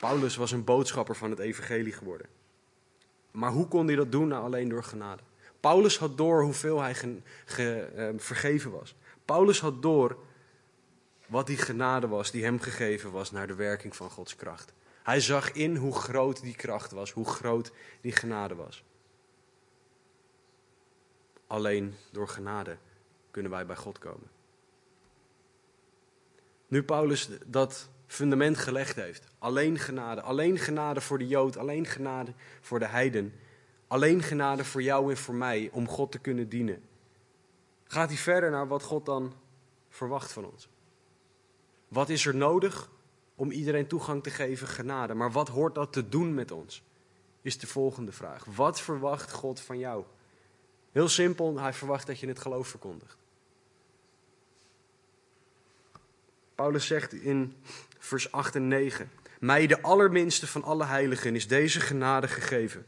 Paulus 0.04 0.36
was 0.36 0.52
een 0.52 0.64
boodschapper 0.64 1.16
van 1.16 1.30
het 1.30 1.40
evangelie 1.40 1.94
geworden. 1.94 2.28
Maar 3.32 3.52
hoe 3.52 3.68
kon 3.68 3.88
hij 3.88 3.96
dat 3.96 4.12
doen? 4.12 4.28
Nou, 4.28 4.44
alleen 4.44 4.70
door 4.70 4.84
genade. 4.84 5.22
Paulus 5.60 5.98
had 5.98 6.18
door 6.18 6.44
hoeveel 6.44 6.82
hij 6.82 6.96
ge, 7.46 7.80
eh, 7.82 8.10
vergeven 8.18 8.72
was. 8.72 8.96
Paulus 9.26 9.60
had 9.60 9.82
door 9.82 10.18
wat 11.26 11.48
die 11.48 11.58
genade 11.58 12.08
was 12.08 12.32
die 12.32 12.44
hem 12.44 12.60
gegeven 12.60 13.12
was 13.12 13.32
naar 13.32 13.48
de 13.48 13.56
werking 13.56 13.96
van 13.96 14.10
Gods 14.10 14.36
kracht. 14.36 14.74
Hij 15.04 15.20
zag 15.20 15.52
in 15.52 15.76
hoe 15.76 15.96
groot 15.96 16.42
die 16.42 16.56
kracht 16.56 16.92
was, 16.92 17.12
hoe 17.12 17.30
groot 17.30 17.72
die 18.02 18.12
genade 18.12 18.56
was. 18.56 18.84
Alleen 21.48 21.96
door 22.12 22.28
genade 22.28 22.78
kunnen 23.32 23.52
wij 23.52 23.66
bij 23.66 23.76
God 23.76 24.00
komen. 24.00 24.30
Nu 26.68 26.84
Paulus 26.84 27.30
dat 27.46 27.90
fundament 28.08 28.58
gelegd 28.58 28.96
heeft, 28.96 29.33
alleen 29.44 29.80
genade, 29.80 30.22
alleen 30.22 30.58
genade 30.58 31.02
voor 31.02 31.18
de 31.18 31.28
Jood, 31.28 31.58
alleen 31.58 31.86
genade 31.86 32.34
voor 32.62 32.80
de 32.80 32.86
heiden, 32.86 33.34
alleen 33.88 34.22
genade 34.22 34.64
voor 34.66 34.82
jou 34.82 35.10
en 35.10 35.18
voor 35.18 35.36
mij 35.36 35.70
om 35.72 35.88
God 35.88 36.12
te 36.12 36.20
kunnen 36.20 36.50
dienen, 36.50 36.82
gaat 37.84 38.10
hij 38.10 38.18
verder 38.18 38.52
naar 38.52 38.68
wat 38.68 38.84
God 38.84 39.06
dan 39.06 39.34
verwacht 39.90 40.32
van 40.32 40.46
ons. 40.46 40.70
Wat 41.88 42.10
is 42.10 42.26
er 42.26 42.36
nodig 42.36 42.90
om 43.36 43.52
iedereen 43.52 43.88
toegang 43.88 44.24
te 44.24 44.30
geven, 44.30 44.68
genade. 44.68 45.14
Maar 45.14 45.32
wat 45.32 45.48
hoort 45.48 45.76
dat 45.76 45.94
te 45.94 46.10
doen 46.10 46.34
met 46.34 46.52
ons? 46.52 46.84
Is 47.42 47.58
de 47.58 47.68
volgende 47.68 48.12
vraag. 48.12 48.46
Wat 48.46 48.82
verwacht 48.82 49.32
God 49.32 49.60
van 49.60 49.80
jou? 49.80 50.04
Heel 50.92 51.10
simpel, 51.10 51.60
hij 51.60 51.74
verwacht 51.74 52.08
dat 52.08 52.20
je 52.20 52.28
het 52.28 52.40
geloof 52.40 52.68
verkondigt. 52.68 53.18
Paulus 56.56 56.88
zegt 56.88 57.14
in 57.14 57.56
vers 58.00 58.32
8 58.32 58.56
en 58.56 58.68
9: 58.68 59.10
Mij, 59.44 59.68
de 59.68 59.82
allerminste 59.82 60.48
van 60.48 60.64
alle 60.64 60.86
heiligen, 60.86 61.36
is 61.36 61.48
deze 61.48 61.80
genade 61.80 62.28
gegeven. 62.28 62.86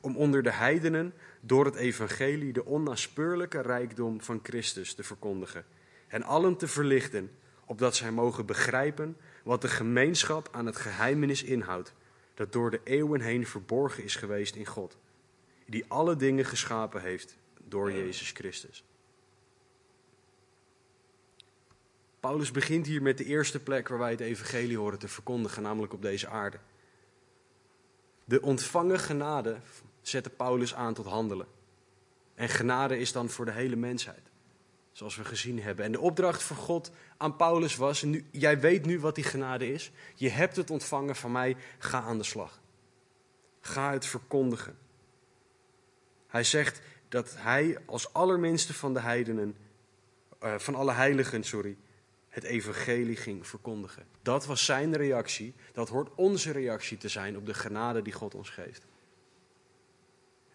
Om 0.00 0.16
onder 0.16 0.42
de 0.42 0.52
heidenen 0.52 1.14
door 1.40 1.64
het 1.64 1.74
evangelie 1.74 2.52
de 2.52 2.64
onnaspeurlijke 2.64 3.60
rijkdom 3.60 4.20
van 4.20 4.40
Christus 4.42 4.94
te 4.94 5.02
verkondigen. 5.02 5.64
En 6.08 6.22
allen 6.22 6.56
te 6.56 6.68
verlichten, 6.68 7.30
opdat 7.66 7.96
zij 7.96 8.10
mogen 8.10 8.46
begrijpen 8.46 9.16
wat 9.44 9.60
de 9.60 9.68
gemeenschap 9.68 10.48
aan 10.52 10.66
het 10.66 10.76
geheimenis 10.76 11.42
inhoudt, 11.42 11.92
dat 12.34 12.52
door 12.52 12.70
de 12.70 12.80
eeuwen 12.84 13.20
heen 13.20 13.46
verborgen 13.46 14.04
is 14.04 14.16
geweest 14.16 14.54
in 14.54 14.66
God, 14.66 14.96
die 15.66 15.84
alle 15.88 16.16
dingen 16.16 16.44
geschapen 16.44 17.02
heeft 17.02 17.36
door 17.68 17.92
Jezus 17.92 18.30
Christus. 18.30 18.84
Paulus 22.22 22.50
begint 22.50 22.86
hier 22.86 23.02
met 23.02 23.18
de 23.18 23.24
eerste 23.24 23.60
plek 23.60 23.88
waar 23.88 23.98
wij 23.98 24.10
het 24.10 24.20
evangelie 24.20 24.78
horen 24.78 24.98
te 24.98 25.08
verkondigen, 25.08 25.62
namelijk 25.62 25.92
op 25.92 26.02
deze 26.02 26.28
aarde. 26.28 26.58
De 28.24 28.42
ontvangen 28.42 28.98
genade 28.98 29.56
zette 30.00 30.30
Paulus 30.30 30.74
aan 30.74 30.94
tot 30.94 31.06
handelen. 31.06 31.46
En 32.34 32.48
genade 32.48 32.98
is 32.98 33.12
dan 33.12 33.28
voor 33.28 33.44
de 33.44 33.52
hele 33.52 33.76
mensheid. 33.76 34.30
Zoals 34.92 35.16
we 35.16 35.24
gezien 35.24 35.62
hebben. 35.62 35.84
En 35.84 35.92
de 35.92 36.00
opdracht 36.00 36.42
van 36.42 36.56
God 36.56 36.90
aan 37.16 37.36
Paulus 37.36 37.76
was: 37.76 38.02
nu, 38.02 38.24
Jij 38.30 38.60
weet 38.60 38.86
nu 38.86 39.00
wat 39.00 39.14
die 39.14 39.24
genade 39.24 39.72
is. 39.72 39.92
Je 40.14 40.28
hebt 40.28 40.56
het 40.56 40.70
ontvangen 40.70 41.16
van 41.16 41.32
mij. 41.32 41.56
Ga 41.78 42.00
aan 42.00 42.18
de 42.18 42.24
slag. 42.24 42.60
Ga 43.60 43.92
het 43.92 44.06
verkondigen. 44.06 44.78
Hij 46.26 46.44
zegt 46.44 46.80
dat 47.08 47.34
hij 47.36 47.78
als 47.86 48.12
allerminste 48.12 48.74
van 48.74 48.94
de 48.94 49.00
heidenen, 49.00 49.56
uh, 50.42 50.58
van 50.58 50.74
alle 50.74 50.92
heiligen, 50.92 51.44
sorry, 51.44 51.76
het 52.32 52.44
evangelie 52.44 53.16
ging 53.16 53.46
verkondigen. 53.46 54.06
Dat 54.22 54.46
was 54.46 54.64
zijn 54.64 54.96
reactie. 54.96 55.54
Dat 55.72 55.88
hoort 55.88 56.08
onze 56.14 56.52
reactie 56.52 56.96
te 56.96 57.08
zijn 57.08 57.36
op 57.36 57.46
de 57.46 57.54
genade 57.54 58.02
die 58.02 58.12
God 58.12 58.34
ons 58.34 58.50
geeft. 58.50 58.86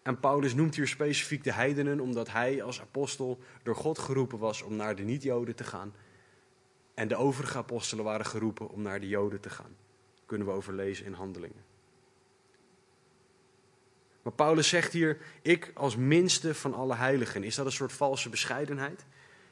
En 0.02 0.20
Paulus 0.20 0.54
noemt 0.54 0.74
hier 0.74 0.88
specifiek 0.88 1.44
de 1.44 1.52
heidenen, 1.52 2.00
omdat 2.00 2.30
hij 2.30 2.62
als 2.62 2.80
apostel 2.80 3.38
door 3.62 3.76
God 3.76 3.98
geroepen 3.98 4.38
was 4.38 4.62
om 4.62 4.76
naar 4.76 4.96
de 4.96 5.02
niet-Joden 5.02 5.54
te 5.54 5.64
gaan. 5.64 5.94
En 6.94 7.08
de 7.08 7.16
overige 7.16 7.58
apostelen 7.58 8.04
waren 8.04 8.26
geroepen 8.26 8.70
om 8.70 8.82
naar 8.82 9.00
de 9.00 9.08
Joden 9.08 9.40
te 9.40 9.50
gaan. 9.50 9.76
Kunnen 10.26 10.46
we 10.46 10.52
overlezen 10.52 11.06
in 11.06 11.12
handelingen. 11.12 11.64
Maar 14.22 14.32
Paulus 14.32 14.68
zegt 14.68 14.92
hier, 14.92 15.18
ik 15.42 15.70
als 15.74 15.96
minste 15.96 16.54
van 16.54 16.74
alle 16.74 16.94
heiligen. 16.94 17.44
Is 17.44 17.54
dat 17.54 17.66
een 17.66 17.72
soort 17.72 17.92
valse 17.92 18.28
bescheidenheid? 18.28 19.04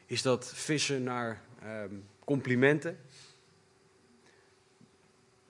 Is 0.06 0.22
dat 0.22 0.52
vissen 0.54 1.02
naar 1.02 1.42
ehm, 1.62 1.94
complimenten? 2.26 2.98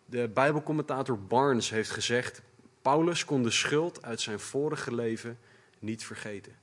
De 0.04 0.28
Bijbelcommentator 0.28 1.18
Barnes 1.18 1.70
heeft 1.70 1.90
gezegd: 1.90 2.42
Paulus 2.82 3.24
kon 3.24 3.42
de 3.42 3.50
schuld 3.50 4.02
uit 4.02 4.20
zijn 4.20 4.40
vorige 4.40 4.94
leven 4.94 5.38
niet 5.78 6.04
vergeten. 6.04 6.56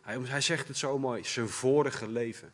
Hij, 0.00 0.18
hij 0.18 0.40
zegt 0.40 0.68
het 0.68 0.76
zo 0.76 0.98
mooi, 0.98 1.24
zijn 1.24 1.48
vorige 1.48 2.08
leven. 2.08 2.52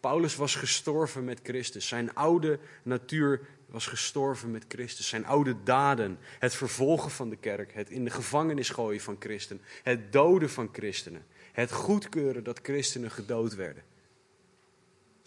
Paulus 0.00 0.36
was 0.36 0.54
gestorven 0.54 1.24
met 1.24 1.40
Christus. 1.42 1.88
Zijn 1.88 2.14
oude 2.14 2.58
natuur 2.82 3.40
was 3.66 3.86
gestorven 3.86 4.50
met 4.50 4.64
Christus. 4.68 5.08
Zijn 5.08 5.26
oude 5.26 5.62
daden, 5.62 6.18
het 6.38 6.54
vervolgen 6.54 7.10
van 7.10 7.28
de 7.28 7.36
kerk, 7.36 7.74
het 7.74 7.90
in 7.90 8.04
de 8.04 8.10
gevangenis 8.10 8.68
gooien 8.68 9.00
van 9.00 9.16
christenen, 9.18 9.62
het 9.82 10.12
doden 10.12 10.50
van 10.50 10.68
christenen, 10.72 11.26
het 11.52 11.72
goedkeuren 11.72 12.44
dat 12.44 12.60
christenen 12.62 13.10
gedood 13.10 13.54
werden. 13.54 13.82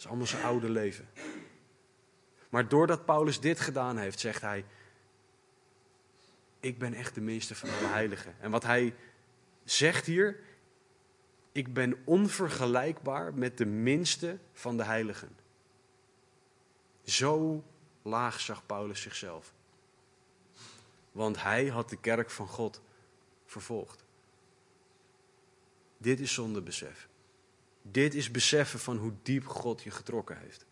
Is 0.00 0.06
allemaal 0.06 0.26
zijn 0.26 0.42
oude 0.42 0.68
leven. 0.70 1.08
Maar 2.48 2.68
doordat 2.68 3.04
Paulus 3.04 3.40
dit 3.40 3.60
gedaan 3.60 3.98
heeft, 3.98 4.20
zegt 4.20 4.40
hij: 4.40 4.64
ik 6.60 6.78
ben 6.78 6.94
echt 6.94 7.14
de 7.14 7.20
minste 7.20 7.54
van 7.54 7.68
alle 7.68 7.86
heiligen. 7.86 8.34
En 8.40 8.50
wat 8.50 8.62
hij 8.62 8.94
zegt 9.64 10.06
hier, 10.06 10.40
ik 11.52 11.74
ben 11.74 12.02
onvergelijkbaar 12.04 13.34
met 13.34 13.58
de 13.58 13.66
minste 13.66 14.38
van 14.52 14.76
de 14.76 14.84
heiligen. 14.84 15.36
Zo 17.04 17.64
laag 18.02 18.40
zag 18.40 18.66
Paulus 18.66 19.00
zichzelf. 19.00 19.52
Want 21.12 21.42
hij 21.42 21.66
had 21.66 21.88
de 21.88 21.96
kerk 21.96 22.30
van 22.30 22.48
God 22.48 22.80
vervolgd. 23.46 24.04
Dit 25.98 26.20
is 26.20 26.34
zondebesef. 26.34 27.09
Dit 27.90 28.14
is 28.14 28.30
beseffen 28.30 28.78
van 28.78 28.96
hoe 28.96 29.12
diep 29.22 29.46
God 29.46 29.82
je 29.82 29.90
getrokken 29.90 30.38
heeft. 30.38 30.66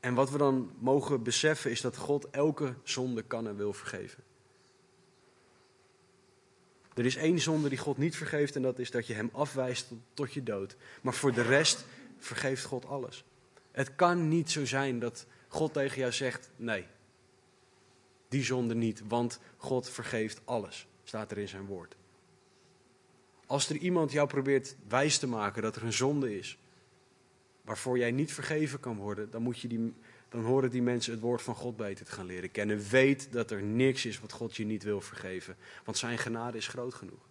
En 0.00 0.14
wat 0.14 0.30
we 0.30 0.38
dan 0.38 0.72
mogen 0.78 1.22
beseffen 1.22 1.70
is 1.70 1.80
dat 1.80 1.96
God 1.96 2.30
elke 2.30 2.74
zonde 2.82 3.22
kan 3.22 3.48
en 3.48 3.56
wil 3.56 3.72
vergeven. 3.72 4.24
Er 6.94 7.04
is 7.04 7.16
één 7.16 7.38
zonde 7.38 7.68
die 7.68 7.78
God 7.78 7.98
niet 7.98 8.16
vergeeft 8.16 8.56
en 8.56 8.62
dat 8.62 8.78
is 8.78 8.90
dat 8.90 9.06
je 9.06 9.14
hem 9.14 9.30
afwijst 9.32 9.86
tot 10.14 10.32
je 10.32 10.42
dood. 10.42 10.76
Maar 11.02 11.14
voor 11.14 11.32
de 11.32 11.42
rest 11.42 11.84
vergeeft 12.18 12.64
God 12.64 12.86
alles. 12.86 13.24
Het 13.70 13.94
kan 13.94 14.28
niet 14.28 14.50
zo 14.50 14.66
zijn 14.66 14.98
dat 14.98 15.26
God 15.48 15.72
tegen 15.72 15.98
jou 15.98 16.12
zegt: 16.12 16.50
nee, 16.56 16.86
die 18.28 18.44
zonde 18.44 18.74
niet, 18.74 19.02
want 19.08 19.38
God 19.56 19.88
vergeeft 19.88 20.40
alles. 20.44 20.86
staat 21.04 21.30
er 21.30 21.38
in 21.38 21.48
zijn 21.48 21.66
woord. 21.66 21.96
Als 23.46 23.68
er 23.68 23.76
iemand 23.76 24.12
jou 24.12 24.28
probeert 24.28 24.76
wijs 24.88 25.18
te 25.18 25.26
maken 25.26 25.62
dat 25.62 25.76
er 25.76 25.84
een 25.84 25.92
zonde 25.92 26.38
is, 26.38 26.58
waarvoor 27.62 27.98
jij 27.98 28.10
niet 28.10 28.32
vergeven 28.32 28.80
kan 28.80 28.96
worden, 28.96 29.30
dan, 29.30 29.42
moet 29.42 29.58
je 29.58 29.68
die, 29.68 29.94
dan 30.28 30.44
horen 30.44 30.70
die 30.70 30.82
mensen 30.82 31.12
het 31.12 31.20
woord 31.20 31.42
van 31.42 31.54
God 31.54 31.76
beter 31.76 32.04
te 32.04 32.12
gaan 32.12 32.26
leren 32.26 32.50
kennen. 32.50 32.88
Weet 32.90 33.32
dat 33.32 33.50
er 33.50 33.62
niks 33.62 34.06
is 34.06 34.20
wat 34.20 34.32
God 34.32 34.56
je 34.56 34.64
niet 34.64 34.82
wil 34.82 35.00
vergeven, 35.00 35.56
want 35.84 35.98
zijn 35.98 36.18
genade 36.18 36.56
is 36.56 36.68
groot 36.68 36.94
genoeg. 36.94 37.28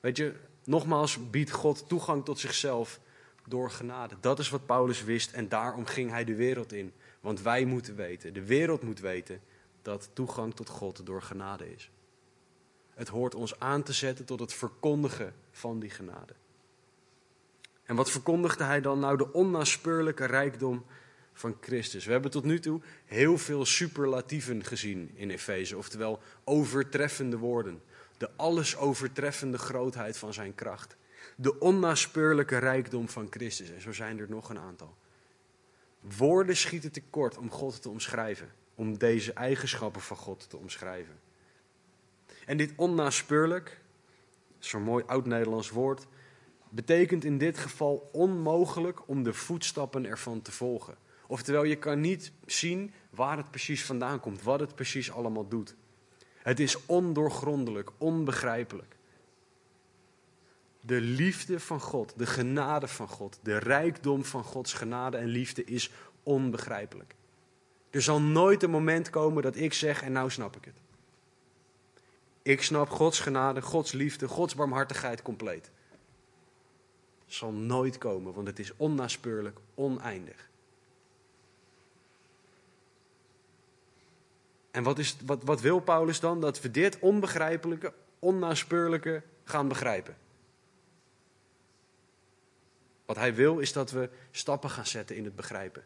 Weet 0.00 0.16
je, 0.16 0.34
nogmaals 0.64 1.30
biedt 1.30 1.50
God 1.50 1.88
toegang 1.88 2.24
tot 2.24 2.38
zichzelf 2.38 3.00
door 3.46 3.70
genade. 3.70 4.16
Dat 4.20 4.38
is 4.38 4.48
wat 4.48 4.66
Paulus 4.66 5.04
wist 5.04 5.32
en 5.32 5.48
daarom 5.48 5.86
ging 5.86 6.10
hij 6.10 6.24
de 6.24 6.34
wereld 6.34 6.72
in. 6.72 6.92
Want 7.20 7.42
wij 7.42 7.64
moeten 7.64 7.96
weten, 7.96 8.34
de 8.34 8.44
wereld 8.44 8.82
moet 8.82 9.00
weten, 9.00 9.40
dat 9.82 10.10
toegang 10.12 10.54
tot 10.54 10.68
God 10.68 11.06
door 11.06 11.22
genade 11.22 11.72
is. 11.74 11.90
Het 12.98 13.08
hoort 13.08 13.34
ons 13.34 13.60
aan 13.60 13.82
te 13.82 13.92
zetten 13.92 14.24
tot 14.24 14.40
het 14.40 14.52
verkondigen 14.52 15.34
van 15.50 15.78
die 15.78 15.90
genade. 15.90 16.34
En 17.84 17.96
wat 17.96 18.10
verkondigde 18.10 18.64
hij 18.64 18.80
dan? 18.80 18.98
Nou, 18.98 19.16
de 19.16 19.32
onnaspeurlijke 19.32 20.24
rijkdom 20.24 20.84
van 21.32 21.56
Christus. 21.60 22.04
We 22.04 22.12
hebben 22.12 22.30
tot 22.30 22.44
nu 22.44 22.60
toe 22.60 22.80
heel 23.04 23.38
veel 23.38 23.64
superlatieven 23.64 24.64
gezien 24.64 25.10
in 25.14 25.30
Efeze, 25.30 25.76
oftewel 25.76 26.20
overtreffende 26.44 27.38
woorden. 27.38 27.82
De 28.16 28.30
alles 28.36 28.76
overtreffende 28.76 29.58
grootheid 29.58 30.16
van 30.16 30.32
zijn 30.34 30.54
kracht. 30.54 30.96
De 31.36 31.58
onnaspeurlijke 31.58 32.58
rijkdom 32.58 33.08
van 33.08 33.26
Christus. 33.30 33.70
En 33.70 33.80
zo 33.80 33.92
zijn 33.92 34.18
er 34.18 34.28
nog 34.28 34.50
een 34.50 34.58
aantal. 34.58 34.96
Woorden 36.00 36.56
schieten 36.56 36.92
tekort 36.92 37.36
om 37.36 37.50
God 37.50 37.82
te 37.82 37.88
omschrijven, 37.88 38.52
om 38.74 38.98
deze 38.98 39.32
eigenschappen 39.32 40.02
van 40.02 40.16
God 40.16 40.50
te 40.50 40.56
omschrijven. 40.56 41.27
En 42.48 42.56
dit 42.56 42.72
onnaspeurlijk, 42.76 43.80
zo'n 44.58 44.82
mooi 44.82 45.04
oud-Nederlands 45.06 45.70
woord, 45.70 46.06
betekent 46.68 47.24
in 47.24 47.38
dit 47.38 47.58
geval 47.58 48.08
onmogelijk 48.12 49.08
om 49.08 49.22
de 49.22 49.32
voetstappen 49.32 50.06
ervan 50.06 50.42
te 50.42 50.52
volgen. 50.52 50.96
Oftewel, 51.26 51.64
je 51.64 51.76
kan 51.76 52.00
niet 52.00 52.32
zien 52.46 52.92
waar 53.10 53.36
het 53.36 53.50
precies 53.50 53.84
vandaan 53.84 54.20
komt, 54.20 54.42
wat 54.42 54.60
het 54.60 54.74
precies 54.74 55.12
allemaal 55.12 55.48
doet. 55.48 55.76
Het 56.38 56.60
is 56.60 56.86
ondoorgrondelijk, 56.86 57.90
onbegrijpelijk. 57.98 58.96
De 60.80 61.00
liefde 61.00 61.60
van 61.60 61.80
God, 61.80 62.14
de 62.16 62.26
genade 62.26 62.88
van 62.88 63.08
God, 63.08 63.38
de 63.42 63.58
rijkdom 63.58 64.24
van 64.24 64.44
Gods 64.44 64.72
genade 64.72 65.16
en 65.16 65.26
liefde 65.26 65.64
is 65.64 65.90
onbegrijpelijk. 66.22 67.14
Er 67.90 68.02
zal 68.02 68.20
nooit 68.20 68.62
een 68.62 68.70
moment 68.70 69.10
komen 69.10 69.42
dat 69.42 69.56
ik 69.56 69.72
zeg 69.72 70.02
en 70.02 70.12
nou 70.12 70.30
snap 70.30 70.56
ik 70.56 70.64
het. 70.64 70.80
Ik 72.48 72.62
snap 72.62 72.88
Gods 72.88 73.20
genade, 73.20 73.62
Gods 73.62 73.92
liefde, 73.92 74.28
Gods 74.28 74.54
barmhartigheid 74.54 75.22
compleet. 75.22 75.70
Zal 77.26 77.52
nooit 77.52 77.98
komen, 77.98 78.34
want 78.34 78.46
het 78.46 78.58
is 78.58 78.72
onnaspeurlijk, 78.76 79.58
oneindig. 79.74 80.48
En 84.70 84.82
wat, 84.82 84.98
is, 84.98 85.16
wat, 85.24 85.42
wat 85.42 85.60
wil 85.60 85.80
Paulus 85.80 86.20
dan? 86.20 86.40
Dat 86.40 86.60
we 86.60 86.70
dit 86.70 86.98
onbegrijpelijke, 86.98 87.92
onnaspeurlijke 88.18 89.22
gaan 89.44 89.68
begrijpen. 89.68 90.16
Wat 93.04 93.16
hij 93.16 93.34
wil 93.34 93.58
is 93.58 93.72
dat 93.72 93.90
we 93.90 94.08
stappen 94.30 94.70
gaan 94.70 94.86
zetten 94.86 95.16
in 95.16 95.24
het 95.24 95.36
begrijpen. 95.36 95.84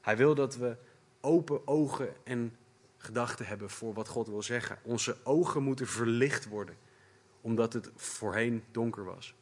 Hij 0.00 0.16
wil 0.16 0.34
dat 0.34 0.56
we 0.56 0.76
open 1.20 1.66
ogen 1.66 2.14
en 2.24 2.56
gedachten 2.98 3.46
hebben 3.46 3.70
voor 3.70 3.94
wat 3.94 4.08
God 4.08 4.28
wil 4.28 4.42
zeggen. 4.42 4.78
Onze 4.82 5.16
ogen 5.22 5.62
moeten 5.62 5.86
verlicht 5.86 6.48
worden, 6.48 6.76
omdat 7.40 7.72
het 7.72 7.90
voorheen 7.96 8.64
donker 8.70 9.04
was. 9.04 9.34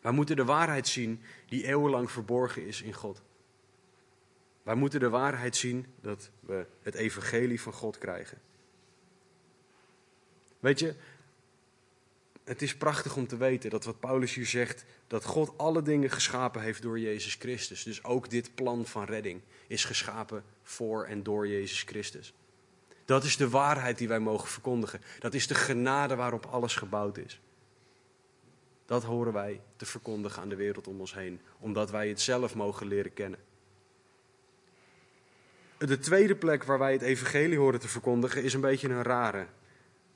Wij 0.00 0.12
moeten 0.12 0.36
de 0.36 0.44
waarheid 0.44 0.88
zien 0.88 1.22
die 1.46 1.66
eeuwenlang 1.66 2.10
verborgen 2.10 2.66
is 2.66 2.82
in 2.82 2.92
God. 2.92 3.22
Wij 4.62 4.74
moeten 4.74 5.00
de 5.00 5.08
waarheid 5.08 5.56
zien 5.56 5.86
dat 6.00 6.30
we 6.40 6.66
het 6.82 6.94
evangelie 6.94 7.60
van 7.60 7.72
God 7.72 7.98
krijgen. 7.98 8.38
Weet 10.60 10.78
je, 10.78 10.94
het 12.44 12.62
is 12.62 12.76
prachtig 12.76 13.16
om 13.16 13.26
te 13.26 13.36
weten 13.36 13.70
dat 13.70 13.84
wat 13.84 14.00
Paulus 14.00 14.34
hier 14.34 14.46
zegt, 14.46 14.84
dat 15.06 15.24
God 15.24 15.58
alle 15.58 15.82
dingen 15.82 16.10
geschapen 16.10 16.62
heeft 16.62 16.82
door 16.82 16.98
Jezus 16.98 17.34
Christus. 17.34 17.82
Dus 17.82 18.04
ook 18.04 18.30
dit 18.30 18.54
plan 18.54 18.86
van 18.86 19.04
redding 19.04 19.40
is 19.66 19.84
geschapen 19.84 20.44
voor 20.64 21.04
en 21.04 21.22
door 21.22 21.48
Jezus 21.48 21.82
Christus. 21.82 22.34
Dat 23.04 23.24
is 23.24 23.36
de 23.36 23.48
waarheid 23.48 23.98
die 23.98 24.08
wij 24.08 24.18
mogen 24.18 24.48
verkondigen. 24.48 25.00
Dat 25.18 25.34
is 25.34 25.46
de 25.46 25.54
genade 25.54 26.14
waarop 26.14 26.46
alles 26.46 26.76
gebouwd 26.76 27.18
is. 27.18 27.40
Dat 28.86 29.04
horen 29.04 29.32
wij 29.32 29.60
te 29.76 29.86
verkondigen 29.86 30.42
aan 30.42 30.48
de 30.48 30.56
wereld 30.56 30.88
om 30.88 31.00
ons 31.00 31.14
heen, 31.14 31.40
omdat 31.58 31.90
wij 31.90 32.08
het 32.08 32.20
zelf 32.20 32.54
mogen 32.54 32.86
leren 32.86 33.12
kennen. 33.12 33.38
De 35.78 35.98
tweede 35.98 36.36
plek 36.36 36.64
waar 36.64 36.78
wij 36.78 36.92
het 36.92 37.02
evangelie 37.02 37.58
horen 37.58 37.80
te 37.80 37.88
verkondigen 37.88 38.42
is 38.42 38.54
een 38.54 38.60
beetje 38.60 38.88
een 38.88 39.02
rare 39.02 39.46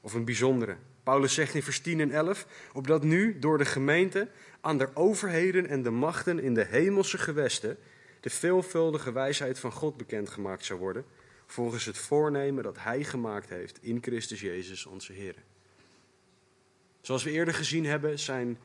of 0.01 0.15
een 0.15 0.25
bijzondere. 0.25 0.77
Paulus 1.03 1.35
zegt 1.35 1.55
in 1.55 1.63
vers 1.63 1.81
10 1.81 2.01
en 2.01 2.11
11, 2.11 2.47
opdat 2.73 3.03
nu 3.03 3.39
door 3.39 3.59
de 3.59 3.65
gemeente 3.65 4.29
aan 4.61 4.79
de 4.79 4.89
overheden 4.95 5.67
en 5.67 5.83
de 5.83 5.91
machten 5.91 6.39
in 6.39 6.55
de 6.55 6.65
hemelse 6.65 7.19
gewesten 7.19 7.79
de 8.21 8.31
veelvuldige 8.31 9.13
wijsheid 9.13 9.59
van 9.59 9.73
God 9.73 9.97
bekendgemaakt 9.97 10.65
zou 10.65 10.79
worden, 10.79 11.05
volgens 11.47 11.85
het 11.85 11.99
voornemen 11.99 12.63
dat 12.63 12.79
Hij 12.79 13.05
gemaakt 13.05 13.49
heeft 13.49 13.83
in 13.83 13.99
Christus 14.03 14.41
Jezus 14.41 14.87
onze 14.87 15.13
Heer. 15.13 15.35
Zoals 17.01 17.25
we 17.25 17.31
eerder 17.31 17.55
gezien 17.55 17.87
hebben, 17.87 18.19
zijn 18.19 18.59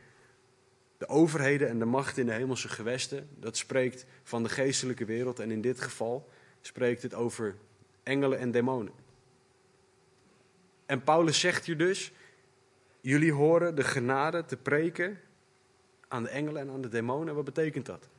de 0.97 1.07
overheden 1.07 1.69
en 1.69 1.79
de 1.79 1.85
machten 1.85 2.21
in 2.21 2.27
de 2.27 2.33
hemelse 2.33 2.69
gewesten, 2.69 3.29
dat 3.39 3.57
spreekt 3.57 4.05
van 4.23 4.43
de 4.43 4.49
geestelijke 4.49 5.05
wereld 5.05 5.39
en 5.39 5.51
in 5.51 5.61
dit 5.61 5.81
geval 5.81 6.29
spreekt 6.61 7.01
het 7.01 7.13
over 7.13 7.55
engelen 8.03 8.39
en 8.39 8.51
demonen. 8.51 8.93
En 10.85 11.03
Paulus 11.03 11.39
zegt 11.39 11.65
hier 11.65 11.77
dus, 11.77 12.11
jullie 13.01 13.33
horen 13.33 13.75
de 13.75 13.83
genade 13.83 14.45
te 14.45 14.57
preken 14.57 15.19
aan 16.07 16.23
de 16.23 16.29
engelen 16.29 16.61
en 16.61 16.69
aan 16.69 16.81
de 16.81 16.89
demonen. 16.89 17.35
Wat 17.35 17.45
betekent 17.45 17.85
dat? 17.85 18.09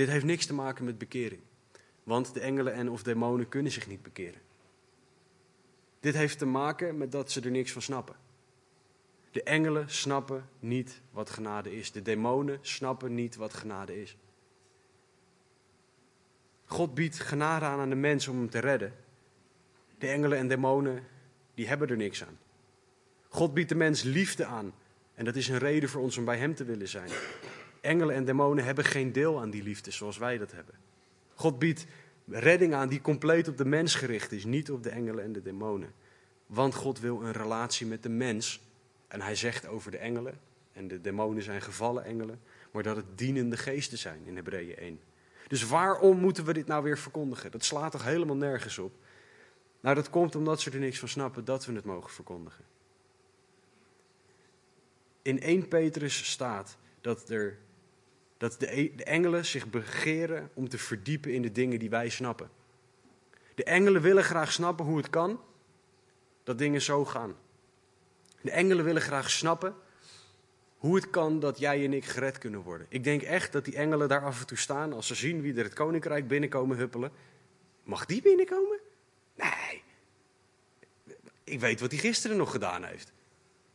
Dit 0.00 0.08
heeft 0.08 0.24
niks 0.24 0.46
te 0.46 0.54
maken 0.54 0.84
met 0.84 0.98
bekering. 0.98 1.40
Want 2.02 2.34
de 2.34 2.40
engelen 2.40 2.72
en 2.72 2.90
of 2.90 3.02
demonen 3.02 3.48
kunnen 3.48 3.72
zich 3.72 3.86
niet 3.86 4.02
bekeren. 4.02 4.40
Dit 6.00 6.14
heeft 6.14 6.38
te 6.38 6.46
maken 6.46 6.98
met 6.98 7.12
dat 7.12 7.30
ze 7.30 7.40
er 7.40 7.50
niks 7.50 7.72
van 7.72 7.82
snappen. 7.82 8.16
De 9.30 9.42
engelen 9.42 9.90
snappen 9.90 10.48
niet 10.58 11.00
wat 11.10 11.30
genade 11.30 11.76
is. 11.76 11.92
De 11.92 12.02
demonen 12.02 12.58
snappen 12.60 13.14
niet 13.14 13.36
wat 13.36 13.54
genade 13.54 14.00
is. 14.00 14.16
God 16.64 16.94
biedt 16.94 17.18
genade 17.18 17.64
aan 17.64 17.80
aan 17.80 17.88
de 17.88 17.94
mens 17.94 18.28
om 18.28 18.36
hem 18.36 18.50
te 18.50 18.58
redden. 18.58 18.94
De 19.98 20.08
engelen 20.08 20.38
en 20.38 20.48
demonen, 20.48 21.06
die 21.54 21.68
hebben 21.68 21.88
er 21.88 21.96
niks 21.96 22.24
aan. 22.24 22.38
God 23.28 23.54
biedt 23.54 23.68
de 23.68 23.74
mens 23.74 24.02
liefde 24.02 24.44
aan. 24.44 24.72
En 25.14 25.24
dat 25.24 25.36
is 25.36 25.48
een 25.48 25.58
reden 25.58 25.88
voor 25.88 26.02
ons 26.02 26.16
om 26.16 26.24
bij 26.24 26.38
hem 26.38 26.54
te 26.54 26.64
willen 26.64 26.88
zijn. 26.88 27.10
Engelen 27.80 28.14
en 28.14 28.24
demonen 28.24 28.64
hebben 28.64 28.84
geen 28.84 29.12
deel 29.12 29.40
aan 29.40 29.50
die 29.50 29.62
liefde 29.62 29.90
zoals 29.90 30.18
wij 30.18 30.38
dat 30.38 30.52
hebben. 30.52 30.74
God 31.34 31.58
biedt 31.58 31.86
redding 32.26 32.74
aan 32.74 32.88
die 32.88 33.00
compleet 33.00 33.48
op 33.48 33.56
de 33.56 33.64
mens 33.64 33.94
gericht 33.94 34.32
is, 34.32 34.44
niet 34.44 34.70
op 34.70 34.82
de 34.82 34.90
engelen 34.90 35.24
en 35.24 35.32
de 35.32 35.42
demonen. 35.42 35.92
Want 36.46 36.74
God 36.74 37.00
wil 37.00 37.22
een 37.22 37.32
relatie 37.32 37.86
met 37.86 38.02
de 38.02 38.08
mens. 38.08 38.60
En 39.08 39.20
hij 39.20 39.34
zegt 39.34 39.66
over 39.66 39.90
de 39.90 39.98
engelen, 39.98 40.40
en 40.72 40.88
de 40.88 41.00
demonen 41.00 41.42
zijn 41.42 41.62
gevallen 41.62 42.04
engelen, 42.04 42.40
maar 42.70 42.82
dat 42.82 42.96
het 42.96 43.18
dienende 43.18 43.56
geesten 43.56 43.98
zijn 43.98 44.24
in 44.24 44.36
Hebreeën 44.36 44.76
1. 44.76 45.00
Dus 45.48 45.66
waarom 45.68 46.18
moeten 46.18 46.44
we 46.44 46.52
dit 46.52 46.66
nou 46.66 46.82
weer 46.82 46.98
verkondigen? 46.98 47.50
Dat 47.50 47.64
slaat 47.64 47.92
toch 47.92 48.04
helemaal 48.04 48.36
nergens 48.36 48.78
op? 48.78 48.92
Nou, 49.80 49.94
dat 49.94 50.10
komt 50.10 50.36
omdat 50.36 50.60
ze 50.60 50.70
er 50.70 50.78
niks 50.78 50.98
van 50.98 51.08
snappen 51.08 51.44
dat 51.44 51.66
we 51.66 51.72
het 51.72 51.84
mogen 51.84 52.10
verkondigen. 52.10 52.64
In 55.22 55.40
1 55.40 55.68
Petrus 55.68 56.30
staat 56.30 56.76
dat, 57.00 57.28
er, 57.28 57.58
dat 58.40 58.56
de, 58.58 58.92
de 58.96 59.04
engelen 59.04 59.46
zich 59.46 59.70
begeren 59.70 60.50
om 60.54 60.68
te 60.68 60.78
verdiepen 60.78 61.32
in 61.32 61.42
de 61.42 61.52
dingen 61.52 61.78
die 61.78 61.90
wij 61.90 62.08
snappen. 62.08 62.50
De 63.54 63.64
engelen 63.64 64.02
willen 64.02 64.24
graag 64.24 64.52
snappen 64.52 64.84
hoe 64.84 64.96
het 64.96 65.10
kan 65.10 65.40
dat 66.44 66.58
dingen 66.58 66.82
zo 66.82 67.04
gaan. 67.04 67.34
De 68.40 68.50
engelen 68.50 68.84
willen 68.84 69.02
graag 69.02 69.30
snappen 69.30 69.74
hoe 70.76 70.94
het 70.94 71.10
kan 71.10 71.40
dat 71.40 71.58
jij 71.58 71.84
en 71.84 71.92
ik 71.92 72.04
gered 72.04 72.38
kunnen 72.38 72.60
worden. 72.60 72.86
Ik 72.90 73.04
denk 73.04 73.22
echt 73.22 73.52
dat 73.52 73.64
die 73.64 73.76
engelen 73.76 74.08
daar 74.08 74.24
af 74.24 74.40
en 74.40 74.46
toe 74.46 74.58
staan 74.58 74.92
als 74.92 75.06
ze 75.06 75.14
zien 75.14 75.40
wie 75.40 75.54
er 75.54 75.64
het 75.64 75.74
koninkrijk 75.74 76.28
binnenkomen 76.28 76.76
huppelen. 76.76 77.12
Mag 77.82 78.06
die 78.06 78.22
binnenkomen? 78.22 78.78
Nee. 79.34 79.82
Ik 81.44 81.60
weet 81.60 81.80
wat 81.80 81.90
hij 81.90 82.00
gisteren 82.00 82.36
nog 82.36 82.50
gedaan 82.50 82.84
heeft. 82.84 83.12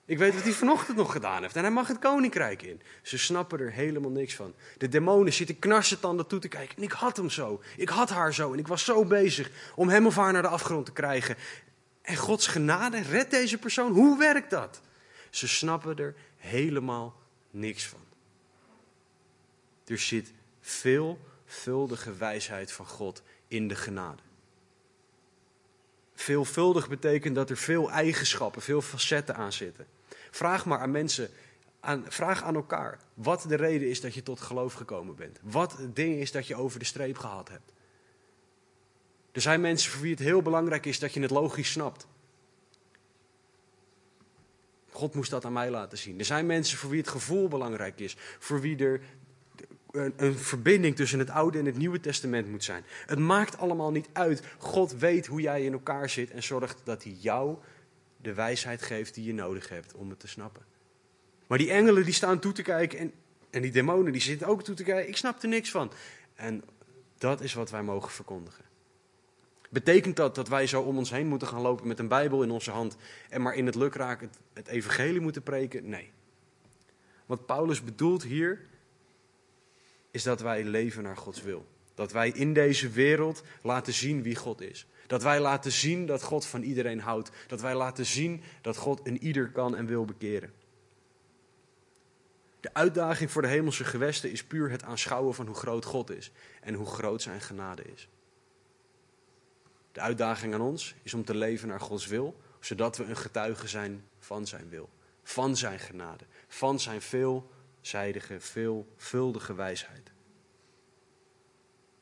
Ik 0.05 0.17
weet 0.17 0.33
wat 0.33 0.43
hij 0.43 0.51
vanochtend 0.51 0.97
nog 0.97 1.11
gedaan 1.11 1.41
heeft. 1.41 1.55
En 1.55 1.61
hij 1.61 1.71
mag 1.71 1.87
het 1.87 1.99
koninkrijk 1.99 2.61
in. 2.61 2.81
Ze 3.01 3.17
snappen 3.17 3.59
er 3.59 3.71
helemaal 3.71 4.11
niks 4.11 4.35
van. 4.35 4.53
De 4.77 4.89
demonen 4.89 5.33
zitten 5.33 5.59
knarsetanden 5.59 6.27
toe 6.27 6.39
te 6.39 6.47
kijken. 6.47 6.77
En 6.77 6.83
ik 6.83 6.91
had 6.91 7.17
hem 7.17 7.29
zo. 7.29 7.61
Ik 7.77 7.89
had 7.89 8.09
haar 8.09 8.33
zo. 8.33 8.53
En 8.53 8.59
ik 8.59 8.67
was 8.67 8.83
zo 8.83 9.05
bezig 9.05 9.51
om 9.75 9.89
hem 9.89 10.05
of 10.05 10.15
haar 10.15 10.33
naar 10.33 10.41
de 10.41 10.47
afgrond 10.47 10.85
te 10.85 10.91
krijgen. 10.91 11.35
En 12.01 12.15
Gods 12.15 12.47
genade 12.47 13.01
redt 13.01 13.31
deze 13.31 13.57
persoon. 13.57 13.91
Hoe 13.93 14.17
werkt 14.17 14.49
dat? 14.49 14.81
Ze 15.29 15.47
snappen 15.47 15.97
er 15.97 16.15
helemaal 16.37 17.21
niks 17.51 17.87
van. 17.87 18.03
Er 19.85 19.99
zit 19.99 20.33
veelvuldige 20.61 22.13
wijsheid 22.13 22.71
van 22.71 22.85
God 22.85 23.23
in 23.47 23.67
de 23.67 23.75
genade. 23.75 24.21
Veelvuldig 26.13 26.89
betekent 26.89 27.35
dat 27.35 27.49
er 27.49 27.57
veel 27.57 27.91
eigenschappen, 27.91 28.61
veel 28.61 28.81
facetten 28.81 29.35
aan 29.35 29.53
zitten. 29.53 29.87
Vraag 30.35 30.65
maar 30.65 30.79
aan 30.79 30.91
mensen, 30.91 31.29
aan, 31.79 32.05
vraag 32.07 32.43
aan 32.43 32.55
elkaar 32.55 32.99
wat 33.13 33.45
de 33.47 33.55
reden 33.55 33.89
is 33.89 34.01
dat 34.01 34.13
je 34.13 34.23
tot 34.23 34.41
geloof 34.41 34.73
gekomen 34.73 35.15
bent. 35.15 35.39
Wat 35.41 35.77
het 35.77 35.95
ding 35.95 36.15
is 36.15 36.31
dat 36.31 36.47
je 36.47 36.55
over 36.55 36.79
de 36.79 36.85
streep 36.85 37.17
gehad 37.17 37.49
hebt. 37.49 37.73
Er 39.31 39.41
zijn 39.41 39.61
mensen 39.61 39.91
voor 39.91 40.01
wie 40.01 40.11
het 40.11 40.19
heel 40.19 40.41
belangrijk 40.41 40.85
is 40.85 40.99
dat 40.99 41.13
je 41.13 41.21
het 41.21 41.31
logisch 41.31 41.71
snapt. 41.71 42.07
God 44.91 45.15
moest 45.15 45.31
dat 45.31 45.45
aan 45.45 45.53
mij 45.53 45.69
laten 45.69 45.97
zien. 45.97 46.19
Er 46.19 46.25
zijn 46.25 46.45
mensen 46.45 46.77
voor 46.77 46.89
wie 46.89 46.99
het 46.99 47.09
gevoel 47.09 47.47
belangrijk 47.47 47.99
is. 47.99 48.17
Voor 48.39 48.61
wie 48.61 48.77
er 48.77 49.01
een, 49.91 50.13
een, 50.17 50.37
verbinding 50.37 50.95
tussen 50.95 51.19
het 51.19 51.29
Oude 51.29 51.59
en 51.59 51.65
het 51.65 51.77
Nieuwe 51.77 51.99
Testament 51.99 52.47
moet 52.47 52.63
zijn. 52.63 52.83
Het 53.05 53.19
maakt 53.19 53.57
allemaal 53.57 53.91
niet 53.91 54.09
uit. 54.13 54.41
God 54.57 54.91
weet 54.91 55.25
hoe 55.25 55.41
jij 55.41 55.63
in 55.63 55.73
elkaar 55.73 56.09
zit 56.09 56.31
en 56.31 56.43
zorgt 56.43 56.81
dat 56.83 57.03
hij 57.03 57.17
jou 57.19 57.57
de 58.25 58.33
wijsheid 58.33 58.81
geeft 58.81 59.13
die 59.13 59.25
je 59.25 59.33
nodig 59.33 59.69
hebt 59.69 59.93
om 59.93 60.09
het 60.09 60.19
te 60.19 60.27
snappen. 60.27 60.65
Maar 61.47 61.57
die 61.57 61.71
engelen 61.71 62.03
die 62.03 62.13
staan 62.13 62.39
toe 62.39 62.51
te 62.51 62.61
kijken 62.61 62.99
en, 62.99 63.13
en 63.49 63.61
die 63.61 63.71
demonen 63.71 64.11
die 64.11 64.21
zitten 64.21 64.47
ook 64.47 64.63
toe 64.63 64.75
te 64.75 64.83
kijken. 64.83 65.09
Ik 65.09 65.17
snap 65.17 65.41
er 65.41 65.47
niks 65.47 65.71
van. 65.71 65.91
En 66.35 66.63
dat 67.17 67.41
is 67.41 67.53
wat 67.53 67.69
wij 67.69 67.83
mogen 67.83 68.11
verkondigen. 68.11 68.65
Betekent 69.69 70.15
dat 70.15 70.35
dat 70.35 70.47
wij 70.47 70.67
zo 70.67 70.81
om 70.81 70.97
ons 70.97 71.09
heen 71.09 71.27
moeten 71.27 71.47
gaan 71.47 71.61
lopen 71.61 71.87
met 71.87 71.99
een 71.99 72.07
Bijbel 72.07 72.43
in 72.43 72.51
onze 72.51 72.71
hand 72.71 72.97
en 73.29 73.41
maar 73.41 73.55
in 73.55 73.65
het 73.65 73.75
lukraak 73.75 74.21
het, 74.21 74.37
het 74.53 74.67
evangelie 74.67 75.21
moeten 75.21 75.43
preken? 75.43 75.89
Nee. 75.89 76.11
Wat 77.25 77.45
Paulus 77.45 77.83
bedoelt 77.83 78.23
hier 78.23 78.65
is 80.11 80.23
dat 80.23 80.41
wij 80.41 80.63
leven 80.63 81.03
naar 81.03 81.17
Gods 81.17 81.41
wil. 81.41 81.65
Dat 81.93 82.11
wij 82.11 82.29
in 82.29 82.53
deze 82.53 82.89
wereld 82.89 83.43
laten 83.61 83.93
zien 83.93 84.23
wie 84.23 84.35
God 84.35 84.61
is. 84.61 84.87
Dat 85.07 85.23
wij 85.23 85.39
laten 85.39 85.71
zien 85.71 86.05
dat 86.05 86.23
God 86.23 86.45
van 86.45 86.61
iedereen 86.61 86.99
houdt. 86.99 87.31
Dat 87.47 87.61
wij 87.61 87.75
laten 87.75 88.05
zien 88.05 88.41
dat 88.61 88.77
God 88.77 89.07
een 89.07 89.23
ieder 89.23 89.51
kan 89.51 89.75
en 89.75 89.85
wil 89.85 90.05
bekeren. 90.05 90.53
De 92.59 92.73
uitdaging 92.73 93.31
voor 93.31 93.41
de 93.41 93.47
hemelse 93.47 93.83
gewesten 93.83 94.31
is 94.31 94.43
puur 94.43 94.69
het 94.69 94.83
aanschouwen 94.83 95.33
van 95.33 95.45
hoe 95.45 95.55
groot 95.55 95.85
God 95.85 96.09
is 96.09 96.31
en 96.61 96.73
hoe 96.73 96.85
groot 96.85 97.21
zijn 97.21 97.41
genade 97.41 97.83
is. 97.83 98.09
De 99.91 99.99
uitdaging 100.01 100.53
aan 100.53 100.61
ons 100.61 100.95
is 101.03 101.13
om 101.13 101.25
te 101.25 101.35
leven 101.35 101.67
naar 101.67 101.79
Gods 101.79 102.07
wil, 102.07 102.41
zodat 102.59 102.97
we 102.97 103.03
een 103.03 103.17
getuige 103.17 103.67
zijn 103.67 104.07
van 104.19 104.47
zijn 104.47 104.69
wil, 104.69 104.89
van 105.23 105.57
zijn 105.57 105.79
genade, 105.79 106.25
van 106.47 106.79
zijn 106.79 107.01
veelzijdige, 107.01 108.39
veelvuldige 108.39 109.53
wijsheid. 109.53 110.11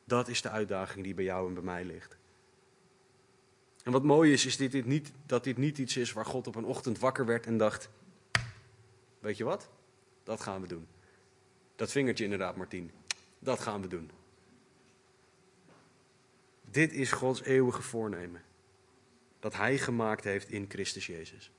Dat 0.04 0.28
is 0.28 0.42
de 0.42 0.50
uitdaging 0.50 1.04
die 1.04 1.14
bij 1.14 1.24
jou 1.24 1.48
en 1.48 1.54
bij 1.54 1.62
mij 1.62 1.84
ligt. 1.84 2.16
En 3.84 3.92
wat 3.92 4.02
mooi 4.02 4.32
is, 4.32 4.46
is 4.46 4.56
dit, 4.56 4.72
dit 4.72 4.84
niet, 4.84 5.12
dat 5.26 5.44
dit 5.44 5.56
niet 5.56 5.78
iets 5.78 5.96
is 5.96 6.12
waar 6.12 6.26
God 6.26 6.46
op 6.46 6.54
een 6.54 6.64
ochtend 6.64 6.98
wakker 6.98 7.26
werd 7.26 7.46
en 7.46 7.56
dacht: 7.56 7.88
Weet 9.18 9.36
je 9.36 9.44
wat? 9.44 9.68
Dat 10.22 10.40
gaan 10.40 10.60
we 10.60 10.66
doen. 10.66 10.86
Dat 11.76 11.90
vingertje 11.90 12.24
inderdaad, 12.24 12.56
Martien. 12.56 12.90
Dat 13.38 13.60
gaan 13.60 13.80
we 13.80 13.88
doen. 13.88 14.10
Dit 16.70 16.92
is 16.92 17.12
Gods 17.12 17.42
eeuwige 17.42 17.82
voornemen. 17.82 18.42
Dat 19.40 19.54
Hij 19.54 19.78
gemaakt 19.78 20.24
heeft 20.24 20.50
in 20.50 20.66
Christus 20.68 21.06
Jezus. 21.06 21.50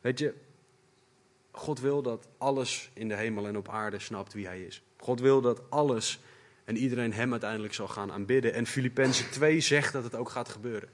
Weet 0.00 0.18
je, 0.18 0.34
God 1.50 1.80
wil 1.80 2.02
dat 2.02 2.28
alles 2.38 2.90
in 2.92 3.08
de 3.08 3.16
hemel 3.16 3.46
en 3.46 3.56
op 3.56 3.68
aarde 3.68 3.98
snapt 3.98 4.32
wie 4.32 4.46
Hij 4.46 4.62
is. 4.62 4.82
God 4.96 5.20
wil 5.20 5.40
dat 5.40 5.70
alles 5.70 6.20
en 6.72 6.78
iedereen 6.78 7.12
Hem 7.12 7.30
uiteindelijk 7.30 7.74
zal 7.74 7.88
gaan 7.88 8.12
aanbidden. 8.12 8.54
En 8.54 8.66
Filippenzen 8.66 9.30
2 9.30 9.60
zegt 9.60 9.92
dat 9.92 10.04
het 10.04 10.14
ook 10.14 10.28
gaat 10.28 10.48
gebeuren. 10.48 10.88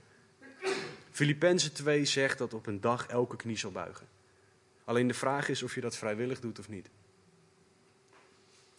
Filippenzen 1.10 1.72
2 1.72 2.04
zegt 2.04 2.38
dat 2.38 2.54
op 2.54 2.66
een 2.66 2.80
dag 2.80 3.06
elke 3.06 3.36
knie 3.36 3.56
zal 3.56 3.70
buigen. 3.70 4.06
Alleen 4.84 5.06
de 5.06 5.14
vraag 5.14 5.48
is 5.48 5.62
of 5.62 5.74
je 5.74 5.80
dat 5.80 5.96
vrijwillig 5.96 6.40
doet 6.40 6.58
of 6.58 6.68
niet. 6.68 6.90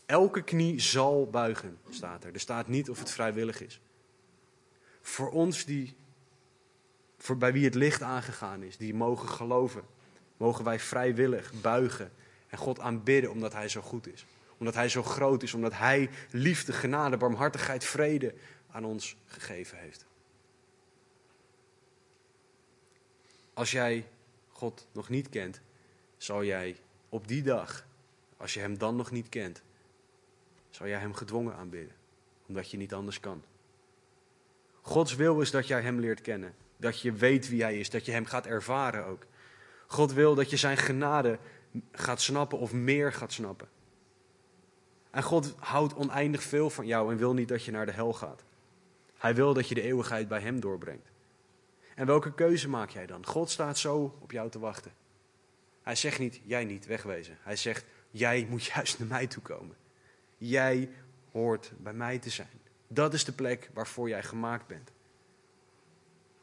Elke 0.05 0.43
knie 0.43 0.79
zal 0.79 1.29
buigen, 1.29 1.77
staat 1.89 2.23
er. 2.23 2.33
Er 2.33 2.39
staat 2.39 2.67
niet 2.67 2.89
of 2.89 2.99
het 2.99 3.11
vrijwillig 3.11 3.61
is. 3.61 3.81
Voor 5.01 5.31
ons 5.31 5.65
die, 5.65 5.95
voor 7.17 7.37
bij 7.37 7.53
wie 7.53 7.65
het 7.65 7.75
licht 7.75 8.01
aangegaan 8.01 8.63
is, 8.63 8.77
die 8.77 8.93
mogen 8.93 9.29
geloven, 9.29 9.83
mogen 10.37 10.63
wij 10.63 10.79
vrijwillig 10.79 11.51
buigen 11.61 12.11
en 12.47 12.57
God 12.57 12.79
aanbidden 12.79 13.31
omdat 13.31 13.53
Hij 13.53 13.69
zo 13.69 13.81
goed 13.81 14.07
is. 14.07 14.25
Omdat 14.59 14.73
Hij 14.73 14.89
zo 14.89 15.03
groot 15.03 15.43
is, 15.43 15.53
omdat 15.53 15.73
Hij 15.73 16.09
liefde, 16.31 16.73
genade, 16.73 17.17
barmhartigheid, 17.17 17.83
vrede 17.83 18.33
aan 18.71 18.85
ons 18.85 19.15
gegeven 19.25 19.77
heeft. 19.77 20.05
Als 23.53 23.71
jij 23.71 24.07
God 24.49 24.87
nog 24.91 25.09
niet 25.09 25.29
kent, 25.29 25.61
zal 26.17 26.43
jij 26.43 26.77
op 27.09 27.27
die 27.27 27.43
dag, 27.43 27.85
als 28.37 28.53
je 28.53 28.59
Hem 28.59 28.77
dan 28.77 28.95
nog 28.95 29.11
niet 29.11 29.29
kent, 29.29 29.61
zal 30.69 30.87
jij 30.87 30.99
Hem 30.99 31.13
gedwongen 31.13 31.55
aanbidden, 31.55 31.95
omdat 32.47 32.71
je 32.71 32.77
niet 32.77 32.93
anders 32.93 33.19
kan. 33.19 33.43
Gods 34.81 35.15
wil 35.15 35.41
is 35.41 35.51
dat 35.51 35.67
jij 35.67 35.81
Hem 35.81 35.99
leert 35.99 36.21
kennen, 36.21 36.55
dat 36.77 37.01
je 37.01 37.11
weet 37.11 37.49
wie 37.49 37.61
Hij 37.61 37.79
is, 37.79 37.89
dat 37.89 38.05
je 38.05 38.11
Hem 38.11 38.25
gaat 38.25 38.45
ervaren 38.45 39.05
ook. 39.05 39.25
God 39.87 40.13
wil 40.13 40.35
dat 40.35 40.49
je 40.49 40.57
Zijn 40.57 40.77
genade 40.77 41.39
gaat 41.91 42.21
snappen 42.21 42.59
of 42.59 42.73
meer 42.73 43.13
gaat 43.13 43.33
snappen. 43.33 43.67
En 45.11 45.23
God 45.23 45.55
houdt 45.59 45.95
oneindig 45.95 46.43
veel 46.43 46.69
van 46.69 46.85
jou 46.85 47.11
en 47.11 47.17
wil 47.17 47.33
niet 47.33 47.47
dat 47.47 47.63
je 47.63 47.71
naar 47.71 47.85
de 47.85 47.91
hel 47.91 48.13
gaat. 48.13 48.43
Hij 49.17 49.35
wil 49.35 49.53
dat 49.53 49.67
je 49.67 49.75
de 49.75 49.81
eeuwigheid 49.81 50.27
bij 50.27 50.39
Hem 50.39 50.59
doorbrengt. 50.59 51.07
En 51.95 52.05
welke 52.05 52.33
keuze 52.33 52.69
maak 52.69 52.89
jij 52.89 53.05
dan? 53.05 53.25
God 53.25 53.49
staat 53.49 53.77
zo 53.77 54.17
op 54.19 54.31
jou 54.31 54.49
te 54.49 54.59
wachten. 54.59 54.91
Hij 55.81 55.95
zegt 55.95 56.19
niet, 56.19 56.41
jij 56.43 56.65
niet, 56.65 56.85
wegwezen. 56.85 57.37
Hij 57.41 57.55
zegt, 57.55 57.85
jij 58.11 58.47
moet 58.49 58.63
juist 58.73 58.99
naar 58.99 59.07
mij 59.07 59.27
toe 59.27 59.41
komen. 59.41 59.75
Jij 60.37 60.89
hoort 61.31 61.71
bij 61.77 61.93
mij 61.93 62.19
te 62.19 62.29
zijn. 62.29 62.61
Dat 62.87 63.13
is 63.13 63.25
de 63.25 63.31
plek 63.31 63.69
waarvoor 63.73 64.09
jij 64.09 64.23
gemaakt 64.23 64.67
bent. 64.67 64.91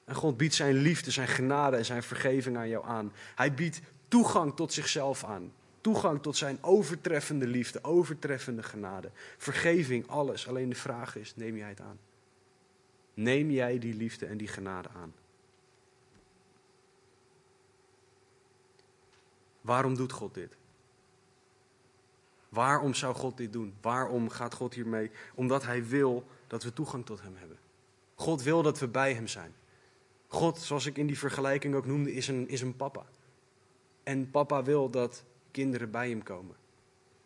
En 0.05 0.15
God 0.15 0.37
biedt 0.37 0.55
zijn 0.55 0.75
liefde, 0.75 1.11
zijn 1.11 1.29
genade 1.29 1.77
en 1.77 1.85
zijn 1.85 2.03
vergeving 2.03 2.57
aan 2.57 2.69
jou 2.69 2.87
aan. 2.87 3.13
Hij 3.35 3.55
biedt 3.55 3.81
toegang 4.09 4.57
tot 4.57 4.73
zichzelf 4.73 5.25
aan. 5.25 5.53
Toegang 5.87 6.23
tot 6.23 6.37
zijn 6.37 6.63
overtreffende 6.63 7.47
liefde, 7.47 7.85
overtreffende 7.85 8.63
genade. 8.63 9.11
Vergeving, 9.37 10.09
alles. 10.09 10.49
Alleen 10.49 10.69
de 10.69 10.75
vraag 10.75 11.17
is, 11.17 11.37
neem 11.37 11.57
jij 11.57 11.69
het 11.69 11.81
aan? 11.81 11.99
Neem 13.15 13.51
jij 13.51 13.79
die 13.79 13.95
liefde 13.95 14.27
en 14.27 14.37
die 14.37 14.49
genade 14.49 14.89
aan? 14.89 15.15
Waarom 19.61 19.95
doet 19.95 20.13
God 20.13 20.35
dit? 20.35 20.57
Waarom 22.49 22.95
zou 22.95 23.15
God 23.15 23.37
dit 23.37 23.53
doen? 23.53 23.75
Waarom 23.81 24.29
gaat 24.29 24.55
God 24.55 24.75
hiermee? 24.75 25.11
Omdat 25.35 25.65
Hij 25.65 25.87
wil 25.87 26.27
dat 26.47 26.63
we 26.63 26.73
toegang 26.73 27.07
tot 27.07 27.23
Hem 27.23 27.37
hebben. 27.37 27.59
God 28.15 28.43
wil 28.43 28.63
dat 28.63 28.79
we 28.79 28.89
bij 28.89 29.15
Hem 29.15 29.27
zijn. 29.27 29.55
God, 30.27 30.59
zoals 30.59 30.87
ik 30.87 30.97
in 30.97 31.07
die 31.07 31.19
vergelijking 31.19 31.75
ook 31.75 31.87
noemde, 31.87 32.13
is 32.13 32.29
een, 32.29 32.49
is 32.49 32.61
een 32.61 32.77
papa. 32.77 33.07
En 34.03 34.31
papa 34.31 34.63
wil 34.63 34.91
dat 34.91 35.25
kinderen 35.57 35.91
bij 35.91 36.09
Hem 36.09 36.23
komen. 36.23 36.57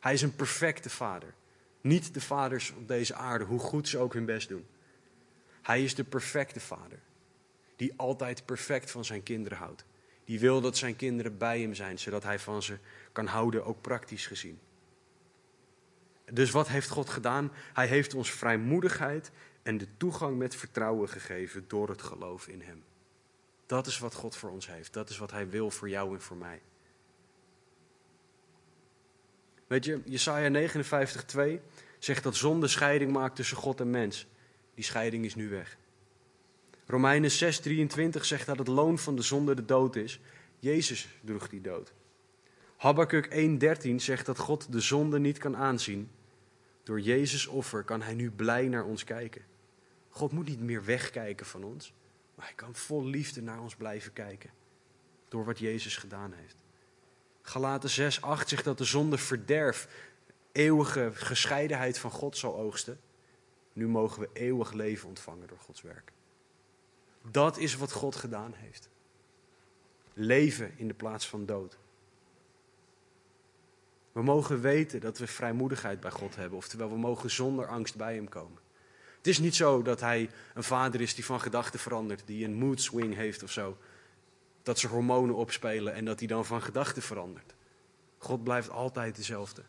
Hij 0.00 0.12
is 0.12 0.22
een 0.22 0.36
perfecte 0.36 0.90
vader. 0.90 1.34
Niet 1.80 2.14
de 2.14 2.20
vaders 2.20 2.72
op 2.76 2.88
deze 2.88 3.14
aarde, 3.14 3.44
hoe 3.44 3.58
goed 3.58 3.88
ze 3.88 3.98
ook 3.98 4.12
hun 4.12 4.24
best 4.24 4.48
doen. 4.48 4.66
Hij 5.62 5.84
is 5.84 5.94
de 5.94 6.04
perfecte 6.04 6.60
vader. 6.60 6.98
Die 7.76 7.92
altijd 7.96 8.44
perfect 8.44 8.90
van 8.90 9.04
zijn 9.04 9.22
kinderen 9.22 9.58
houdt. 9.58 9.84
Die 10.24 10.40
wil 10.40 10.60
dat 10.60 10.76
zijn 10.76 10.96
kinderen 10.96 11.38
bij 11.38 11.60
hem 11.60 11.74
zijn, 11.74 11.98
zodat 11.98 12.22
hij 12.22 12.38
van 12.38 12.62
ze 12.62 12.78
kan 13.12 13.26
houden, 13.26 13.64
ook 13.64 13.80
praktisch 13.80 14.26
gezien. 14.26 14.58
Dus 16.32 16.50
wat 16.50 16.68
heeft 16.68 16.88
God 16.88 17.10
gedaan? 17.10 17.52
Hij 17.72 17.86
heeft 17.86 18.14
ons 18.14 18.30
vrijmoedigheid 18.30 19.30
en 19.62 19.78
de 19.78 19.86
toegang 19.96 20.38
met 20.38 20.56
vertrouwen 20.56 21.08
gegeven 21.08 21.64
door 21.68 21.88
het 21.88 22.02
geloof 22.02 22.48
in 22.48 22.60
Hem. 22.60 22.82
Dat 23.66 23.86
is 23.86 23.98
wat 23.98 24.14
God 24.14 24.36
voor 24.36 24.50
ons 24.50 24.66
heeft. 24.66 24.92
Dat 24.92 25.10
is 25.10 25.18
wat 25.18 25.30
Hij 25.30 25.48
wil 25.48 25.70
voor 25.70 25.88
jou 25.88 26.14
en 26.14 26.20
voor 26.20 26.36
mij. 26.36 26.60
Weet 29.70 29.84
je, 29.84 30.00
Jesaja 30.04 30.48
59:2 30.48 31.60
zegt 31.98 32.22
dat 32.22 32.36
zonde 32.36 32.68
scheiding 32.68 33.12
maakt 33.12 33.36
tussen 33.36 33.56
God 33.56 33.80
en 33.80 33.90
mens. 33.90 34.26
Die 34.74 34.84
scheiding 34.84 35.24
is 35.24 35.34
nu 35.34 35.48
weg. 35.48 35.78
Romeinen 36.86 37.30
6:23 37.30 38.24
zegt 38.24 38.46
dat 38.46 38.58
het 38.58 38.68
loon 38.68 38.98
van 38.98 39.16
de 39.16 39.22
zonde 39.22 39.54
de 39.54 39.64
dood 39.64 39.96
is. 39.96 40.20
Jezus 40.58 41.08
droeg 41.24 41.48
die 41.48 41.60
dood. 41.60 41.92
Habakkuk 42.76 43.26
1:13 43.26 44.00
zegt 44.00 44.26
dat 44.26 44.38
God 44.38 44.72
de 44.72 44.80
zonde 44.80 45.18
niet 45.18 45.38
kan 45.38 45.56
aanzien. 45.56 46.10
Door 46.82 47.00
Jezus 47.00 47.46
offer 47.46 47.84
kan 47.84 48.02
hij 48.02 48.14
nu 48.14 48.30
blij 48.30 48.68
naar 48.68 48.84
ons 48.84 49.04
kijken. 49.04 49.42
God 50.08 50.32
moet 50.32 50.48
niet 50.48 50.60
meer 50.60 50.84
wegkijken 50.84 51.46
van 51.46 51.64
ons, 51.64 51.92
maar 52.34 52.46
hij 52.46 52.54
kan 52.54 52.74
vol 52.74 53.04
liefde 53.04 53.42
naar 53.42 53.60
ons 53.60 53.74
blijven 53.74 54.12
kijken. 54.12 54.50
Door 55.28 55.44
wat 55.44 55.58
Jezus 55.58 55.96
gedaan 55.96 56.32
heeft. 56.32 56.59
Galaten 57.50 57.90
6:8 57.90 58.48
zegt 58.48 58.64
dat 58.64 58.78
de 58.78 58.84
zonde 58.84 59.18
verderf, 59.18 59.88
eeuwige 60.52 61.10
gescheidenheid 61.14 61.98
van 61.98 62.10
God 62.10 62.36
zal 62.36 62.56
oogsten. 62.56 63.00
Nu 63.72 63.88
mogen 63.88 64.20
we 64.20 64.28
eeuwig 64.32 64.72
leven 64.72 65.08
ontvangen 65.08 65.46
door 65.46 65.58
Gods 65.58 65.82
werk. 65.82 66.12
Dat 67.30 67.58
is 67.58 67.76
wat 67.76 67.92
God 67.92 68.16
gedaan 68.16 68.52
heeft. 68.54 68.88
Leven 70.14 70.72
in 70.76 70.88
de 70.88 70.94
plaats 70.94 71.28
van 71.28 71.46
dood. 71.46 71.78
We 74.12 74.22
mogen 74.22 74.60
weten 74.60 75.00
dat 75.00 75.18
we 75.18 75.26
vrijmoedigheid 75.26 76.00
bij 76.00 76.10
God 76.10 76.36
hebben, 76.36 76.58
oftewel 76.58 76.90
we 76.90 76.98
mogen 76.98 77.30
zonder 77.30 77.66
angst 77.66 77.96
bij 77.96 78.14
Hem 78.14 78.28
komen. 78.28 78.60
Het 79.16 79.26
is 79.26 79.38
niet 79.38 79.54
zo 79.54 79.82
dat 79.82 80.00
Hij 80.00 80.30
een 80.54 80.62
vader 80.62 81.00
is 81.00 81.14
die 81.14 81.24
van 81.24 81.40
gedachten 81.40 81.80
verandert, 81.80 82.22
die 82.26 82.44
een 82.44 82.54
mood 82.54 82.80
swing 82.80 83.14
heeft 83.14 83.42
of 83.42 83.50
zo. 83.50 83.76
Dat 84.70 84.78
ze 84.78 84.88
hormonen 84.88 85.34
opspelen 85.34 85.94
en 85.94 86.04
dat 86.04 86.18
hij 86.18 86.28
dan 86.28 86.44
van 86.44 86.62
gedachten 86.62 87.02
verandert. 87.02 87.54
God 88.18 88.44
blijft 88.44 88.70
altijd 88.70 89.16
dezelfde. 89.16 89.62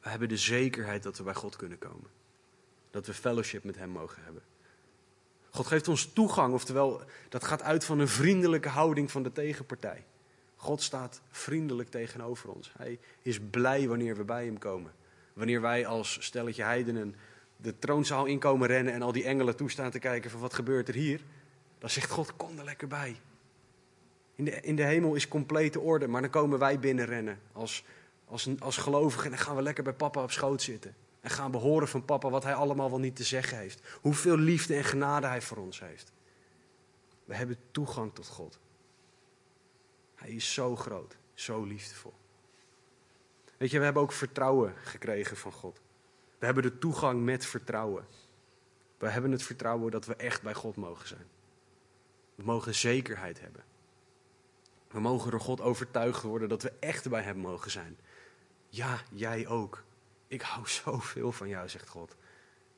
We 0.00 0.08
hebben 0.08 0.28
de 0.28 0.36
zekerheid 0.36 1.02
dat 1.02 1.18
we 1.18 1.22
bij 1.22 1.34
God 1.34 1.56
kunnen 1.56 1.78
komen. 1.78 2.10
Dat 2.90 3.06
we 3.06 3.14
fellowship 3.14 3.64
met 3.64 3.76
Hem 3.76 3.90
mogen 3.90 4.22
hebben. 4.24 4.42
God 5.50 5.66
geeft 5.66 5.88
ons 5.88 6.12
toegang, 6.12 6.54
oftewel, 6.54 7.02
dat 7.28 7.44
gaat 7.44 7.62
uit 7.62 7.84
van 7.84 7.98
een 7.98 8.08
vriendelijke 8.08 8.68
houding 8.68 9.10
van 9.10 9.22
de 9.22 9.32
tegenpartij. 9.32 10.04
God 10.56 10.82
staat 10.82 11.20
vriendelijk 11.30 11.90
tegenover 11.90 12.50
ons. 12.50 12.72
Hij 12.76 12.98
is 13.22 13.38
blij 13.50 13.88
wanneer 13.88 14.16
we 14.16 14.24
bij 14.24 14.44
Hem 14.44 14.58
komen. 14.58 14.92
Wanneer 15.32 15.60
wij 15.60 15.86
als 15.86 16.18
stelletje 16.20 16.62
heidenen 16.62 17.14
de 17.56 17.78
troonzaal 17.78 18.26
inkomen 18.26 18.68
rennen 18.68 18.92
en 18.92 19.02
al 19.02 19.12
die 19.12 19.24
engelen 19.24 19.56
toestaan 19.56 19.90
te 19.90 19.98
kijken 19.98 20.30
van 20.30 20.40
wat 20.40 20.54
gebeurt 20.54 20.88
er 20.88 20.94
hier, 20.94 21.20
dan 21.78 21.90
zegt 21.90 22.10
God, 22.10 22.36
kom 22.36 22.58
er 22.58 22.64
lekker 22.64 22.88
bij. 22.88 23.20
In 24.34 24.44
de, 24.44 24.60
in 24.60 24.76
de 24.76 24.84
hemel 24.84 25.14
is 25.14 25.28
complete 25.28 25.80
orde, 25.80 26.08
maar 26.08 26.20
dan 26.20 26.30
komen 26.30 26.58
wij 26.58 26.78
binnenrennen 26.78 27.40
als, 27.52 27.84
als, 28.24 28.48
als 28.58 28.76
gelovigen 28.76 29.24
en 29.24 29.30
dan 29.30 29.38
gaan 29.38 29.56
we 29.56 29.62
lekker 29.62 29.84
bij 29.84 29.92
papa 29.92 30.22
op 30.22 30.30
schoot 30.30 30.62
zitten. 30.62 30.94
En 31.20 31.30
gaan 31.30 31.50
we 31.50 31.56
horen 31.56 31.88
van 31.88 32.04
papa 32.04 32.30
wat 32.30 32.42
hij 32.42 32.54
allemaal 32.54 32.90
wel 32.90 32.98
niet 32.98 33.16
te 33.16 33.24
zeggen 33.24 33.58
heeft. 33.58 33.80
Hoeveel 34.00 34.36
liefde 34.36 34.76
en 34.76 34.84
genade 34.84 35.26
hij 35.26 35.42
voor 35.42 35.56
ons 35.56 35.80
heeft. 35.80 36.12
We 37.24 37.34
hebben 37.34 37.56
toegang 37.70 38.14
tot 38.14 38.26
God. 38.26 38.58
Hij 40.14 40.30
is 40.30 40.54
zo 40.54 40.76
groot, 40.76 41.16
zo 41.34 41.64
liefdevol. 41.64 42.14
Weet 43.56 43.70
je, 43.70 43.78
we 43.78 43.84
hebben 43.84 44.02
ook 44.02 44.12
vertrouwen 44.12 44.74
gekregen 44.76 45.36
van 45.36 45.52
God. 45.52 45.80
We 46.38 46.46
hebben 46.46 46.62
de 46.62 46.78
toegang 46.78 47.24
met 47.24 47.46
vertrouwen. 47.46 48.06
We 48.98 49.08
hebben 49.08 49.32
het 49.32 49.42
vertrouwen 49.42 49.90
dat 49.90 50.06
we 50.06 50.14
echt 50.14 50.42
bij 50.42 50.54
God 50.54 50.76
mogen 50.76 51.08
zijn. 51.08 51.26
We 52.38 52.44
mogen 52.44 52.74
zekerheid 52.74 53.40
hebben. 53.40 53.64
We 54.88 55.00
mogen 55.00 55.30
door 55.30 55.40
God 55.40 55.60
overtuigd 55.60 56.22
worden 56.22 56.48
dat 56.48 56.62
we 56.62 56.72
echt 56.80 57.08
bij 57.08 57.22
Hem 57.22 57.36
mogen 57.36 57.70
zijn. 57.70 57.98
Ja, 58.68 59.02
jij 59.12 59.46
ook. 59.46 59.84
Ik 60.26 60.40
hou 60.40 60.68
zoveel 60.84 61.32
van 61.32 61.48
jou, 61.48 61.68
zegt 61.68 61.88
God. 61.88 62.16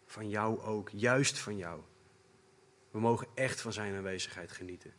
Van 0.06 0.28
jou 0.28 0.60
ook, 0.60 0.88
juist 0.88 1.38
van 1.38 1.56
jou. 1.56 1.80
We 2.90 3.00
mogen 3.00 3.26
echt 3.34 3.60
van 3.60 3.72
Zijn 3.72 3.96
aanwezigheid 3.96 4.52
genieten. 4.52 4.92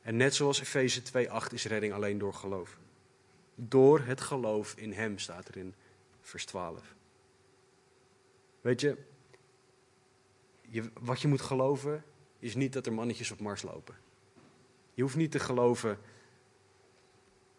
En 0.00 0.16
net 0.16 0.34
zoals 0.34 0.60
Efeze 0.60 1.02
2:8 1.02 1.52
is 1.52 1.64
redding 1.64 1.92
alleen 1.92 2.18
door 2.18 2.34
geloof. 2.34 2.78
Door 3.54 4.00
het 4.00 4.20
geloof 4.20 4.74
in 4.76 4.92
Hem 4.92 5.18
staat 5.18 5.48
er 5.48 5.56
in 5.56 5.74
vers 6.20 6.44
12. 6.44 6.94
Weet 8.60 8.80
je, 8.80 8.96
je, 10.60 10.90
wat 11.00 11.20
je 11.20 11.28
moet 11.28 11.40
geloven 11.40 12.04
is 12.42 12.54
niet 12.54 12.72
dat 12.72 12.86
er 12.86 12.92
mannetjes 12.92 13.30
op 13.30 13.40
Mars 13.40 13.62
lopen. 13.62 13.94
Je 14.94 15.02
hoeft 15.02 15.16
niet 15.16 15.30
te 15.30 15.38
geloven 15.38 15.98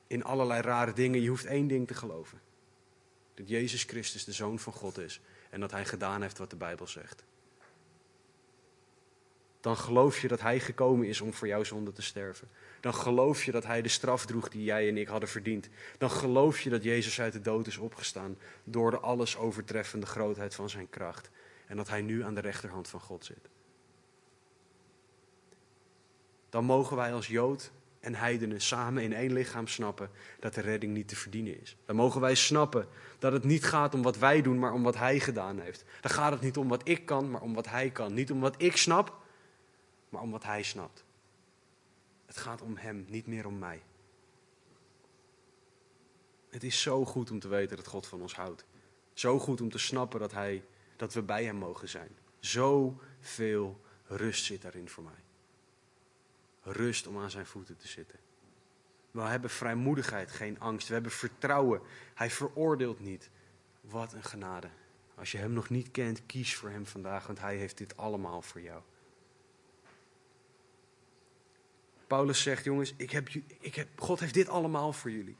in 0.08 0.24
allerlei 0.24 0.62
rare 0.62 0.94
dingen. 0.94 1.22
Je 1.22 1.30
hoeft 1.30 1.46
één 1.46 1.68
ding 1.68 1.88
te 1.88 1.94
geloven. 1.94 2.42
Dat 3.34 3.50
Jezus 3.50 3.84
Christus 3.84 4.24
de 4.24 4.32
Zoon 4.32 4.60
van 4.60 4.74
God 4.74 4.98
is 4.98 5.22
en 5.50 5.60
dat 5.60 5.72
Hij 5.72 5.86
gedaan 5.86 6.22
heeft 6.22 6.38
wat 6.38 6.50
de 6.50 6.56
Bijbel 6.56 6.88
zegt. 6.88 7.24
Dan 9.60 9.78
geloof 9.78 10.22
je 10.22 10.28
dat 10.28 10.42
Hij 10.42 10.60
gekomen 10.60 11.08
is 11.08 11.22
om 11.22 11.34
voor 11.34 11.48
jouw 11.48 11.64
zonde 11.64 11.92
te 11.92 12.02
sterven. 12.02 12.48
Dan 12.80 12.94
geloof 12.94 13.44
je 13.44 13.52
dat 13.52 13.66
Hij 13.66 13.82
de 13.82 13.90
straf 13.90 14.26
droeg 14.26 14.50
die 14.50 14.64
jij 14.64 14.88
en 14.88 14.98
ik 14.98 15.08
hadden 15.08 15.30
verdiend. 15.30 15.70
Dan 15.98 16.12
geloof 16.12 16.62
je 16.62 16.70
dat 16.70 16.84
Jezus 16.84 17.22
uit 17.22 17.34
de 17.34 17.42
dood 17.42 17.68
is 17.68 17.78
opgestaan 17.78 18.38
door 18.64 18.92
de 18.92 19.00
alles 19.00 19.38
overtreffende 19.38 20.06
grootheid 20.06 20.56
van 20.56 20.70
Zijn 20.70 20.90
kracht. 20.90 21.30
En 21.68 21.78
dat 21.78 21.88
Hij 21.88 22.02
nu 22.02 22.24
aan 22.24 22.36
de 22.36 22.42
rechterhand 22.42 22.88
van 22.88 23.00
God 23.00 23.26
zit. 23.26 23.50
Dan 26.54 26.66
mogen 26.66 26.98
wij 26.98 27.14
als 27.14 27.28
Jood 27.28 27.72
en 28.00 28.16
heidenen 28.16 28.62
samen 28.62 29.04
in 29.04 29.14
één 29.14 29.34
lichaam 29.34 29.68
snappen 29.68 30.10
dat 30.40 30.54
de 30.54 30.62
redding 30.62 30.94
niet 30.94 31.08
te 31.08 31.16
verdienen 31.16 31.62
is. 31.62 31.78
Dan 31.86 31.96
mogen 31.96 32.22
wij 32.22 32.36
snappen 32.36 32.88
dat 33.20 33.34
het 33.34 33.44
niet 33.44 33.66
gaat 33.66 33.94
om 33.94 34.02
wat 34.02 34.18
wij 34.18 34.42
doen, 34.42 34.60
maar 34.60 34.74
om 34.74 34.84
wat 34.84 34.98
Hij 34.98 35.20
gedaan 35.20 35.60
heeft. 35.60 35.86
Dan 36.02 36.12
gaat 36.12 36.32
het 36.32 36.42
niet 36.42 36.58
om 36.58 36.68
wat 36.68 36.88
ik 36.88 37.06
kan, 37.06 37.32
maar 37.32 37.42
om 37.42 37.54
wat 37.54 37.70
Hij 37.70 37.90
kan. 37.90 38.14
Niet 38.14 38.32
om 38.32 38.40
wat 38.40 38.62
ik 38.62 38.78
snap, 38.78 39.18
maar 40.10 40.22
om 40.22 40.32
wat 40.32 40.44
Hij 40.44 40.64
snapt. 40.64 41.04
Het 42.26 42.38
gaat 42.38 42.62
om 42.62 42.78
Hem, 42.78 43.06
niet 43.10 43.28
meer 43.28 43.46
om 43.46 43.60
mij. 43.60 43.82
Het 46.50 46.64
is 46.64 46.82
zo 46.82 47.06
goed 47.06 47.32
om 47.32 47.40
te 47.40 47.48
weten 47.48 47.78
dat 47.78 47.88
God 47.88 48.08
van 48.08 48.22
ons 48.22 48.36
houdt. 48.36 48.66
Zo 49.14 49.40
goed 49.40 49.62
om 49.62 49.70
te 49.70 49.78
snappen 49.78 50.20
dat, 50.20 50.32
hij, 50.32 50.64
dat 50.96 51.14
we 51.14 51.22
bij 51.22 51.44
Hem 51.44 51.56
mogen 51.56 51.90
zijn. 51.90 52.18
Zoveel 52.40 53.82
rust 54.06 54.46
zit 54.46 54.62
daarin 54.62 54.90
voor 54.90 55.04
mij 55.04 55.23
rust 56.64 57.08
om 57.08 57.18
aan 57.18 57.32
zijn 57.32 57.46
voeten 57.46 57.78
te 57.78 57.88
zitten. 57.88 58.20
We 59.12 59.22
hebben 59.22 59.50
vrijmoedigheid, 59.50 60.32
geen 60.32 60.60
angst. 60.60 60.88
We 60.88 60.94
hebben 60.94 61.12
vertrouwen. 61.12 61.82
Hij 62.14 62.30
veroordeelt 62.30 63.00
niet. 63.00 63.30
Wat 63.82 64.14
een 64.14 64.24
genade. 64.24 64.70
Als 65.16 65.32
je 65.32 65.38
hem 65.38 65.54
nog 65.54 65.70
niet 65.70 65.92
kent, 65.92 66.26
kies 66.26 66.56
voor 66.56 66.70
hem 66.70 66.86
vandaag, 66.86 67.28
want 67.28 67.40
hij 67.40 67.56
heeft 67.56 67.78
dit 67.78 67.98
allemaal 67.98 68.42
voor 68.42 68.62
jou. 68.62 68.82
Paulus 72.08 72.42
zegt, 72.42 72.64
jongens, 72.64 72.94
ik 72.98 73.12
heb, 73.12 73.30
ik 73.60 73.76
heb, 73.76 73.88
God 73.96 74.20
heeft 74.20 74.34
dit 74.34 74.50
allemaal 74.50 74.94
voor 74.94 75.12
jullie. 75.12 75.38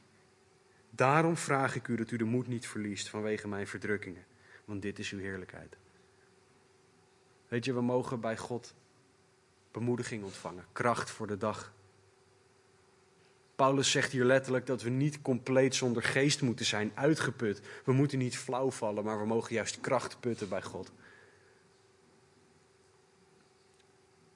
Daarom 0.90 1.36
vraag 1.36 1.74
ik 1.74 1.88
u 1.88 1.96
dat 1.96 2.10
u 2.10 2.16
de 2.16 2.24
moed 2.24 2.46
niet 2.46 2.66
verliest 2.66 3.08
vanwege 3.08 3.48
mijn 3.48 3.66
verdrukkingen, 3.66 4.24
want 4.64 4.82
dit 4.82 4.98
is 4.98 5.10
uw 5.10 5.18
heerlijkheid. 5.18 5.76
Weet 7.48 7.64
je, 7.64 7.74
we 7.74 7.80
mogen 7.80 8.20
bij 8.20 8.36
God 8.36 8.74
bemoediging 9.74 10.24
ontvangen, 10.24 10.64
kracht 10.72 11.10
voor 11.10 11.26
de 11.26 11.36
dag. 11.36 11.72
Paulus 13.56 13.90
zegt 13.90 14.12
hier 14.12 14.24
letterlijk 14.24 14.66
dat 14.66 14.82
we 14.82 14.90
niet 14.90 15.22
compleet 15.22 15.74
zonder 15.74 16.02
geest 16.02 16.42
moeten 16.42 16.66
zijn, 16.66 16.92
uitgeput. 16.94 17.60
We 17.84 17.92
moeten 17.92 18.18
niet 18.18 18.36
flauw 18.36 18.70
vallen, 18.70 19.04
maar 19.04 19.20
we 19.20 19.26
mogen 19.26 19.54
juist 19.54 19.80
kracht 19.80 20.20
putten 20.20 20.48
bij 20.48 20.62
God. 20.62 20.92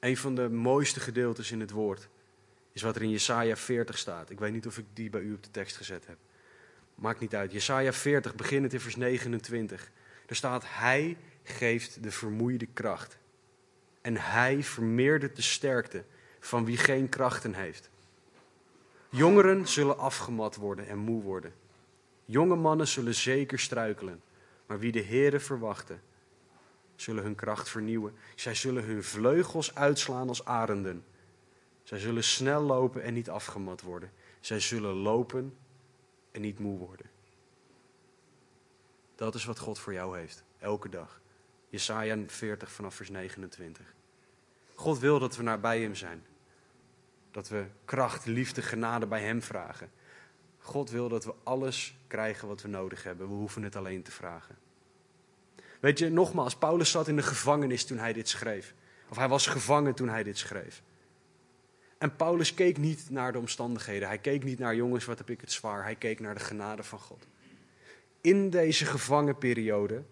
Een 0.01 0.17
van 0.17 0.35
de 0.35 0.49
mooiste 0.49 1.01
gedeeltes 1.01 1.51
in 1.51 1.61
het 1.61 1.71
woord 1.71 2.09
is 2.73 2.83
wat 2.83 2.97
er 2.97 3.03
in 3.03 3.11
Jesaja 3.11 3.57
40 3.57 3.99
staat. 3.99 4.31
Ik 4.31 4.39
weet 4.39 4.53
niet 4.53 4.67
of 4.67 4.79
ik 4.79 4.85
die 4.93 5.11
bij 5.11 5.21
u 5.21 5.35
op 5.35 5.43
de 5.43 5.51
tekst 5.51 5.77
gezet 5.77 6.07
heb. 6.07 6.19
Maakt 6.95 7.21
niet 7.21 7.35
uit. 7.35 7.53
Jesaja 7.53 7.93
40, 7.93 8.35
beginnend 8.35 8.73
in 8.73 8.81
vers 8.81 8.97
29. 8.97 9.91
Er 10.27 10.37
staat, 10.37 10.65
Hij 10.67 11.17
geeft 11.43 12.03
de 12.03 12.11
vermoeide 12.11 12.67
kracht 12.67 13.19
en 14.09 14.17
hij 14.17 14.63
vermeerdert 14.63 15.37
de 15.37 15.43
sterkte 15.43 16.05
van 16.41 16.65
wie 16.65 16.77
geen 16.77 17.09
krachten 17.09 17.55
heeft. 17.55 17.91
Jongeren 19.09 19.67
zullen 19.67 19.99
afgemat 19.99 20.57
worden 20.57 20.87
en 20.89 20.99
moe 20.99 21.23
worden. 21.23 21.53
Jonge 22.25 22.57
mannen 22.57 22.89
zullen 22.89 23.15
zeker 23.15 23.59
struikelen, 23.59 24.23
maar 24.67 24.79
wie 24.79 24.93
de 24.93 25.03
Heere 25.03 25.41
verwachten, 25.41 26.03
zullen 26.97 27.23
hun 27.23 27.35
kracht 27.35 27.69
vernieuwen. 27.69 28.15
Zij 28.35 28.55
zullen 28.55 28.85
hun 28.85 29.03
vleugels 29.03 29.75
uitslaan 29.75 30.29
als 30.29 30.45
arenden. 30.45 31.05
Zij 31.83 31.99
zullen 31.99 32.25
snel 32.25 32.63
lopen 32.63 33.03
en 33.03 33.15
niet 33.15 33.31
afgemat 33.31 33.83
worden. 33.83 34.13
Zij 34.41 34.61
zullen 34.61 34.95
lopen 34.95 35.57
en 36.31 36.41
niet 36.41 36.59
moe 36.59 36.79
worden. 36.79 37.07
Dat 39.15 39.35
is 39.35 39.45
wat 39.45 39.59
God 39.59 39.79
voor 39.79 39.93
jou 39.93 40.19
heeft, 40.19 40.45
elke 40.59 40.89
dag. 40.89 41.21
Jesaja 41.69 42.19
40 42.27 42.73
vanaf 42.73 42.95
vers 42.95 43.11
29. 43.11 43.97
God 44.79 44.99
wil 44.99 45.19
dat 45.19 45.37
we 45.37 45.43
naar 45.43 45.61
bij 45.61 45.81
Hem 45.81 45.95
zijn. 45.95 46.23
Dat 47.31 47.49
we 47.49 47.65
kracht, 47.85 48.27
liefde, 48.27 48.63
genade 48.63 49.07
bij 49.07 49.23
Hem 49.23 49.43
vragen. 49.43 49.91
God 50.59 50.91
wil 50.91 51.09
dat 51.09 51.25
we 51.25 51.35
alles 51.43 51.97
krijgen 52.07 52.49
wat 52.49 52.63
we 52.63 52.69
nodig 52.69 53.03
hebben. 53.03 53.29
We 53.29 53.35
hoeven 53.35 53.63
het 53.63 53.77
alleen 53.77 54.03
te 54.03 54.11
vragen. 54.11 54.59
Weet 55.81 55.99
je, 55.99 56.11
nogmaals, 56.11 56.57
Paulus 56.57 56.91
zat 56.91 57.09
in 57.09 57.17
de 57.17 57.23
gevangenis 57.23 57.85
toen 57.85 57.99
hij 57.99 58.13
dit 58.13 58.29
schreef. 58.29 58.75
Of 59.09 59.17
hij 59.17 59.29
was 59.29 59.47
gevangen 59.47 59.95
toen 59.95 60.09
hij 60.09 60.23
dit 60.23 60.39
schreef. 60.39 60.83
En 61.99 62.17
Paulus 62.17 62.55
keek 62.55 62.77
niet 62.77 63.11
naar 63.11 63.33
de 63.33 63.39
omstandigheden. 63.39 64.09
Hij 64.09 64.19
keek 64.19 64.45
niet 64.45 64.59
naar 64.59 64.75
jongens, 64.75 65.05
wat 65.05 65.19
heb 65.19 65.31
ik 65.31 65.41
het 65.41 65.53
zwaar. 65.53 65.83
Hij 65.83 65.97
keek 65.97 66.21
naar 66.21 66.35
de 66.35 66.41
genade 66.41 66.83
van 66.83 66.99
God. 66.99 67.27
In 68.21 68.51
deze 68.51 68.85
gevangen 68.85 69.39
periode 69.39 70.03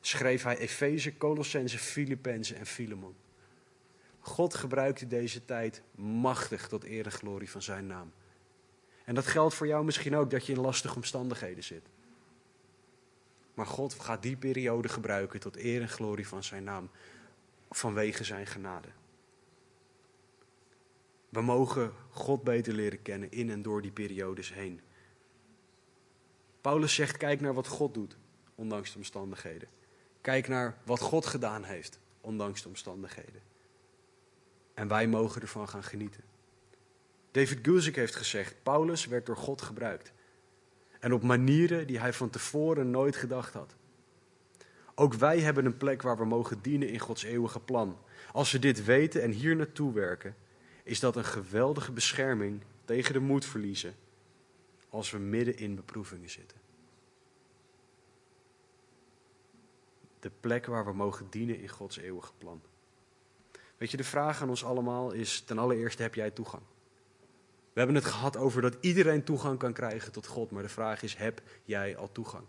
schreef 0.00 0.42
hij 0.42 0.58
Efeze, 0.58 1.16
Colossense, 1.16 1.78
Filippenzen 1.78 2.56
en 2.56 2.66
Filemon. 2.66 3.14
God 4.26 4.54
gebruikte 4.54 5.06
deze 5.06 5.44
tijd 5.44 5.82
machtig 5.94 6.68
tot 6.68 6.84
eer 6.84 7.04
en 7.04 7.12
glorie 7.12 7.50
van 7.50 7.62
zijn 7.62 7.86
naam. 7.86 8.12
En 9.04 9.14
dat 9.14 9.26
geldt 9.26 9.54
voor 9.54 9.66
jou 9.66 9.84
misschien 9.84 10.16
ook, 10.16 10.30
dat 10.30 10.46
je 10.46 10.52
in 10.52 10.60
lastige 10.60 10.94
omstandigheden 10.94 11.64
zit. 11.64 11.88
Maar 13.54 13.66
God 13.66 13.94
gaat 13.94 14.22
die 14.22 14.36
periode 14.36 14.88
gebruiken 14.88 15.40
tot 15.40 15.56
eer 15.56 15.80
en 15.80 15.88
glorie 15.88 16.28
van 16.28 16.44
zijn 16.44 16.64
naam, 16.64 16.90
vanwege 17.70 18.24
zijn 18.24 18.46
genade. 18.46 18.88
We 21.28 21.40
mogen 21.40 21.92
God 22.10 22.42
beter 22.42 22.72
leren 22.72 23.02
kennen 23.02 23.30
in 23.30 23.50
en 23.50 23.62
door 23.62 23.82
die 23.82 23.92
periodes 23.92 24.52
heen. 24.52 24.80
Paulus 26.60 26.94
zegt: 26.94 27.16
kijk 27.16 27.40
naar 27.40 27.54
wat 27.54 27.66
God 27.66 27.94
doet, 27.94 28.16
ondanks 28.54 28.92
de 28.92 28.98
omstandigheden. 28.98 29.68
Kijk 30.20 30.48
naar 30.48 30.78
wat 30.84 31.00
God 31.00 31.26
gedaan 31.26 31.64
heeft, 31.64 31.98
ondanks 32.20 32.62
de 32.62 32.68
omstandigheden. 32.68 33.54
En 34.76 34.88
wij 34.88 35.08
mogen 35.08 35.42
ervan 35.42 35.68
gaan 35.68 35.82
genieten. 35.82 36.24
David 37.30 37.58
Guzik 37.62 37.96
heeft 37.96 38.16
gezegd: 38.16 38.54
Paulus 38.62 39.06
werd 39.06 39.26
door 39.26 39.36
God 39.36 39.62
gebruikt. 39.62 40.12
En 41.00 41.12
op 41.12 41.22
manieren 41.22 41.86
die 41.86 41.98
hij 41.98 42.12
van 42.12 42.30
tevoren 42.30 42.90
nooit 42.90 43.16
gedacht 43.16 43.54
had. 43.54 43.74
Ook 44.94 45.14
wij 45.14 45.40
hebben 45.40 45.64
een 45.64 45.76
plek 45.76 46.02
waar 46.02 46.16
we 46.16 46.24
mogen 46.24 46.62
dienen 46.62 46.88
in 46.88 46.98
Gods 46.98 47.22
eeuwige 47.22 47.60
plan. 47.60 47.98
Als 48.32 48.52
we 48.52 48.58
dit 48.58 48.84
weten 48.84 49.22
en 49.22 49.30
hier 49.30 49.56
naartoe 49.56 49.92
werken, 49.92 50.36
is 50.82 51.00
dat 51.00 51.16
een 51.16 51.24
geweldige 51.24 51.92
bescherming 51.92 52.62
tegen 52.84 53.12
de 53.12 53.20
moed 53.20 53.44
verliezen 53.44 53.94
als 54.88 55.10
we 55.10 55.18
midden 55.18 55.56
in 55.56 55.74
beproevingen 55.74 56.30
zitten. 56.30 56.58
De 60.20 60.30
plek 60.40 60.66
waar 60.66 60.84
we 60.84 60.92
mogen 60.92 61.26
dienen 61.30 61.60
in 61.60 61.68
Gods 61.68 61.96
eeuwige 61.96 62.32
plan. 62.38 62.62
Weet 63.76 63.90
je, 63.90 63.96
de 63.96 64.04
vraag 64.04 64.42
aan 64.42 64.48
ons 64.48 64.64
allemaal 64.64 65.12
is: 65.12 65.40
ten 65.40 65.58
allereerste 65.58 66.02
heb 66.02 66.14
jij 66.14 66.30
toegang? 66.30 66.62
We 67.72 67.82
hebben 67.82 67.94
het 67.94 68.04
gehad 68.04 68.36
over 68.36 68.62
dat 68.62 68.76
iedereen 68.80 69.24
toegang 69.24 69.58
kan 69.58 69.72
krijgen 69.72 70.12
tot 70.12 70.26
God, 70.26 70.50
maar 70.50 70.62
de 70.62 70.68
vraag 70.68 71.02
is: 71.02 71.16
heb 71.16 71.42
jij 71.64 71.96
al 71.96 72.12
toegang? 72.12 72.44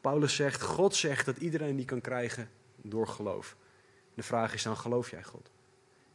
Paulus 0.00 0.34
zegt: 0.34 0.62
God 0.62 0.94
zegt 0.94 1.26
dat 1.26 1.36
iedereen 1.36 1.76
die 1.76 1.84
kan 1.84 2.00
krijgen 2.00 2.50
door 2.76 3.08
geloof. 3.08 3.56
De 4.14 4.22
vraag 4.22 4.54
is 4.54 4.62
dan: 4.62 4.76
geloof 4.76 5.10
jij 5.10 5.24
God? 5.24 5.50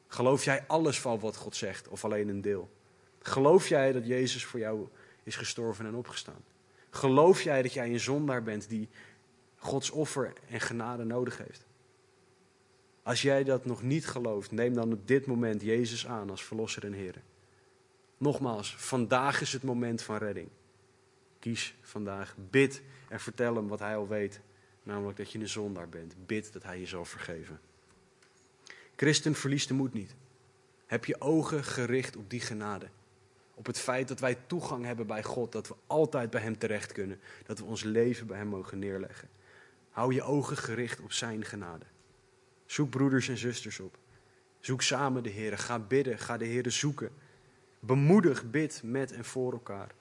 Geloof 0.07 0.43
jij 0.43 0.63
alles 0.67 1.01
van 1.01 1.19
wat 1.19 1.35
God 1.35 1.55
zegt 1.55 1.87
of 1.87 2.05
alleen 2.05 2.27
een 2.27 2.41
deel? 2.41 2.69
Geloof 3.21 3.67
jij 3.67 3.91
dat 3.91 4.07
Jezus 4.07 4.45
voor 4.45 4.59
jou 4.59 4.87
is 5.23 5.35
gestorven 5.35 5.85
en 5.85 5.95
opgestaan? 5.95 6.43
Geloof 6.89 7.41
jij 7.41 7.61
dat 7.61 7.73
jij 7.73 7.89
een 7.89 7.99
zondaar 7.99 8.43
bent 8.43 8.69
die 8.69 8.89
Gods 9.55 9.89
offer 9.89 10.33
en 10.49 10.59
genade 10.59 11.03
nodig 11.03 11.37
heeft? 11.37 11.65
Als 13.09 13.21
jij 13.21 13.43
dat 13.43 13.65
nog 13.65 13.81
niet 13.81 14.07
gelooft, 14.07 14.51
neem 14.51 14.73
dan 14.73 14.93
op 14.93 15.07
dit 15.07 15.25
moment 15.25 15.61
Jezus 15.61 16.07
aan 16.07 16.29
als 16.29 16.43
Verlosser 16.43 16.85
en 16.85 16.93
Heer. 16.93 17.15
Nogmaals, 18.17 18.75
vandaag 18.77 19.41
is 19.41 19.53
het 19.53 19.63
moment 19.63 20.01
van 20.01 20.17
redding. 20.17 20.47
Kies 21.39 21.75
vandaag, 21.81 22.35
bid 22.49 22.81
en 23.07 23.19
vertel 23.19 23.55
hem 23.55 23.67
wat 23.67 23.79
hij 23.79 23.95
al 23.95 24.07
weet, 24.07 24.39
namelijk 24.83 25.17
dat 25.17 25.31
je 25.31 25.39
een 25.39 25.47
zondaar 25.47 25.89
bent. 25.89 26.15
Bid 26.25 26.53
dat 26.53 26.63
hij 26.63 26.79
je 26.79 26.85
zal 26.85 27.05
vergeven. 27.05 27.59
Christen, 28.95 29.35
verlies 29.35 29.67
de 29.67 29.73
moed 29.73 29.93
niet. 29.93 30.15
Heb 30.85 31.05
je 31.05 31.21
ogen 31.21 31.63
gericht 31.63 32.15
op 32.15 32.29
die 32.29 32.41
genade. 32.41 32.87
Op 33.53 33.65
het 33.65 33.79
feit 33.79 34.07
dat 34.07 34.19
wij 34.19 34.37
toegang 34.47 34.85
hebben 34.85 35.07
bij 35.07 35.23
God, 35.23 35.51
dat 35.51 35.67
we 35.67 35.75
altijd 35.87 36.29
bij 36.29 36.41
Hem 36.41 36.57
terecht 36.57 36.91
kunnen, 36.91 37.19
dat 37.45 37.59
we 37.59 37.65
ons 37.65 37.83
leven 37.83 38.27
bij 38.27 38.37
Hem 38.37 38.47
mogen 38.47 38.79
neerleggen. 38.79 39.29
Hou 39.89 40.13
je 40.13 40.23
ogen 40.23 40.57
gericht 40.57 40.99
op 40.99 41.11
Zijn 41.11 41.45
genade. 41.45 41.85
Zoek 42.69 42.89
broeders 42.89 43.27
en 43.27 43.37
zusters 43.37 43.79
op. 43.79 43.97
Zoek 44.59 44.81
samen 44.81 45.23
de 45.23 45.29
Heer. 45.29 45.57
Ga 45.57 45.79
bidden, 45.79 46.19
ga 46.19 46.37
de 46.37 46.45
Heer 46.45 46.71
zoeken. 46.71 47.11
Bemoedig, 47.79 48.49
bid 48.49 48.81
met 48.83 49.11
en 49.11 49.25
voor 49.25 49.51
elkaar. 49.51 49.91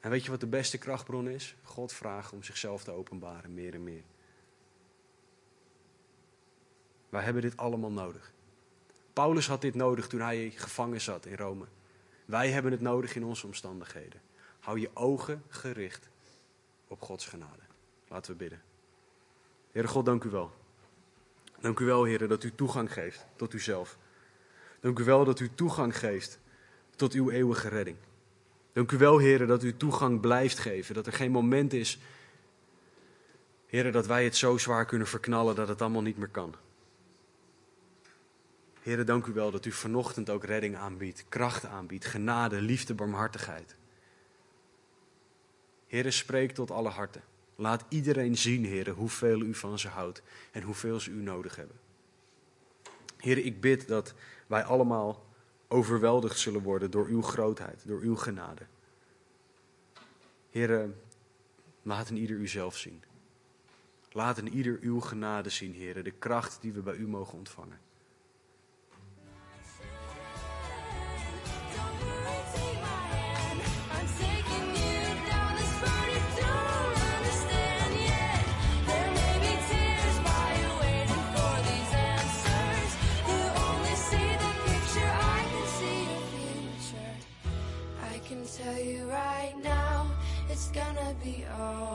En 0.00 0.10
weet 0.10 0.24
je 0.24 0.30
wat 0.30 0.40
de 0.40 0.46
beste 0.46 0.78
krachtbron 0.78 1.28
is? 1.28 1.56
God 1.62 1.92
vragen 1.92 2.36
om 2.36 2.42
zichzelf 2.42 2.84
te 2.84 2.90
openbaren, 2.90 3.54
meer 3.54 3.74
en 3.74 3.84
meer. 3.84 4.02
Wij 7.08 7.22
hebben 7.22 7.42
dit 7.42 7.56
allemaal 7.56 7.92
nodig. 7.92 8.32
Paulus 9.12 9.46
had 9.46 9.60
dit 9.60 9.74
nodig 9.74 10.06
toen 10.06 10.20
hij 10.20 10.50
gevangen 10.50 11.00
zat 11.00 11.26
in 11.26 11.36
Rome. 11.36 11.66
Wij 12.24 12.50
hebben 12.50 12.72
het 12.72 12.80
nodig 12.80 13.14
in 13.14 13.24
onze 13.24 13.46
omstandigheden. 13.46 14.20
Hou 14.60 14.80
je 14.80 14.90
ogen 14.94 15.42
gericht 15.48 16.08
op 16.88 17.00
Gods 17.00 17.26
genade. 17.26 17.62
Laten 18.08 18.32
we 18.32 18.36
bidden. 18.36 18.62
Heere 19.70 19.88
God, 19.88 20.04
dank 20.04 20.24
u 20.24 20.30
wel. 20.30 20.62
Dank 21.64 21.80
u 21.80 21.84
wel, 21.84 22.04
Heer, 22.04 22.28
dat 22.28 22.44
u 22.44 22.54
toegang 22.54 22.92
geeft 22.92 23.26
tot 23.36 23.54
uzelf. 23.54 23.98
Dank 24.80 24.98
u 24.98 25.04
wel 25.04 25.24
dat 25.24 25.40
u 25.40 25.50
toegang 25.54 25.98
geeft 25.98 26.38
tot 26.96 27.12
uw 27.12 27.30
eeuwige 27.30 27.68
redding. 27.68 27.96
Dank 28.72 28.92
u 28.92 28.98
wel, 28.98 29.18
Heer, 29.18 29.46
dat 29.46 29.62
u 29.62 29.76
toegang 29.76 30.20
blijft 30.20 30.58
geven. 30.58 30.94
Dat 30.94 31.06
er 31.06 31.12
geen 31.12 31.30
moment 31.30 31.72
is, 31.72 31.98
Heer, 33.66 33.92
dat 33.92 34.06
wij 34.06 34.24
het 34.24 34.36
zo 34.36 34.58
zwaar 34.58 34.84
kunnen 34.84 35.06
verknallen 35.06 35.54
dat 35.54 35.68
het 35.68 35.80
allemaal 35.82 36.02
niet 36.02 36.18
meer 36.18 36.28
kan. 36.28 36.54
Heer, 38.80 39.04
dank 39.04 39.26
u 39.26 39.32
wel 39.32 39.50
dat 39.50 39.64
u 39.64 39.72
vanochtend 39.72 40.30
ook 40.30 40.44
redding 40.44 40.76
aanbiedt, 40.76 41.24
kracht 41.28 41.64
aanbiedt, 41.64 42.04
genade, 42.04 42.60
liefde, 42.60 42.94
barmhartigheid. 42.94 43.76
Heer, 45.86 46.12
spreek 46.12 46.52
tot 46.52 46.70
alle 46.70 46.90
harten. 46.90 47.22
Laat 47.56 47.84
iedereen 47.88 48.36
zien, 48.36 48.64
Heer, 48.64 48.90
hoeveel 48.90 49.40
u 49.40 49.54
van 49.54 49.78
ze 49.78 49.88
houdt 49.88 50.22
en 50.52 50.62
hoeveel 50.62 51.00
ze 51.00 51.10
u 51.10 51.22
nodig 51.22 51.56
hebben. 51.56 51.76
Heer, 53.16 53.38
ik 53.38 53.60
bid 53.60 53.88
dat 53.88 54.14
wij 54.46 54.64
allemaal 54.64 55.26
overweldigd 55.68 56.38
zullen 56.38 56.62
worden 56.62 56.90
door 56.90 57.06
uw 57.06 57.22
grootheid, 57.22 57.82
door 57.86 58.00
uw 58.00 58.16
genade. 58.16 58.66
Heer, 60.50 60.90
laat 61.82 62.08
een 62.08 62.16
ieder 62.16 62.36
uzelf 62.36 62.76
zien. 62.76 63.02
Laat 64.12 64.38
een 64.38 64.48
ieder 64.48 64.78
uw 64.80 65.00
genade 65.00 65.50
zien, 65.50 65.72
Heer, 65.72 66.02
de 66.02 66.10
kracht 66.10 66.58
die 66.60 66.72
we 66.72 66.80
bij 66.80 66.94
u 66.94 67.08
mogen 67.08 67.38
ontvangen. 67.38 67.78
be 91.24 91.46
all. 91.58 91.93